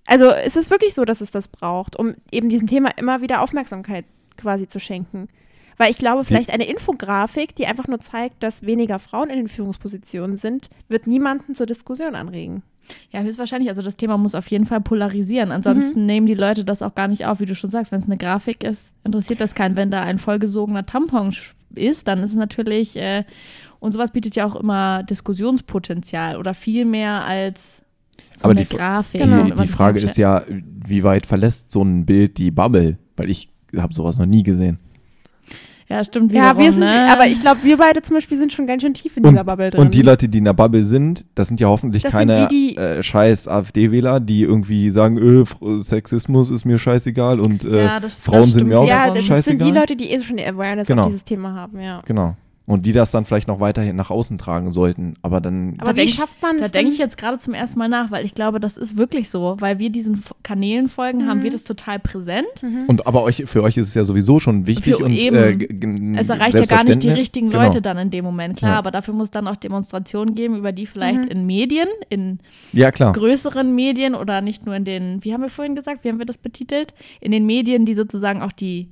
also 0.08 0.30
ist 0.32 0.58
es 0.58 0.70
wirklich 0.70 0.94
so, 0.94 1.06
dass 1.06 1.22
es 1.22 1.32
das 1.32 1.48
braucht, 1.48 1.96
um 1.98 2.16
eben 2.32 2.50
diesem 2.50 2.68
Thema 2.68 2.90
immer 2.98 3.22
wieder 3.22 3.42
Aufmerksamkeit 3.42 4.06
quasi 4.38 4.68
zu 4.68 4.80
schenken? 4.80 5.28
Weil 5.78 5.92
ich 5.92 5.98
glaube, 5.98 6.24
vielleicht 6.24 6.52
eine 6.52 6.68
Infografik, 6.68 7.54
die 7.56 7.68
einfach 7.68 7.88
nur 7.90 8.00
zeigt, 8.00 8.42
dass 8.44 8.66
weniger 8.66 8.98
Frauen 8.98 9.30
in 9.30 9.36
den 9.38 9.48
Führungspositionen 9.50 10.38
sind, 10.38 10.70
wird 10.88 11.06
niemanden 11.06 11.54
zur 11.54 11.66
Diskussion 11.66 12.16
anregen. 12.16 12.64
Ja, 13.12 13.22
höchstwahrscheinlich. 13.22 13.68
Also 13.70 13.82
das 13.82 13.98
Thema 13.98 14.18
muss 14.18 14.36
auf 14.36 14.48
jeden 14.48 14.66
Fall 14.68 14.80
polarisieren. 14.80 15.52
Ansonsten 15.52 16.02
Mhm. 16.02 16.06
nehmen 16.06 16.28
die 16.28 16.34
Leute 16.36 16.64
das 16.64 16.82
auch 16.82 16.96
gar 16.96 17.08
nicht 17.08 17.26
auf, 17.26 17.40
wie 17.40 17.46
du 17.46 17.56
schon 17.56 17.72
sagst. 17.72 17.92
Wenn 17.92 18.00
es 18.00 18.06
eine 18.06 18.18
Grafik 18.18 18.64
ist, 18.64 18.94
interessiert 19.04 19.42
das 19.42 19.56
keinen. 19.56 19.76
Wenn 19.76 19.92
da 19.92 20.02
ein 20.02 20.20
vollgesogener 20.20 20.86
Tampon 20.86 21.36
ist, 21.74 22.08
dann 22.08 22.20
ist 22.24 22.30
es 22.32 22.38
natürlich, 22.38 22.96
äh, 22.96 23.26
und 23.80 23.92
sowas 23.92 24.12
bietet 24.12 24.36
ja 24.36 24.46
auch 24.46 24.56
immer 24.56 25.04
Diskussionspotenzial 25.04 26.38
oder 26.38 26.54
viel 26.54 26.86
mehr 26.86 27.26
als 27.26 27.82
so 28.34 28.44
Aber 28.46 28.52
eine 28.52 28.66
die 28.66 28.76
Grafik. 28.76 29.22
Genau. 29.22 29.44
die, 29.44 29.50
man 29.54 29.58
die 29.62 29.68
Frage 29.68 30.00
ist 30.00 30.18
ja, 30.18 30.44
wie 30.88 31.04
weit 31.04 31.26
verlässt 31.26 31.72
so 31.72 31.82
ein 31.84 32.06
Bild 32.06 32.38
die 32.38 32.52
Bubble? 32.52 32.98
Weil 33.18 33.30
ich 33.30 33.50
habe 33.78 33.94
sowas 33.94 34.18
noch 34.18 34.26
nie 34.26 34.44
gesehen. 34.44 34.80
Ja, 35.88 36.04
stimmt. 36.04 36.32
Ja, 36.32 36.58
wir 36.58 36.64
wiederum, 36.66 36.80
sind, 36.80 36.88
ne? 36.88 37.12
aber 37.14 37.28
ich 37.28 37.40
glaube, 37.40 37.60
wir 37.64 37.78
beide 37.78 38.02
zum 38.02 38.16
Beispiel 38.16 38.38
sind 38.40 38.52
schon 38.52 38.66
ganz 38.66 38.82
schön 38.82 38.96
tief 38.96 39.18
in 39.18 39.24
Und, 39.24 39.34
dieser 39.34 39.44
Bubble 39.44 39.70
drin. 39.70 39.80
und 39.82 39.94
die 39.94 40.02
Leute, 40.02 40.28
die 40.28 40.40
in 40.40 40.46
der 40.46 40.54
Bubble 40.54 40.84
sind, 40.84 41.26
das 41.36 41.48
sind 41.48 41.60
ja 41.60 41.68
hoffentlich 41.68 42.02
Das 42.02 42.12
sind 42.12 42.18
keine 42.28 42.48
die, 42.48 42.70
die- 42.74 42.78
äh, 42.78 43.04
scheiß 43.04 43.48
AfD-Wähler, 43.48 44.20
die 44.20 44.42
irgendwie 44.42 44.90
sagen, 44.90 45.18
äh, 45.20 45.42
F- 45.42 45.58
Sexismus 45.82 46.50
ist 46.50 46.66
mir 46.66 46.80
scheißegal 46.80 47.40
und 47.40 47.66
äh, 47.66 47.84
Ja, 47.84 48.00
das- 48.00 48.16
das 48.18 48.22
Frauen 48.22 48.44
sind 48.46 48.54
stimmt 48.54 48.70
mir 48.70 48.80
auch 48.80 48.88
ja, 48.88 48.96
wiederum. 49.04 49.14
das 49.18 49.26
scheißegal. 49.26 49.60
sind 49.60 49.74
die 49.76 49.80
Leute, 49.80 49.96
die 49.96 50.10
eh 50.10 50.22
schon 50.22 50.40
Awareness 50.40 50.88
Genau. 50.88 51.02
auf 51.04 51.08
dieses 51.10 51.24
Thema 51.24 51.54
haben, 51.54 51.80
ja. 51.80 52.02
Genau. 52.08 52.36
Und 52.68 52.88
die 52.88 52.94
das 52.94 53.12
dann 53.12 53.26
vielleicht 53.26 53.48
noch 53.48 53.60
weiterhin 53.60 53.96
nach 53.96 54.10
außen 54.10 54.40
tragen 54.40 54.72
sollten. 54.72 55.14
Aber 55.22 55.40
dann. 55.40 55.76
Aber 55.78 55.94
Da 55.94 56.02
wie 56.02 56.08
schafft 56.08 56.42
man 56.42 56.58
Da 56.58 56.68
denke 56.68 56.92
ich 56.92 56.98
jetzt 56.98 57.16
gerade 57.16 57.38
zum 57.38 57.54
ersten 57.54 57.78
Mal 57.78 57.90
nach, 57.90 58.10
weil 58.10 58.26
ich 58.26 58.34
glaube, 58.34 58.60
das 58.60 58.76
ist 58.76 58.98
wirklich 58.98 59.30
so, 59.30 59.58
weil 59.60 59.78
wir 59.78 59.92
diesen 59.92 60.24
Kanälen 60.42 60.88
folgen, 60.88 61.28
haben 61.28 61.44
wir 61.44 61.52
das 61.52 61.64
total 61.64 62.00
präsent. 62.00 62.48
und 62.88 63.06
aber 63.06 63.22
euch, 63.22 63.44
für 63.46 63.62
euch 63.62 63.78
ist 63.78 63.90
es 63.90 63.94
ja 63.94 64.04
sowieso 64.04 64.40
schon 64.40 64.66
wichtig 64.66 64.96
Für 64.96 65.06
und 65.06 65.12
eben. 65.14 65.36
äh, 65.36 66.20
Es 66.20 66.30
erreicht 66.30 66.56
ja 66.58 66.66
gar 66.66 66.84
nicht 66.84 67.04
die 67.04 67.10
richtigen 67.12 67.52
Genau. 67.52 67.66
Leute 67.66 67.82
dann 67.84 68.00
in 68.00 68.10
dem 68.10 68.26
Moment, 68.26 68.58
klar, 68.58 68.72
Ja. 68.72 68.78
aber 68.80 68.90
dafür 68.90 69.14
muss 69.14 69.30
dann 69.30 69.48
auch 69.48 69.58
Demonstrationen 69.58 70.34
geben, 70.34 70.56
über 70.58 70.72
die 70.72 70.88
vielleicht 70.88 71.26
in 71.28 71.46
Medien, 71.46 71.88
in 72.10 72.40
Ja, 72.74 72.90
klar. 72.90 73.14
größeren 73.14 73.76
Medien 73.76 74.16
oder 74.16 74.42
nicht 74.42 74.66
nur 74.66 74.76
in 74.76 74.86
den, 74.86 75.24
wie 75.24 75.34
haben 75.34 75.42
wir 75.42 75.50
vorhin 75.50 75.76
gesagt, 75.76 76.04
wie 76.04 76.10
haben 76.10 76.18
wir 76.20 76.26
das 76.26 76.40
betitelt? 76.40 76.96
In 77.22 77.32
den 77.32 77.46
Medien, 77.46 77.86
die 77.86 77.94
sozusagen 77.94 78.42
auch 78.42 78.52
die, 78.52 78.88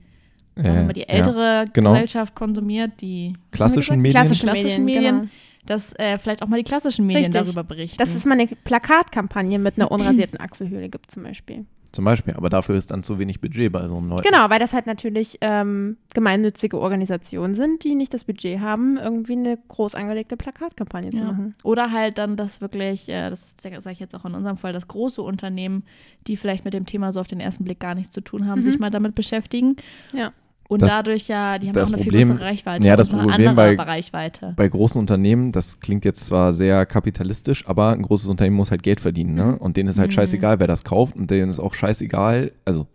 sagen 0.56 0.88
wir 0.88 0.94
die 0.94 1.02
ja. 1.02 1.08
ältere 1.08 1.66
genau. 1.74 1.94
Gesellschaft 1.94 2.36
konsumiert, 2.36 2.92
die 3.02 3.34
Klassischen 3.52 3.98
Medien. 4.02 4.14
gesagt? 4.14 4.26
Klassische 4.28 4.46
klassischen 4.46 4.86
Medien, 4.86 5.04
Medien, 5.04 5.20
genau. 5.22 5.32
dass 5.66 5.94
äh, 6.00 6.18
vielleicht 6.20 6.44
auch 6.44 6.48
mal 6.48 6.58
die 6.58 6.64
klassischen 6.64 7.06
Medien 7.08 7.26
Richtig. 7.26 7.42
darüber 7.42 7.64
berichten. 7.64 7.98
Dass 7.98 8.14
es 8.16 8.26
mal 8.26 8.34
eine 8.34 8.48
Plakatkampagne 8.48 9.60
mit 9.60 9.78
einer 9.78 9.92
unrasierten 9.92 10.40
Achselhöhle 10.40 10.90
gibt 10.90 11.12
zum 11.12 11.24
Beispiel. 11.24 11.66
Zum 11.92 12.06
Beispiel. 12.06 12.34
Aber 12.34 12.50
dafür 12.50 12.74
ist 12.74 12.90
dann 12.90 13.04
zu 13.04 13.20
wenig 13.20 13.40
Budget 13.40 13.72
bei 13.72 13.88
so 13.88 13.96
einem 13.96 14.10
Leuten. 14.10 14.24
Genau, 14.28 14.50
weil 14.50 14.58
das 14.58 14.74
halt 14.74 14.88
natürlich 14.88 15.38
ähm, 15.42 15.98
gemeinnützige 16.16 16.80
Organisationen 16.80 17.54
sind, 17.54 17.84
die 17.84 17.94
nicht 17.94 18.16
das 18.16 18.24
Budget 18.24 18.62
haben, 18.62 18.98
irgendwie 18.98 19.34
eine 19.34 19.60
groß 19.68 19.94
angelegte 19.94 20.36
Plakatkampagne 20.36 21.12
zu 21.12 21.18
Ja. 21.18 21.26
machen. 21.26 21.54
Oder 21.62 21.92
halt 21.92 22.18
dann 22.18 22.36
das 22.36 22.62
wirklich, 22.62 23.10
äh, 23.10 23.30
das 23.30 23.54
sage 23.62 23.92
ich 23.92 24.00
jetzt 24.00 24.16
auch 24.16 24.26
in 24.26 24.34
unserem 24.34 24.58
Fall, 24.58 24.74
das 24.74 24.88
große 24.88 25.22
Unternehmen, 25.22 25.84
die 26.26 26.36
vielleicht 26.36 26.66
mit 26.66 26.74
dem 26.74 26.88
Thema 26.88 27.12
so 27.12 27.20
auf 27.20 27.28
den 27.28 27.40
ersten 27.40 27.64
Blick 27.64 27.80
gar 27.80 27.94
nichts 27.94 28.12
zu 28.16 28.22
tun 28.22 28.48
haben, 28.48 28.62
Mhm. 28.62 28.66
sich 28.66 28.80
mal 28.80 28.90
damit 28.90 29.14
beschäftigen. 29.14 29.76
Ja. 30.14 30.32
Und 30.74 30.82
Das- 30.82 30.92
dadurch 30.92 31.28
ja, 31.28 31.60
die 31.60 31.70
haben 31.70 31.78
auch 31.78 31.88
eine 31.88 31.98
Problem- 31.98 32.28
viel 32.28 32.36
größere 32.38 32.46
Reichweite. 32.50 32.88
Ja, 32.88 32.96
das 32.96 33.10
Problem 33.10 33.56
bei- 33.56 33.76
Reichweite. 33.76 34.54
Bei 34.56 34.68
großen 34.68 35.00
Unternehmen, 35.00 35.52
das 35.52 35.80
klingt 35.80 36.04
jetzt 36.06 36.26
zwar 36.26 36.54
sehr 36.54 36.86
kapitalistisch, 36.86 37.68
aber 37.68 37.92
ein 37.92 38.02
großes 38.02 38.28
Unternehmen 38.30 38.56
muss 38.58 38.72
halt 38.72 38.84
Geld 38.84 39.00
verdienen, 39.00 39.36
ne? 39.36 39.58
Und 39.60 39.78
denen 39.78 39.90
ist 39.90 40.00
halt 40.00 40.10
Mhm. 40.10 40.16
scheißegal, 40.16 40.60
wer 40.60 40.68
das 40.68 40.84
kauft 40.84 41.16
und 41.16 41.30
denen 41.32 41.50
ist 41.50 41.60
auch 41.60 41.74
scheißegal, 41.74 42.52
also 42.66 42.88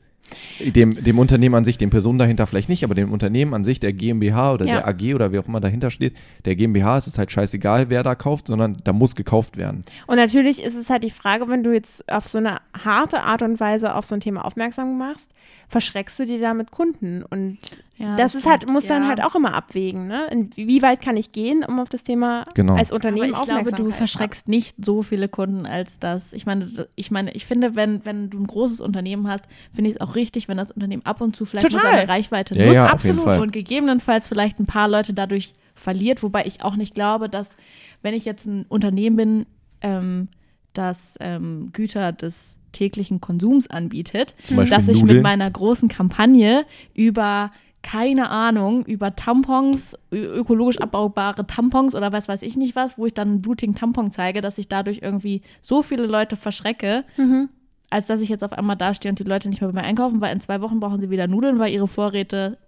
dem, 0.61 0.93
dem 1.03 1.19
Unternehmen 1.19 1.55
an 1.55 1.65
sich, 1.65 1.79
den 1.79 1.89
Personen 1.89 2.19
dahinter 2.19 2.47
vielleicht 2.47 2.69
nicht, 2.69 2.85
aber 2.85 2.95
dem 2.95 3.13
Unternehmen 3.13 3.55
an 3.55 3.65
sich, 3.65 3.81
der 3.81 3.95
GmbH 3.95 4.53
oder 4.53 4.67
Ja. 4.67 4.75
der 4.75 4.87
AG 4.89 5.15
oder 5.15 5.33
wie 5.33 5.39
auch 5.39 5.49
immer 5.49 5.61
dahinter 5.61 5.91
steht, 5.91 6.15
der 6.45 6.55
GmbH 6.55 6.99
ist 6.99 7.07
es 7.07 7.17
halt 7.17 7.33
scheißegal, 7.33 7.89
wer 7.89 8.03
da 8.03 8.15
kauft, 8.15 8.49
sondern 8.49 8.77
da 8.85 8.93
muss 8.93 9.17
gekauft 9.17 9.57
werden. 9.57 9.81
Und 10.07 10.17
natürlich 10.17 10.63
ist 10.63 10.77
es 10.77 10.91
halt 10.91 11.03
die 11.03 11.11
Frage, 11.11 11.49
wenn 11.49 11.63
du 11.65 11.73
jetzt 11.73 12.07
auf 12.13 12.29
so 12.29 12.37
eine 12.37 12.59
harte 12.85 13.23
Art 13.23 13.41
und 13.41 13.59
Weise 13.59 13.95
auf 13.95 14.05
so 14.05 14.15
ein 14.17 14.21
Thema 14.21 14.45
aufmerksam 14.45 14.99
machst, 14.99 15.31
verschreckst 15.69 16.19
du 16.19 16.25
dir 16.27 16.41
damit 16.41 16.71
Kunden. 16.71 17.23
Und 17.23 17.59
Ja, 17.99 18.17
das 18.17 18.35
ist 18.35 18.47
halt, 18.47 18.69
muss 18.69 18.87
dann 18.87 19.03
ja. 19.03 19.09
halt 19.09 19.23
auch 19.23 19.35
immer 19.35 19.55
abwägen, 19.55 20.07
ne? 20.07 20.27
In, 20.31 20.51
wie 20.57 20.81
weit 20.83 21.03
kann 21.03 21.17
ich 21.17 21.33
gehen, 21.33 21.63
um 21.65 21.79
auf 21.79 21.89
das 21.89 22.05
Thema 22.05 22.45
Genau. 22.55 22.75
als 22.75 22.89
Aber 22.91 22.97
Unternehmen 22.97 23.31
ich 23.35 23.43
glaube, 23.43 23.73
du 23.73 23.91
verschreckst 23.91 24.49
nicht 24.49 24.77
so 24.83 25.03
viele 25.03 25.29
Kunden 25.29 25.67
als 25.67 25.99
das. 25.99 26.33
Ich 26.33 26.47
meine, 26.47 26.67
ich 26.95 27.11
meine, 27.11 27.33
ich 27.33 27.45
finde, 27.45 27.77
wenn, 27.77 28.05
wenn 28.07 28.31
du 28.31 28.39
ein 28.39 28.47
großes 28.47 28.81
Unternehmen 28.81 29.29
hast, 29.29 29.45
finde 29.75 29.91
ich 29.91 29.97
es 29.97 30.01
auch 30.01 30.15
richtig, 30.15 30.49
wenn 30.49 30.57
das 30.57 30.71
Unternehmen 30.73 31.05
ab 31.05 31.21
und 31.21 31.37
zu 31.37 31.45
vielleicht 31.45 31.71
seine 31.71 32.09
Reichweite 32.09 32.59
Ja, 32.59 32.65
nutzt. 32.85 33.05
ja, 33.05 33.15
Fall. 33.19 33.41
Und 33.41 33.53
gegebenenfalls 33.53 34.27
vielleicht 34.29 34.59
ein 34.61 34.67
paar 34.67 34.89
Leute 34.89 35.13
dadurch 35.13 35.53
verliert, 35.75 36.23
wobei 36.23 36.45
ich 36.47 36.63
auch 36.65 36.77
nicht 36.77 36.95
glaube, 36.95 37.29
dass, 37.29 37.57
wenn 38.03 38.15
ich 38.15 38.25
jetzt 38.25 38.47
ein 38.47 38.65
Unternehmen 38.69 39.17
bin, 39.17 39.47
ähm, 39.81 40.29
das 40.73 41.17
ähm, 41.21 41.71
Güter 41.73 42.13
des 42.13 42.58
täglichen 42.73 43.21
Konsums 43.21 43.69
anbietet, 43.69 44.35
dass 44.49 44.89
ich 44.89 45.01
Nudeln. 45.01 45.17
mit 45.17 45.23
meiner 45.23 45.51
großen 45.51 45.89
Kampagne 45.89 46.65
über 46.95 47.51
keine 47.81 48.29
Ahnung, 48.31 48.85
über 48.87 49.15
Tampons, 49.15 49.97
ökologisch 50.11 50.79
abbaubare 50.79 51.47
Tampons 51.47 51.95
oder 51.95 52.13
was 52.13 52.27
weiß 52.29 52.43
ich 52.43 52.57
nicht 52.57 52.75
was, 52.75 52.99
wo 52.99 53.07
ich 53.07 53.15
dann 53.15 53.29
einen 53.29 53.43
blutigen 53.43 53.75
Tampon 53.77 54.11
zeige, 54.11 54.41
dass 54.41 54.59
ich 54.59 54.69
dadurch 54.69 54.99
irgendwie 55.01 55.43
so 55.63 55.83
viele 55.83 56.07
Leute 56.07 56.37
verschrecke, 56.37 57.05
Mhm. 57.17 57.49
als 57.89 58.07
dass 58.07 58.21
ich 58.21 58.29
jetzt 58.29 58.43
auf 58.43 58.53
einmal 58.53 58.77
dastehe 58.77 59.11
und 59.11 59.19
die 59.21 59.25
Leute 59.25 59.49
nicht 59.49 59.61
mehr 59.61 59.71
bei 59.71 59.81
mir 59.81 59.87
einkaufen, 59.87 60.21
weil 60.21 60.35
in 60.35 60.41
zwei 60.41 60.61
Wochen 60.61 60.81
brauchen 60.81 61.01
sie 61.01 61.09
wieder 61.09 61.29
Nudeln, 61.29 61.61
weil 61.61 61.73
ihre 61.73 61.87
Vorräte 61.89 62.59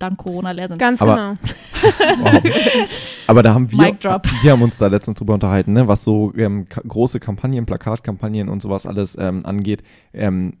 dank 0.00 0.18
Corona 0.18 0.50
leer 0.50 0.68
sind. 0.68 0.78
Ganz 0.78 1.00
Aber- 1.02 1.14
genau. 1.16 1.34
Wow. 2.24 2.42
Aber 3.26 3.42
da 3.44 3.54
haben 3.54 3.70
wir, 3.70 3.78
Mic 3.78 4.00
drop. 4.00 4.26
wir 4.42 4.50
haben 4.52 4.62
uns 4.62 4.76
da 4.78 4.88
letztens 4.88 5.18
drüber 5.18 5.34
unterhalten, 5.34 5.72
ne, 5.72 5.86
was 5.86 6.02
so 6.04 6.32
ähm, 6.36 6.68
ka- 6.68 6.82
große 6.86 7.20
Kampagnen, 7.20 7.64
Plakatkampagnen 7.66 8.48
und 8.48 8.60
sowas 8.60 8.86
alles 8.86 9.16
ähm, 9.20 9.46
angeht. 9.46 9.82
Ähm, 10.12 10.54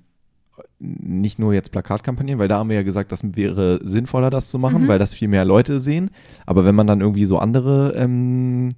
nicht 0.78 1.38
nur 1.38 1.52
jetzt 1.52 1.72
Plakatkampagnen, 1.72 2.38
weil 2.38 2.48
da 2.48 2.58
haben 2.58 2.68
wir 2.68 2.76
ja 2.76 2.82
gesagt, 2.82 3.12
das 3.12 3.20
wäre 3.36 3.80
sinnvoller, 3.82 4.30
das 4.30 4.50
zu 4.50 4.58
machen, 4.58 4.84
Mhm. 4.84 4.88
weil 4.88 4.98
das 4.98 5.14
viel 5.14 5.28
mehr 5.28 5.44
Leute 5.44 5.80
sehen. 5.80 6.10
Aber 6.46 6.64
wenn 6.64 6.74
man 6.74 6.86
dann 6.86 7.00
irgendwie 7.00 7.24
so 7.26 7.38
andere, 7.38 7.92
ähm, 7.96 8.70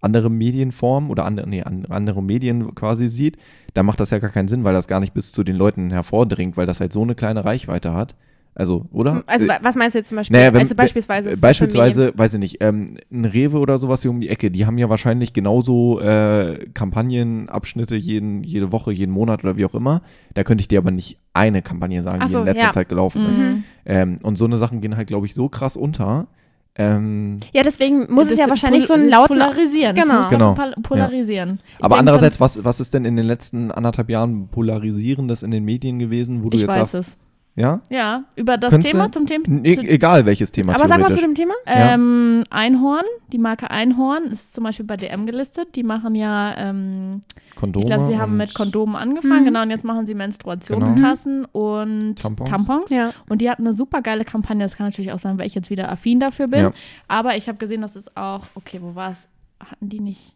andere 0.00 0.30
Medienformen 0.30 1.10
oder 1.10 1.24
andere, 1.26 1.48
nee, 1.48 1.62
an- 1.62 1.86
andere 1.88 2.22
Medien 2.22 2.74
quasi 2.74 3.08
sieht, 3.08 3.36
dann 3.74 3.86
macht 3.86 4.00
das 4.00 4.10
ja 4.10 4.18
gar 4.18 4.30
keinen 4.30 4.48
Sinn, 4.48 4.64
weil 4.64 4.74
das 4.74 4.88
gar 4.88 5.00
nicht 5.00 5.14
bis 5.14 5.32
zu 5.32 5.44
den 5.44 5.56
Leuten 5.56 5.90
hervordringt, 5.90 6.56
weil 6.56 6.66
das 6.66 6.80
halt 6.80 6.92
so 6.92 7.02
eine 7.02 7.14
kleine 7.14 7.44
Reichweite 7.44 7.92
hat. 7.92 8.14
Also, 8.54 8.84
oder? 8.92 9.22
Also 9.26 9.46
Äh, 9.46 9.48
wa- 9.48 9.58
was 9.62 9.76
meinst 9.76 9.94
du 9.94 10.00
jetzt 10.00 10.08
zum 10.08 10.16
Beispiel? 10.16 10.36
naja, 10.36 10.52
wenn, 10.52 10.60
also 10.60 10.74
beispielsweise. 10.74 11.36
beispielsweise, 11.38 12.12
weiß 12.14 12.34
ich 12.34 12.40
nicht, 12.40 12.56
ähm, 12.60 12.98
ein 13.10 13.24
Rewe 13.24 13.58
oder 13.58 13.78
sowas 13.78 14.02
hier 14.02 14.10
um 14.10 14.20
die 14.20 14.28
Ecke, 14.28 14.50
die 14.50 14.66
haben 14.66 14.76
ja 14.76 14.90
wahrscheinlich 14.90 15.32
genauso 15.32 16.00
äh, 16.00 16.66
Kampagnenabschnitte 16.74 17.96
jeden, 17.96 18.42
jede 18.44 18.72
Woche, 18.72 18.92
jeden 18.92 19.12
Monat 19.12 19.42
oder 19.44 19.56
wie 19.56 19.64
auch 19.64 19.74
immer. 19.74 20.02
Da 20.34 20.44
könnte 20.44 20.60
ich 20.60 20.68
dir 20.68 20.78
aber 20.78 20.90
nicht 20.90 21.18
eine 21.32 21.62
Kampagne 21.62 22.02
sagen, 22.02 22.18
Ach 22.20 22.26
die 22.26 22.32
so, 22.32 22.38
in 22.40 22.44
letzter 22.46 22.64
ja. 22.66 22.70
Zeit 22.72 22.88
gelaufen 22.88 23.26
ist. 23.30 23.38
Mhm. 23.40 23.64
Ähm, 23.86 24.18
und 24.22 24.36
so 24.36 24.44
eine 24.44 24.56
Sachen 24.56 24.80
gehen 24.80 24.96
halt, 24.96 25.08
glaube 25.08 25.26
ich, 25.26 25.34
so 25.34 25.48
krass 25.48 25.76
unter. 25.76 26.26
Ähm, 26.74 27.38
Ja, 27.52 27.62
deswegen 27.62 28.12
muss 28.12 28.30
es 28.30 28.38
ja 28.38 28.44
ist 28.44 28.50
wahrscheinlich 28.50 28.86
so 28.86 28.94
einen 28.94 29.08
lauten. 29.10 29.28
Polarisieren. 29.38 29.94
Genau. 29.94 30.28
Genau. 30.30 30.54
polarisieren. 30.82 31.60
aber 31.80 31.88
denk, 31.96 31.98
andererseits, 32.00 32.40
was, 32.40 32.64
was 32.64 32.80
ist 32.80 32.94
denn 32.94 33.04
in 33.04 33.16
den 33.16 33.26
letzten 33.26 33.70
anderthalb 33.70 34.08
Jahren 34.08 34.48
polarisierendes 34.48 35.42
in 35.42 35.50
den 35.50 35.64
Medien 35.64 35.98
gewesen, 35.98 36.42
wo 36.44 36.48
du 36.50 36.56
Ich 36.56 36.62
jetzt 36.62 36.70
weiß 36.70 36.92
sagst, 36.92 37.08
es. 37.08 37.18
Ja? 37.54 37.80
Ja, 37.90 38.24
über 38.36 38.56
das 38.56 38.70
Könntest 38.70 38.92
Thema 38.92 39.04
du- 39.06 39.10
zum 39.12 39.26
Thema. 39.26 39.44
Zu, 39.44 39.80
egal 39.82 40.24
welches 40.26 40.50
Thema. 40.52 40.74
Aber 40.74 40.88
sag 40.88 41.00
mal 41.00 41.12
zu 41.12 41.20
dem 41.20 41.34
Thema. 41.34 41.52
Ähm, 41.66 42.44
Einhorn, 42.50 43.04
die 43.32 43.38
Marke 43.38 43.70
Einhorn 43.70 44.24
ist 44.32 44.54
zum 44.54 44.64
Beispiel 44.64 44.86
bei 44.86 44.96
DM 44.96 45.26
gelistet. 45.26 45.74
Die 45.76 45.82
machen 45.82 46.14
ja, 46.14 46.54
ähm, 46.56 47.22
Kondome 47.56 47.84
ich 47.84 47.90
glaube, 47.90 48.06
sie 48.06 48.18
haben 48.18 48.36
mit 48.36 48.54
Kondomen 48.54 48.96
angefangen, 48.96 49.42
Mhm. 49.42 49.46
genau, 49.46 49.62
und 49.62 49.70
jetzt 49.70 49.84
machen 49.84 50.06
sie 50.06 50.14
Menstruationstassen 50.14 51.44
und 51.46 52.16
Tampons. 52.16 52.50
Tampons. 52.50 52.90
Ja. 52.90 53.12
Und 53.28 53.40
die 53.42 53.50
hatten 53.50 53.66
eine 53.66 53.76
super 53.76 54.00
geile 54.02 54.24
Kampagne. 54.24 54.62
Das 54.64 54.76
kann 54.76 54.86
natürlich 54.86 55.12
auch 55.12 55.18
sein, 55.18 55.38
weil 55.38 55.46
ich 55.46 55.54
jetzt 55.54 55.68
wieder 55.70 55.90
affin 55.90 56.20
dafür 56.20 56.46
bin. 56.46 56.60
Ja. 56.60 56.72
Aber 57.08 57.36
ich 57.36 57.48
habe 57.48 57.58
gesehen, 57.58 57.82
dass 57.82 57.96
es 57.96 58.16
auch, 58.16 58.46
okay, 58.54 58.78
wo 58.80 58.94
war 58.94 59.12
es? 59.12 59.28
Hatten 59.60 59.88
die 59.88 60.00
nicht, 60.00 60.34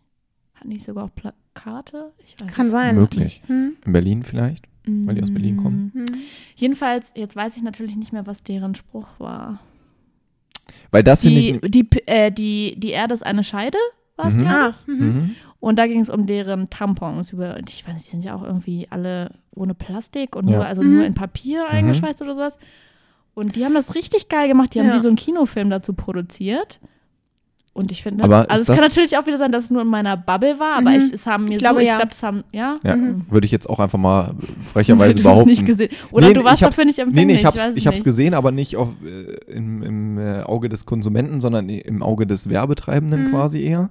hatten 0.55 0.71
die 0.71 0.79
sogar 0.79 1.05
auch 1.05 1.11
Plakate? 1.15 2.13
Ich 2.27 2.37
weiß 2.41 2.53
Kann 2.55 2.71
sein. 2.71 2.95
Möglich. 2.95 3.43
Hm. 3.47 3.77
In 3.85 3.93
Berlin 3.93 4.23
vielleicht? 4.23 4.67
Weil 4.87 5.15
die 5.17 5.23
aus 5.23 5.33
Berlin 5.33 5.57
kommen. 5.57 5.91
Mm. 5.95 5.99
Hm. 5.99 6.07
Jedenfalls, 6.55 7.13
jetzt 7.17 7.35
weiß 7.37 7.57
ich 7.57 7.63
natürlich 7.63 7.97
nicht 7.97 8.13
mehr, 8.13 8.27
was 8.27 8.43
deren 8.43 8.75
Spruch 8.75 9.09
war. 9.19 9.59
Weil 10.91 11.03
das 11.03 11.23
finde 11.23 11.41
ich. 11.41 11.61
Die, 11.61 11.89
die, 11.89 12.07
äh, 12.07 12.31
die, 12.31 12.75
die 12.79 12.91
Erde 12.91 13.15
ist 13.15 13.25
eine 13.25 13.45
Scheide, 13.45 13.79
war 14.17 14.27
es, 14.29 14.35
Mhm. 14.35 14.39
glaube 14.41 14.55
Ah, 14.55 14.75
mhm. 14.87 14.97
Mhm. 15.07 15.35
Und 15.61 15.79
da 15.79 15.87
ging 15.87 16.01
es 16.01 16.11
um 16.11 16.27
deren 16.27 16.71
Tampons. 16.71 17.33
Über, 17.33 17.59
ich 17.69 17.87
weiß 17.87 17.95
nicht, 17.95 18.07
die 18.07 18.11
sind 18.11 18.25
ja 18.25 18.35
auch 18.37 18.45
irgendwie 18.45 18.87
alle 18.91 19.33
ohne 19.55 19.75
Plastik 19.75 20.37
und 20.37 20.49
Ja. 20.49 20.57
nur, 20.57 20.67
also 20.67 20.83
Mhm. 20.83 20.95
nur 20.95 21.05
in 21.05 21.15
Papier 21.15 21.67
eingeschweißt 21.69 22.23
oder 22.23 22.35
sowas. 22.35 22.59
Und 23.35 23.57
die 23.57 23.65
haben 23.65 23.75
das 23.75 23.95
richtig 23.95 24.29
geil 24.29 24.49
gemacht. 24.49 24.75
Die 24.75 24.81
haben 24.81 24.89
Ja. 24.89 24.95
wie 24.97 25.01
so 25.01 25.09
einen 25.09 25.17
Kinofilm 25.17 25.69
dazu 25.71 25.93
produziert. 25.93 26.81
Und 27.77 27.93
ich 27.93 28.03
finde, 28.03 28.25
Aber 28.25 28.51
also 28.51 28.63
es 28.63 28.67
kann 28.69 28.79
natürlich 28.85 29.19
auch 29.19 29.27
wieder 29.27 29.37
sein, 29.39 29.53
dass 29.53 29.65
es 29.65 29.71
nur 29.71 29.83
in 29.83 29.89
meiner 29.89 30.17
Bubble 30.17 30.59
war, 30.59 30.79
aber 30.79 30.91
Mhm. 30.91 30.97
ich, 30.97 31.13
es 31.13 31.27
haben 31.27 31.45
mir 31.45 31.51
Ich 31.53 31.59
glaube, 31.59 31.75
so, 31.77 31.81
ich 31.83 31.89
ja. 31.89 31.97
glaube, 31.97 32.13
es 32.13 32.23
haben, 32.23 32.43
ja. 32.53 32.79
Ja, 32.83 32.97
Mhm. 32.97 33.27
würde 33.29 33.45
ich 33.45 33.53
jetzt 33.53 33.69
auch 33.69 33.79
einfach 33.81 33.99
mal 33.99 34.35
frecherweise 34.73 35.15
Du 35.21 35.25
hast 35.29 35.33
behaupten. 35.33 35.51
nicht 35.51 35.67
gesehen. 35.67 35.91
Oder 36.11 36.29
Nee, 36.29 36.33
du 36.35 36.43
warst 36.45 36.63
dafür 36.63 36.85
nicht 36.87 36.97
Nee, 36.97 37.03
empfänglich. 37.05 37.27
nee, 37.37 37.41
ich 37.41 37.45
hab's, 37.45 37.59
weiß 37.63 37.71
es 37.73 37.77
ich 37.77 37.87
hab's 37.87 37.99
nicht. 37.99 38.05
gesehen, 38.05 38.33
aber 38.35 38.51
nicht 38.51 38.77
auf, 38.77 38.89
äh, 39.05 39.53
im, 39.53 39.83
im 39.83 40.19
äh, 40.19 40.41
Auge 40.43 40.69
des 40.71 40.87
Konsumenten, 40.87 41.39
sondern 41.41 41.69
im 41.69 42.03
Auge 42.03 42.27
des 42.27 42.49
Werbetreibenden 42.49 43.25
Mhm. 43.25 43.31
quasi 43.31 43.63
eher. 43.63 43.91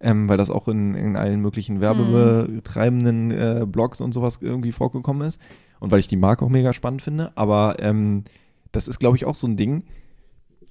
Ähm, 0.00 0.28
weil 0.28 0.36
das 0.36 0.48
auch 0.48 0.68
in, 0.68 0.94
in 0.94 1.16
allen 1.16 1.40
möglichen 1.40 1.80
werbetreibenden 1.80 3.30
äh, 3.30 3.66
Blogs 3.66 4.00
und 4.00 4.12
sowas 4.12 4.38
irgendwie 4.40 4.72
vorgekommen 4.72 5.26
ist. 5.26 5.40
Und 5.80 5.90
weil 5.90 5.98
ich 6.00 6.08
die 6.08 6.16
Marke 6.16 6.44
auch 6.44 6.48
mega 6.50 6.72
spannend 6.72 7.02
finde. 7.02 7.32
Aber 7.34 7.76
ähm, 7.80 8.24
das 8.72 8.88
ist, 8.88 8.98
glaube 8.98 9.16
ich, 9.16 9.24
auch 9.24 9.34
so 9.34 9.46
ein 9.46 9.56
Ding. 9.56 9.82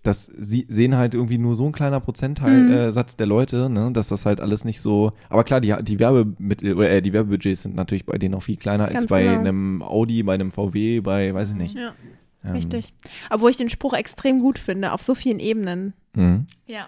Das 0.03 0.31
sie 0.37 0.65
sehen 0.69 0.95
halt 0.95 1.13
irgendwie 1.15 1.37
nur 1.37 1.55
so 1.55 1.65
ein 1.65 1.71
kleiner 1.71 1.99
Prozentteil 1.99 2.63
Mhm. 2.63 2.71
äh, 2.71 2.91
Satz 2.93 3.17
der 3.17 3.25
Leute, 3.27 3.69
ne, 3.69 3.91
dass 3.91 4.07
das 4.09 4.25
halt 4.25 4.39
alles 4.39 4.63
nicht 4.63 4.79
so. 4.81 5.11
Aber 5.29 5.43
klar, 5.43 5.59
die, 5.59 5.75
die 5.81 5.99
Werbemittel 5.99 6.75
oder 6.75 6.89
äh, 6.89 7.01
die 7.01 7.13
Werbebudgets 7.13 7.63
sind 7.63 7.75
natürlich 7.75 8.05
bei 8.05 8.17
denen 8.17 8.35
auch 8.35 8.43
viel 8.43 8.57
kleiner 8.57 8.85
als 8.85 8.93
Ganz 8.93 9.07
bei 9.07 9.23
genau. 9.23 9.39
einem 9.39 9.81
Audi, 9.81 10.23
bei 10.23 10.35
einem 10.35 10.51
VW, 10.51 11.01
bei 11.01 11.33
weiß 11.33 11.49
ich 11.51 11.55
nicht. 11.57 11.75
Ja. 11.77 11.93
Ähm, 12.45 12.51
Richtig. 12.53 12.93
Obwohl 13.29 13.49
ich 13.49 13.57
den 13.57 13.69
Spruch 13.69 13.93
extrem 13.93 14.39
gut 14.39 14.59
finde, 14.59 14.93
auf 14.93 15.03
so 15.03 15.15
vielen 15.15 15.39
Ebenen. 15.39 15.93
Mhm. 16.15 16.45
Ja. 16.67 16.87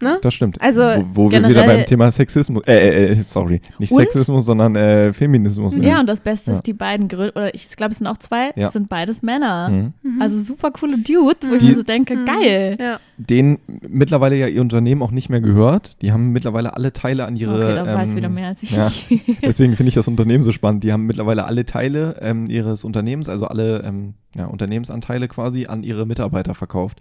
Ne? 0.00 0.18
Das 0.22 0.34
stimmt. 0.34 0.60
Also, 0.60 0.80
wo, 0.80 1.04
wo 1.26 1.30
wir 1.30 1.38
wieder 1.38 1.48
generell- 1.48 1.76
beim 1.78 1.86
Thema 1.86 2.10
Sexismus, 2.10 2.64
äh, 2.66 2.72
äh, 2.72 3.10
äh, 3.12 3.14
sorry, 3.22 3.60
nicht 3.78 3.92
Und? 3.92 3.98
Sexismus, 3.98 4.44
sondern 4.46 4.74
äh, 4.74 5.12
Feminismus. 5.12 5.76
Ja, 5.76 5.82
sind. 5.82 6.00
und 6.00 6.06
das 6.08 6.20
Beste 6.20 6.50
Ja. 6.50 6.56
ist, 6.56 6.66
die 6.66 6.72
beiden 6.72 7.06
Größten, 7.06 7.30
oder 7.40 7.54
ich 7.54 7.68
glaube, 7.76 7.92
es 7.92 7.98
sind 7.98 8.06
auch 8.08 8.18
zwei, 8.18 8.50
Ja. 8.56 8.70
sind 8.70 8.88
beides 8.88 9.22
Männer. 9.22 9.68
Mhm. 9.68 9.92
Also 10.20 10.38
super 10.38 10.70
coole 10.72 10.98
Dudes, 10.98 11.48
wo 11.48 11.54
ich 11.54 11.58
Die- 11.60 11.66
mir 11.68 11.74
so 11.76 11.82
denke, 11.84 12.16
Mhm. 12.16 12.24
geil. 12.24 12.76
Ja. 12.80 12.98
Denen 13.16 13.58
mittlerweile 13.88 14.36
ja 14.36 14.48
ihr 14.48 14.60
Unternehmen 14.60 15.02
auch 15.02 15.10
nicht 15.12 15.28
mehr 15.28 15.40
gehört. 15.40 16.00
Die 16.02 16.10
haben 16.10 16.30
mittlerweile 16.32 16.74
alle 16.74 16.92
Teile 16.92 17.26
an 17.26 17.36
ihre. 17.36 17.54
Okay, 17.54 17.74
da 17.76 17.86
ähm, 17.86 17.98
weiß 17.98 18.16
wieder 18.16 18.28
mehr 18.30 18.48
als 18.48 18.62
ich. 18.62 18.70
ja. 18.72 18.90
Deswegen 19.42 19.76
finde 19.76 19.88
ich 19.90 19.94
das 19.94 20.08
Unternehmen 20.08 20.42
so 20.42 20.50
spannend. 20.52 20.82
Die 20.82 20.92
haben 20.92 21.06
mittlerweile 21.06 21.44
alle 21.44 21.64
Teile 21.64 22.16
ähm, 22.22 22.46
ihres 22.48 22.84
Unternehmens, 22.84 23.28
also 23.28 23.44
alle 23.46 23.82
ähm, 23.84 24.14
ja, 24.34 24.46
Unternehmensanteile 24.46 25.28
quasi 25.28 25.66
an 25.66 25.82
ihre 25.84 26.06
Mitarbeiter 26.06 26.54
verkauft. 26.54 27.00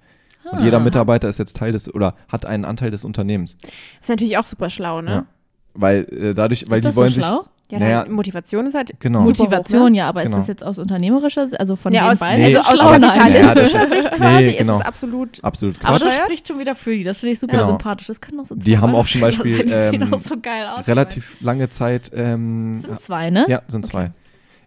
Und 0.52 0.60
Ah. 0.60 0.64
jeder 0.64 0.80
Mitarbeiter 0.80 1.28
ist 1.30 1.38
jetzt 1.40 1.58
Teil 1.58 1.72
des 1.74 1.94
oder 1.94 2.16
hat 2.30 2.46
einen 2.46 2.66
Anteil 2.66 2.92
des 2.92 3.06
Unternehmens. 3.06 3.58
Ist 4.02 4.10
natürlich 4.10 4.38
auch 4.38 4.46
super 4.46 4.70
schlau, 4.70 5.02
ne? 5.02 5.12
Ja. 5.12 5.26
Weil 5.74 6.06
äh, 6.12 6.34
dadurch, 6.34 6.66
weil 6.70 6.80
ist 6.80 6.84
die 6.86 6.88
das 6.90 6.96
wollen 6.96 7.10
so 7.10 7.22
schlau? 7.22 7.46
Ja, 7.72 7.78
Naja. 7.78 8.06
Motivation 8.10 8.66
ist 8.66 8.74
halt 8.74 9.00
Genau. 9.00 9.22
Motivation, 9.22 9.82
hoch, 9.84 9.90
ne? 9.92 9.98
ja, 9.98 10.10
aber 10.10 10.24
Genau. 10.24 10.38
ist 10.38 10.42
das 10.42 10.48
jetzt 10.48 10.64
aus 10.64 10.80
unternehmerischer 10.80 11.46
Sicht, 11.48 11.60
also 11.60 11.76
von 11.76 11.94
Ja, 11.94 12.06
den 12.08 12.12
aus, 12.14 12.20
beiden? 12.20 12.44
Nee, 12.44 12.56
also 12.58 12.72
aus 12.72 12.80
kapitalistischer 12.80 13.78
das 13.80 13.90
Sicht 14.04 14.12
quasi 14.12 14.44
nee, 14.46 14.54
genau. 14.54 14.74
ist 14.76 14.80
es 14.80 14.86
absolut. 14.88 15.36
sich 15.36 15.44
absolut 15.44 15.76
Aber 15.82 15.86
Quatsch. 15.90 16.02
das 16.02 16.14
Steuert? 16.14 16.26
spricht 16.26 16.48
schon 16.48 16.58
wieder 16.60 16.74
für 16.74 16.96
die. 16.98 17.04
Das 17.04 17.20
finde 17.20 17.34
ich 17.34 17.40
super 17.40 17.58
Genau. 17.58 17.68
sympathisch. 17.68 18.08
Das 18.08 18.20
können 18.22 18.40
auch 18.40 18.46
so 18.48 18.56
Die 18.56 18.76
haben 18.80 18.96
auch 18.96 19.08
zum 19.08 19.22
Beispiel. 19.22 19.64
Die 19.66 19.72
ähm, 19.72 20.12
auch 20.12 20.20
so 20.20 20.36
geil 20.42 20.66
aus. 20.66 20.88
relativ 20.88 21.38
lange 21.42 21.70
Zeit. 21.70 22.10
Ähm, 22.16 22.80
Das 22.82 22.90
sind 22.90 23.02
zwei, 23.02 23.30
ne? 23.30 23.46
Ja, 23.48 23.62
sind 23.68 23.86
zwei. 23.86 24.14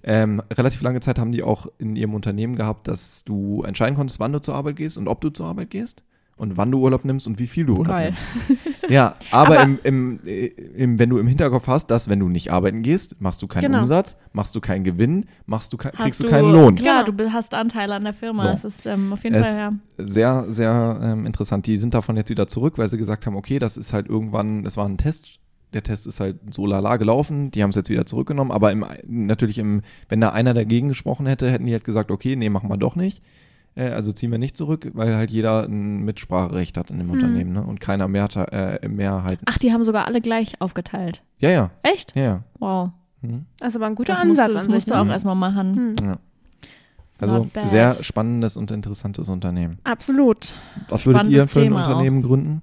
Ähm, 0.04 0.42
relativ 0.52 0.82
lange 0.82 1.00
Zeit 1.00 1.18
haben 1.18 1.32
die 1.32 1.42
auch 1.42 1.66
in 1.78 1.94
ihrem 1.96 2.14
Unternehmen 2.14 2.56
gehabt, 2.56 2.88
dass 2.88 3.24
du 3.24 3.62
entscheiden 3.62 3.94
konntest, 3.96 4.18
wann 4.20 4.32
du 4.32 4.40
zur 4.40 4.54
Arbeit 4.54 4.76
gehst 4.76 4.98
und 4.98 5.06
ob 5.08 5.20
du 5.20 5.30
zur 5.30 5.46
Arbeit 5.46 5.70
gehst 5.70 6.02
und 6.36 6.56
wann 6.56 6.72
du 6.72 6.80
Urlaub 6.80 7.04
nimmst 7.04 7.26
und 7.28 7.38
wie 7.38 7.46
viel 7.46 7.66
du 7.66 7.74
Urlaub 7.74 7.86
Geil. 7.88 8.14
nimmst. 8.48 8.62
Ja, 8.90 9.14
aber, 9.30 9.60
Aber- 9.60 9.62
im, 9.62 9.78
im, 9.84 10.20
äh, 10.26 10.46
im, 10.46 10.98
wenn 10.98 11.08
du 11.08 11.18
im 11.18 11.28
Hinterkopf 11.28 11.68
hast, 11.68 11.86
dass 11.86 12.08
wenn 12.08 12.18
du 12.18 12.28
nicht 12.28 12.50
arbeiten 12.50 12.82
gehst, 12.82 13.20
machst 13.20 13.40
du 13.42 13.46
keinen 13.46 13.62
Genau. 13.66 13.78
Umsatz, 13.80 14.16
machst 14.32 14.54
du 14.56 14.60
keinen 14.60 14.82
Gewinn, 14.82 15.26
machst 15.46 15.72
du 15.72 15.76
ke 15.76 15.90
kriegst 15.92 16.18
du 16.18 16.26
keinen 16.28 16.50
Lohn. 16.52 16.74
Klar, 16.74 17.04
Genau. 17.04 17.16
du 17.18 17.32
hast 17.32 17.54
Anteile 17.54 17.94
an 17.94 18.02
der 18.02 18.14
Firma. 18.14 18.42
So. 18.42 18.48
Das 18.48 18.64
ist 18.64 18.86
ähm, 18.86 19.12
auf 19.12 19.22
jeden 19.22 19.36
Es- 19.36 19.56
Fall, 19.56 19.58
ja. 19.98 20.04
Sehr, 20.04 20.46
sehr 20.48 20.98
ähm, 21.00 21.26
interessant. 21.26 21.66
Die 21.68 21.76
sind 21.76 21.94
davon 21.94 22.16
jetzt 22.16 22.30
wieder 22.30 22.48
zurück, 22.48 22.76
weil 22.76 22.88
sie 22.88 22.98
gesagt 22.98 23.24
haben, 23.26 23.36
okay, 23.36 23.60
das 23.60 23.76
ist 23.76 23.92
halt 23.92 24.08
irgendwann, 24.08 24.64
das 24.64 24.76
war 24.76 24.86
ein 24.86 24.98
Test. 24.98 25.38
Der 25.74 25.82
Test 25.82 26.06
ist 26.06 26.20
halt 26.20 26.38
so 26.54 26.66
lala 26.66 26.96
gelaufen, 26.96 27.50
die 27.50 27.62
haben 27.62 27.70
es 27.70 27.76
jetzt 27.76 27.88
wieder 27.90 28.06
zurückgenommen, 28.06 28.50
aber 28.50 28.72
im, 28.72 28.84
natürlich 29.06 29.58
im, 29.58 29.82
wenn 30.08 30.20
da 30.20 30.30
einer 30.30 30.54
dagegen 30.54 30.88
gesprochen 30.88 31.26
hätte, 31.26 31.50
hätten 31.50 31.66
die 31.66 31.72
halt 31.72 31.84
gesagt, 31.84 32.10
okay, 32.10 32.36
nee, 32.36 32.50
machen 32.50 32.68
wir 32.68 32.76
doch 32.76 32.94
nicht. 32.96 33.22
Äh, 33.74 33.88
also 33.88 34.12
ziehen 34.12 34.30
wir 34.30 34.38
nicht 34.38 34.56
zurück, 34.56 34.90
weil 34.92 35.16
halt 35.16 35.30
jeder 35.30 35.64
ein 35.64 36.02
Mitspracherecht 36.04 36.76
hat 36.76 36.90
in 36.90 36.98
dem 36.98 37.10
Unternehmen, 37.10 37.52
ne? 37.52 37.62
Und 37.62 37.80
keiner 37.80 38.06
mehr, 38.08 38.28
äh, 38.52 38.86
Mehrheit. 38.88 39.38
Ach, 39.46 39.58
die 39.58 39.72
haben 39.72 39.82
sogar 39.84 40.06
alle 40.06 40.20
gleich 40.20 40.60
aufgeteilt. 40.60 41.22
Ja, 41.38 41.50
ja, 41.50 41.70
Echt? 41.82 42.14
ja, 42.14 42.22
ja. 42.22 42.44
Wow. 42.58 42.90
Mhm. 43.22 43.46
Das 43.58 43.70
ist 43.70 43.76
aber 43.76 43.86
ein 43.86 43.94
guter 43.94 44.14
Das 44.14 44.24
musst 44.24 44.40
Ansatz 44.40 44.48
du, 44.48 44.54
das 44.54 44.64
an 44.66 44.70
musst 44.74 44.90
du 44.90 44.92
Ne? 44.94 45.00
auch 45.00 45.04
Mhm. 45.04 45.10
erstmal 45.10 45.34
machen. 45.36 45.96
Hm. 46.00 46.06
ja. 46.06 46.16
Also 47.18 47.46
sehr 47.66 47.94
spannendes 48.02 48.56
und 48.56 48.72
interessantes 48.72 49.28
Unternehmen. 49.28 49.78
Absolut. 49.84 50.58
Was 50.88 51.06
würdet 51.06 51.28
ihr 51.28 51.46
Spannendes 51.46 51.52
für 51.52 51.60
ein 51.60 51.64
Thema 51.64 51.86
Unternehmen 51.86 52.22
gründen? 52.22 52.62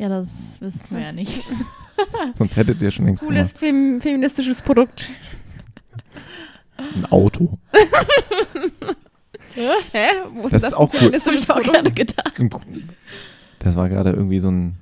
Ja, 0.00 0.08
das 0.08 0.28
wissen 0.60 0.80
wir 0.88 1.00
ja 1.00 1.12
nicht. 1.12 1.44
Sonst 2.38 2.56
hättet 2.56 2.80
ihr 2.80 2.90
schon 2.90 3.04
längst 3.04 3.22
Cooles 3.22 3.52
fem 3.52 4.00
feministisches 4.00 4.62
Produkt. 4.62 5.10
Ein 6.78 7.04
Auto. 7.10 7.58
Hä? 9.54 10.06
Wo 10.32 10.48
Das 10.48 10.62
ist 10.62 10.72
auch 10.72 10.90
cool. 10.94 11.10
Das 11.10 11.26
habe 11.26 11.36
ich 11.36 11.50
auch 11.50 11.60
gerade 11.62 11.92
gedacht. 11.92 12.40
Das 13.58 13.76
war 13.76 13.90
gerade 13.90 14.12
irgendwie 14.12 14.40
so 14.40 14.50
ein 14.50 14.78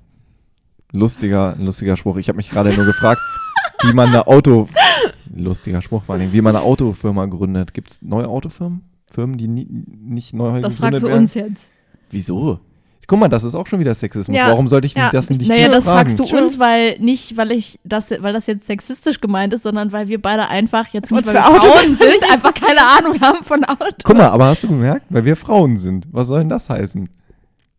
lustiger, 0.92 1.54
ein 1.54 1.64
lustiger 1.66 1.96
Spruch. 1.96 2.16
Ich 2.18 2.28
habe 2.28 2.36
mich 2.36 2.50
gerade 2.50 2.72
nur 2.72 2.86
gefragt, 2.86 3.20
wie 3.82 3.92
man 3.92 4.10
eine 4.10 4.28
Auto, 4.28 4.68
lustiger 5.34 5.82
Spruch 5.82 6.04
vor 6.04 6.14
allem, 6.14 6.32
wie 6.32 6.42
man 6.42 6.54
eine 6.54 6.64
Autofirma 6.64 7.26
gründet. 7.26 7.74
Gibt 7.74 7.90
es 7.90 8.02
neue 8.02 8.28
Autofirmen? 8.28 8.82
Firmen, 9.10 9.36
die 9.36 9.48
nie, 9.48 9.66
nicht 9.68 10.32
neu 10.32 10.60
Das 10.60 10.76
gegründet 10.76 10.78
fragst 10.78 11.02
du 11.02 11.08
werden? 11.08 11.22
uns 11.24 11.34
jetzt. 11.34 11.70
Wieso? 12.10 12.60
Guck 13.08 13.18
mal, 13.18 13.28
das 13.28 13.42
ist 13.42 13.54
auch 13.54 13.66
schon 13.66 13.80
wieder 13.80 13.94
Sexismus. 13.94 14.36
Ja, 14.36 14.48
Warum 14.50 14.68
sollte 14.68 14.86
ich 14.86 14.92
ja. 14.94 15.08
das 15.10 15.30
nicht 15.30 15.48
Naja, 15.48 15.66
dir 15.68 15.74
das 15.74 15.84
fragen? 15.86 15.96
fragst 16.10 16.18
du 16.20 16.24
True. 16.24 16.42
uns, 16.44 16.58
weil 16.58 16.98
nicht, 17.00 17.36
weil 17.38 17.50
ich 17.52 17.80
das, 17.82 18.10
weil 18.10 18.34
das 18.34 18.46
jetzt 18.46 18.66
sexistisch 18.66 19.18
gemeint 19.20 19.54
ist, 19.54 19.62
sondern 19.62 19.90
weil 19.92 20.08
wir 20.08 20.20
beide 20.20 20.46
einfach 20.48 20.86
jetzt 20.88 21.10
nicht 21.10 21.18
Uns 21.18 21.26
weil 21.26 21.36
für 21.36 21.40
wir 21.40 21.48
Autos 21.48 21.70
Frauen 21.72 21.90
nicht 21.92 22.02
sind, 22.02 22.30
einfach 22.30 22.52
keine 22.54 22.80
Ahnung 22.86 23.18
haben 23.20 23.42
von 23.44 23.64
Autos. 23.64 23.94
Guck 24.04 24.16
mal, 24.16 24.28
aber 24.28 24.44
hast 24.46 24.62
du 24.64 24.68
gemerkt? 24.68 25.06
Weil 25.08 25.24
wir 25.24 25.36
Frauen 25.36 25.78
sind. 25.78 26.06
Was 26.12 26.26
soll 26.26 26.40
denn 26.40 26.50
das 26.50 26.68
heißen? 26.68 27.08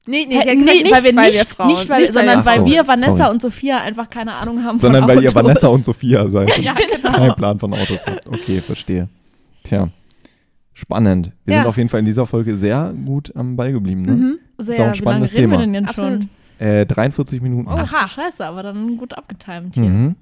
Nee, 0.08 0.26
nee, 0.28 0.40
gesagt, 0.40 0.56
nicht, 0.58 0.92
weil 0.92 1.04
wir 1.04 1.14
nicht, 1.14 1.34
wir 1.36 1.46
Frauen. 1.46 1.68
nicht 1.68 1.88
weil, 1.90 2.02
nicht, 2.02 2.14
sondern 2.14 2.44
weil 2.44 2.60
so, 2.62 2.66
wir 2.66 2.88
Vanessa 2.88 3.16
sorry. 3.18 3.30
und 3.32 3.42
Sophia 3.44 3.78
einfach 3.82 4.10
keine 4.10 4.34
Ahnung 4.34 4.64
haben 4.64 4.78
Sondern 4.78 5.04
von 5.04 5.10
weil 5.10 5.18
Autos. 5.20 5.30
ihr 5.32 5.36
Vanessa 5.36 5.68
und 5.68 5.86
Sophia 5.86 6.28
seid. 6.28 6.58
Ja, 6.64 6.74
genau. 6.74 7.12
Kein 7.12 7.36
Plan 7.36 7.60
von 7.60 7.72
Autos 7.76 8.08
habt. 8.08 8.28
Okay, 8.28 8.62
verstehe. 8.62 9.08
Tja, 9.64 9.90
spannend. 10.74 11.34
Wir 11.46 11.54
Ja. 11.54 11.60
sind 11.62 11.68
auf 11.70 11.78
jeden 11.78 11.90
Fall 11.90 12.00
in 12.00 12.06
dieser 12.08 12.26
Folge 12.26 12.58
sehr 12.58 12.94
gut 13.06 13.32
am 13.36 13.56
Ball 13.56 13.72
geblieben. 13.72 14.02
Ne? 14.02 14.12
Mhm. 14.14 14.40
Sehr, 14.60 14.74
Ist 14.76 14.80
auch 14.82 14.86
ein 14.88 14.94
wie 14.94 14.98
spannendes 14.98 15.32
lange 15.32 15.40
reden 15.40 15.52
Thema. 15.52 15.60
wir 15.62 15.66
denn 15.66 15.74
jetzt 15.74 15.90
Absolut. 15.90 16.24
schon? 16.60 16.68
Äh, 16.68 16.86
43 16.86 17.42
Minuten. 17.42 17.68
Oh. 17.68 17.76
Ach 17.78 17.94
Oha. 17.94 18.08
Scheiße, 18.08 18.46
aber 18.46 18.64
dann 18.64 18.98
gut 18.98 19.18
abgetimt 19.18 19.76
hier. 19.76 19.84
Mhm. 19.86 20.16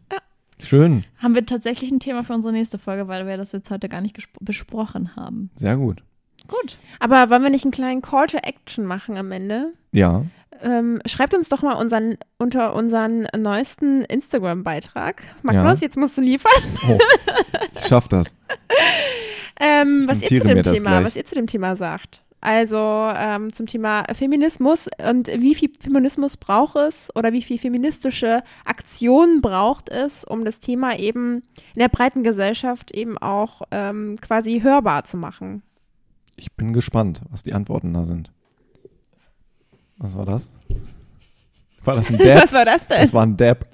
Schön, 0.60 1.04
Haben 1.20 1.36
wir 1.36 1.46
tatsächlich 1.46 1.92
ein 1.92 2.00
Thema 2.00 2.24
für 2.24 2.34
unsere 2.34 2.52
nächste 2.52 2.80
Folge, 2.80 3.08
weil 3.08 3.28
wir 3.28 3.38
das 3.38 3.52
jetzt 3.52 3.70
heute 3.70 3.90
gar 3.90 4.02
nicht 4.02 4.18
besprochen 4.42 5.16
haben. 5.16 5.52
sehr 5.56 5.76
gut. 5.78 6.02
Gut. 6.48 6.78
Aber 7.00 7.30
wollen 7.30 7.44
wir 7.44 7.50
nicht 7.50 7.66
einen 7.66 7.72
kleinen 7.74 8.02
Call 8.02 8.26
to 8.28 8.38
Action 8.38 8.86
machen 8.86 9.18
am 9.18 9.32
Ende? 9.32 9.74
Ja, 9.92 10.24
Ähm, 10.62 11.00
schreibt 11.06 11.36
uns 11.36 11.50
doch 11.50 11.62
mal 11.62 11.74
unseren, 11.74 12.18
unter 12.40 12.74
unseren 12.74 13.28
neuesten 13.38 14.02
Instagram-Beitrag. 14.06 15.22
Magnus, 15.44 15.82
Ja. 15.82 15.86
jetzt 15.86 15.98
musst 15.98 16.18
du 16.18 16.22
liefern. 16.22 16.52
oh, 16.90 16.98
ich 17.76 17.86
schaff 17.88 18.08
das. 18.08 18.34
Ähm, 19.60 20.02
Ich 20.02 20.08
was 20.08 20.22
ihr 20.24 20.42
zu 20.42 20.48
dem 20.48 20.62
Thema, 20.64 21.04
was 21.04 21.16
ihr 21.16 21.26
zu 21.26 21.36
dem 21.36 21.48
Thema 21.48 21.76
sagt. 21.76 22.22
Also 22.48 23.12
ähm, 23.14 23.52
zum 23.52 23.66
Thema 23.66 24.06
Feminismus 24.14 24.88
und 25.06 25.28
wie 25.28 25.54
viel 25.54 25.70
Feminismus 25.82 26.38
braucht 26.38 26.78
es 26.78 27.14
oder 27.14 27.34
wie 27.34 27.42
viel 27.42 27.58
feministische 27.58 28.42
Aktion 28.64 29.42
braucht 29.42 29.90
es, 29.90 30.24
um 30.24 30.46
das 30.46 30.62
Thema 30.62 30.98
eben 30.98 31.44
in 31.74 31.80
der 31.80 31.90
breiten 31.90 32.24
Gesellschaft 32.24 32.92
eben 32.92 33.18
auch 33.18 33.64
ähm, 33.72 34.16
quasi 34.22 34.62
hörbar 34.62 35.04
zu 35.04 35.18
machen. 35.18 35.62
Ich 36.38 36.54
bin 36.54 36.72
gespannt, 36.72 37.20
was 37.32 37.44
die 37.44 37.54
Antworten 37.54 37.94
da 37.94 38.06
sind. 38.06 38.32
Was 39.98 40.18
war 40.18 40.26
das? 40.26 40.50
War 41.88 41.96
das 41.96 42.10
ein 42.10 42.18
Dab? 42.18 42.44
Was 42.44 42.54
war 42.54 42.66
das 42.66 42.86
denn? 42.88 42.98
Das 43.02 43.14
war 43.14 43.24
ein 43.26 43.38
Dab. 43.38 43.66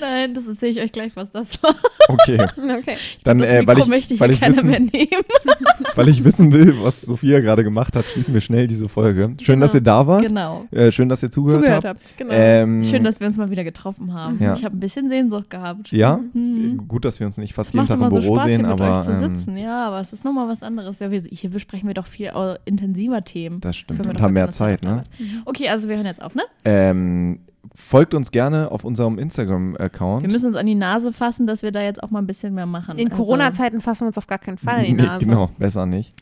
Nein, 0.00 0.34
das 0.34 0.46
erzähle 0.48 0.72
ich 0.72 0.80
euch 0.80 0.90
gleich, 0.92 1.14
was 1.14 1.30
das 1.32 1.62
war. 1.62 1.74
Okay. 2.08 2.38
Okay. 2.58 2.96
Dann, 3.24 3.38
Das 3.38 3.48
äh, 3.48 3.66
weil, 3.66 3.76
möchte 3.86 3.94
ich, 3.96 4.10
ich 4.12 4.20
weil, 4.20 4.28
hier 4.30 4.34
ich 4.34 4.40
keiner 4.40 4.56
wissen, 4.56 4.70
mehr 4.70 4.80
nehmen. 4.80 5.22
weil 5.94 6.08
ich 6.08 6.24
wissen 6.24 6.52
will, 6.52 6.74
was 6.82 7.02
Sophia 7.02 7.40
gerade 7.40 7.62
gemacht 7.64 7.94
hat, 7.94 8.04
schließen 8.04 8.34
wir 8.34 8.40
schnell 8.40 8.66
diese 8.66 8.88
Folge. 8.88 9.34
Schön, 9.42 9.60
dass 9.60 9.72
Genau. 9.72 9.80
ihr 9.80 9.84
da 9.84 10.06
wart. 10.06 10.22
Genau. 10.26 10.64
Äh, 10.72 10.90
schön, 10.90 11.08
dass 11.08 11.22
ihr 11.22 11.30
zugehört, 11.30 11.62
Zugehört 11.62 11.84
habt. 11.84 12.00
habt. 12.02 12.18
Genau. 12.18 12.32
Ähm, 12.34 12.82
Schön, 12.82 13.04
dass 13.04 13.20
wir 13.20 13.26
uns 13.28 13.36
mal 13.36 13.50
wieder 13.50 13.62
getroffen 13.64 14.12
haben. 14.12 14.42
Ja. 14.42 14.54
Ich 14.54 14.64
habe 14.64 14.76
ein 14.76 14.80
bisschen 14.80 15.08
Sehnsucht 15.08 15.50
gehabt. 15.50 15.92
ja, 15.92 16.18
Mhm. 16.32 16.88
gut, 16.88 17.04
dass 17.04 17.20
wir 17.20 17.26
uns 17.26 17.36
nicht 17.38 17.54
fast 17.54 17.68
Es 17.70 17.74
jeden 17.74 17.86
Tag 17.86 18.00
im 18.00 18.08
so 18.14 18.20
Büro 18.20 18.34
Spaß, 18.36 18.44
sehen, 18.46 18.60
hier 18.66 18.74
mit 18.74 18.80
aber 18.80 18.98
euch 18.98 19.04
zu 19.04 19.12
ähm, 19.12 19.36
sitzen. 19.36 19.56
Ja, 19.56 19.86
aber 19.86 20.00
es 20.00 20.12
ist 20.12 20.24
nochmal 20.24 20.48
was 20.48 20.62
anderes. 20.62 20.96
Hier 21.30 21.50
besprechen 21.50 21.86
wir 21.88 21.94
doch 21.94 22.06
viel 22.06 22.32
intensiver 22.64 23.22
Themen. 23.24 23.60
das 23.60 23.76
stimmt. 23.76 24.04
Und 24.06 24.20
haben 24.20 24.32
mehr 24.34 24.50
Zeit, 24.50 24.82
ne? 24.82 25.04
Okay, 25.44 25.68
also 25.68 25.88
wir 25.88 25.96
hören 25.96 26.06
jetzt 26.06 26.22
auf, 26.22 26.34
ne? 26.34 26.42
Ähm, 26.64 27.40
folgt 27.74 28.14
uns 28.14 28.30
gerne 28.30 28.70
auf 28.72 28.84
unserem 28.84 29.18
Instagram-Account. 29.18 30.22
Wir 30.24 30.32
müssen 30.32 30.46
uns 30.46 30.56
an 30.56 30.66
die 30.66 30.74
Nase 30.74 31.12
fassen, 31.12 31.46
dass 31.46 31.62
wir 31.62 31.72
da 31.72 31.82
jetzt 31.82 32.02
auch 32.02 32.10
mal 32.10 32.18
ein 32.20 32.26
bisschen 32.26 32.54
mehr 32.54 32.66
machen. 32.66 32.98
In 32.98 33.10
Also, 33.10 33.22
Corona-Zeiten 33.22 33.80
fassen 33.80 34.02
wir 34.02 34.06
uns 34.08 34.18
auf 34.18 34.26
gar 34.26 34.38
keinen 34.38 34.58
Fall 34.58 34.76
an 34.80 34.84
die 34.84 34.92
Nee, 34.94 35.02
Nase. 35.02 35.24
genau, 35.26 35.50
besser 35.58 35.86
nicht. 35.86 36.12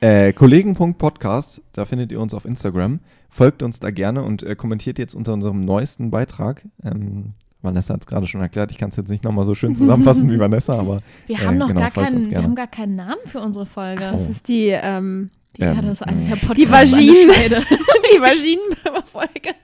Äh, 0.00 0.32
Kollegen.podcast, 0.32 1.62
da 1.72 1.84
findet 1.84 2.12
ihr 2.12 2.20
uns 2.20 2.32
auf 2.32 2.44
Instagram. 2.44 3.00
Folgt 3.28 3.62
uns 3.62 3.80
da 3.80 3.90
gerne 3.90 4.22
und 4.22 4.42
äh, 4.44 4.54
kommentiert 4.54 4.98
jetzt 4.98 5.14
unter 5.14 5.32
unserem 5.32 5.64
neuesten 5.64 6.10
Beitrag. 6.10 6.64
Ähm, 6.84 7.32
Vanessa 7.60 7.94
hat 7.94 8.02
es 8.02 8.06
gerade 8.06 8.28
schon 8.28 8.40
erklärt, 8.40 8.70
ich 8.70 8.78
kann 8.78 8.90
es 8.90 8.96
jetzt 8.96 9.10
nicht 9.10 9.24
nochmal 9.24 9.44
so 9.44 9.54
schön 9.56 9.74
zusammenfassen 9.74 10.30
wie 10.30 10.38
Vanessa, 10.38 10.78
aber 10.78 11.02
Wir 11.26 11.36
Äh, 11.36 11.38
haben 11.40 11.58
noch 11.58 11.66
genau, 11.68 11.80
gar 11.80 11.90
keinen, 11.90 12.30
wir 12.30 12.42
haben 12.42 12.54
gar 12.54 12.68
keinen 12.68 12.94
Namen 12.94 13.20
für 13.26 13.40
unsere 13.40 13.66
Folge. 13.66 14.04
Oh. 14.08 14.12
Das 14.12 14.30
ist 14.30 14.46
die, 14.46 14.68
ähm, 14.68 15.30
Die, 15.56 15.62
ja, 15.62 15.72
Ähm, 15.72 15.82
das 15.82 15.92
ist 16.00 16.02
eigentlich 16.02 16.28
der 16.28 16.36
äh, 16.36 16.46
Podcast. 16.46 16.58
Die 16.60 16.70
Vaginen. 16.70 17.64
die 18.14 18.18
Maschinenfolge. 18.20 19.54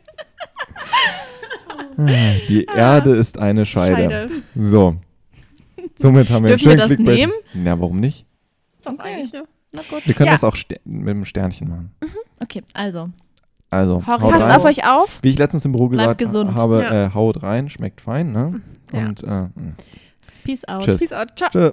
die 2.48 2.64
Erde 2.66 3.14
ist 3.16 3.38
eine 3.38 3.64
Scheide. 3.66 3.96
Scheide. 4.10 4.30
So. 4.56 4.96
Somit 5.96 6.30
haben 6.30 6.44
wir 6.44 6.50
einen 6.52 6.58
Dürfen 6.58 6.64
wir 6.64 6.70
schönen 6.70 6.76
das 6.78 6.88
Clickbait. 6.88 7.16
nehmen? 7.18 7.32
Na, 7.54 7.78
warum 7.80 8.00
nicht? 8.00 8.26
Doch, 8.84 8.98
eigentlich, 8.98 9.32
ne? 9.32 9.44
Na 9.72 9.82
gut. 9.88 10.06
Wir 10.06 10.14
können 10.14 10.26
Ja. 10.26 10.32
das 10.32 10.44
auch 10.44 10.56
mit 10.84 11.08
einem 11.08 11.24
Sternchen 11.24 11.68
machen. 11.68 11.90
Okay, 12.40 12.62
also. 12.72 13.10
Also, 13.70 14.06
Hau 14.06 14.20
haut 14.20 14.30
Passt 14.30 14.44
rein. 14.44 14.56
auf 14.56 14.64
euch 14.64 14.86
auf. 14.86 15.18
Wie 15.22 15.30
ich 15.30 15.38
letztens 15.38 15.64
im 15.64 15.72
Büro 15.72 15.88
Bleibt 15.88 16.18
gesagt 16.18 16.32
gesund. 16.44 16.54
habe, 16.54 16.80
Ja. 16.82 17.06
äh, 17.06 17.10
haut 17.14 17.42
rein, 17.42 17.68
schmeckt 17.68 18.00
fein, 18.00 18.30
ne? 18.32 18.60
Ja. 18.92 18.98
Und 19.06 19.22
äh, 19.24 19.46
Peace 20.44 20.64
out. 20.68 20.84
Tschüss. 20.84 21.00
Peace 21.00 21.12
out. 21.12 21.28
Ciao. 21.36 21.48
tschö. 21.50 21.72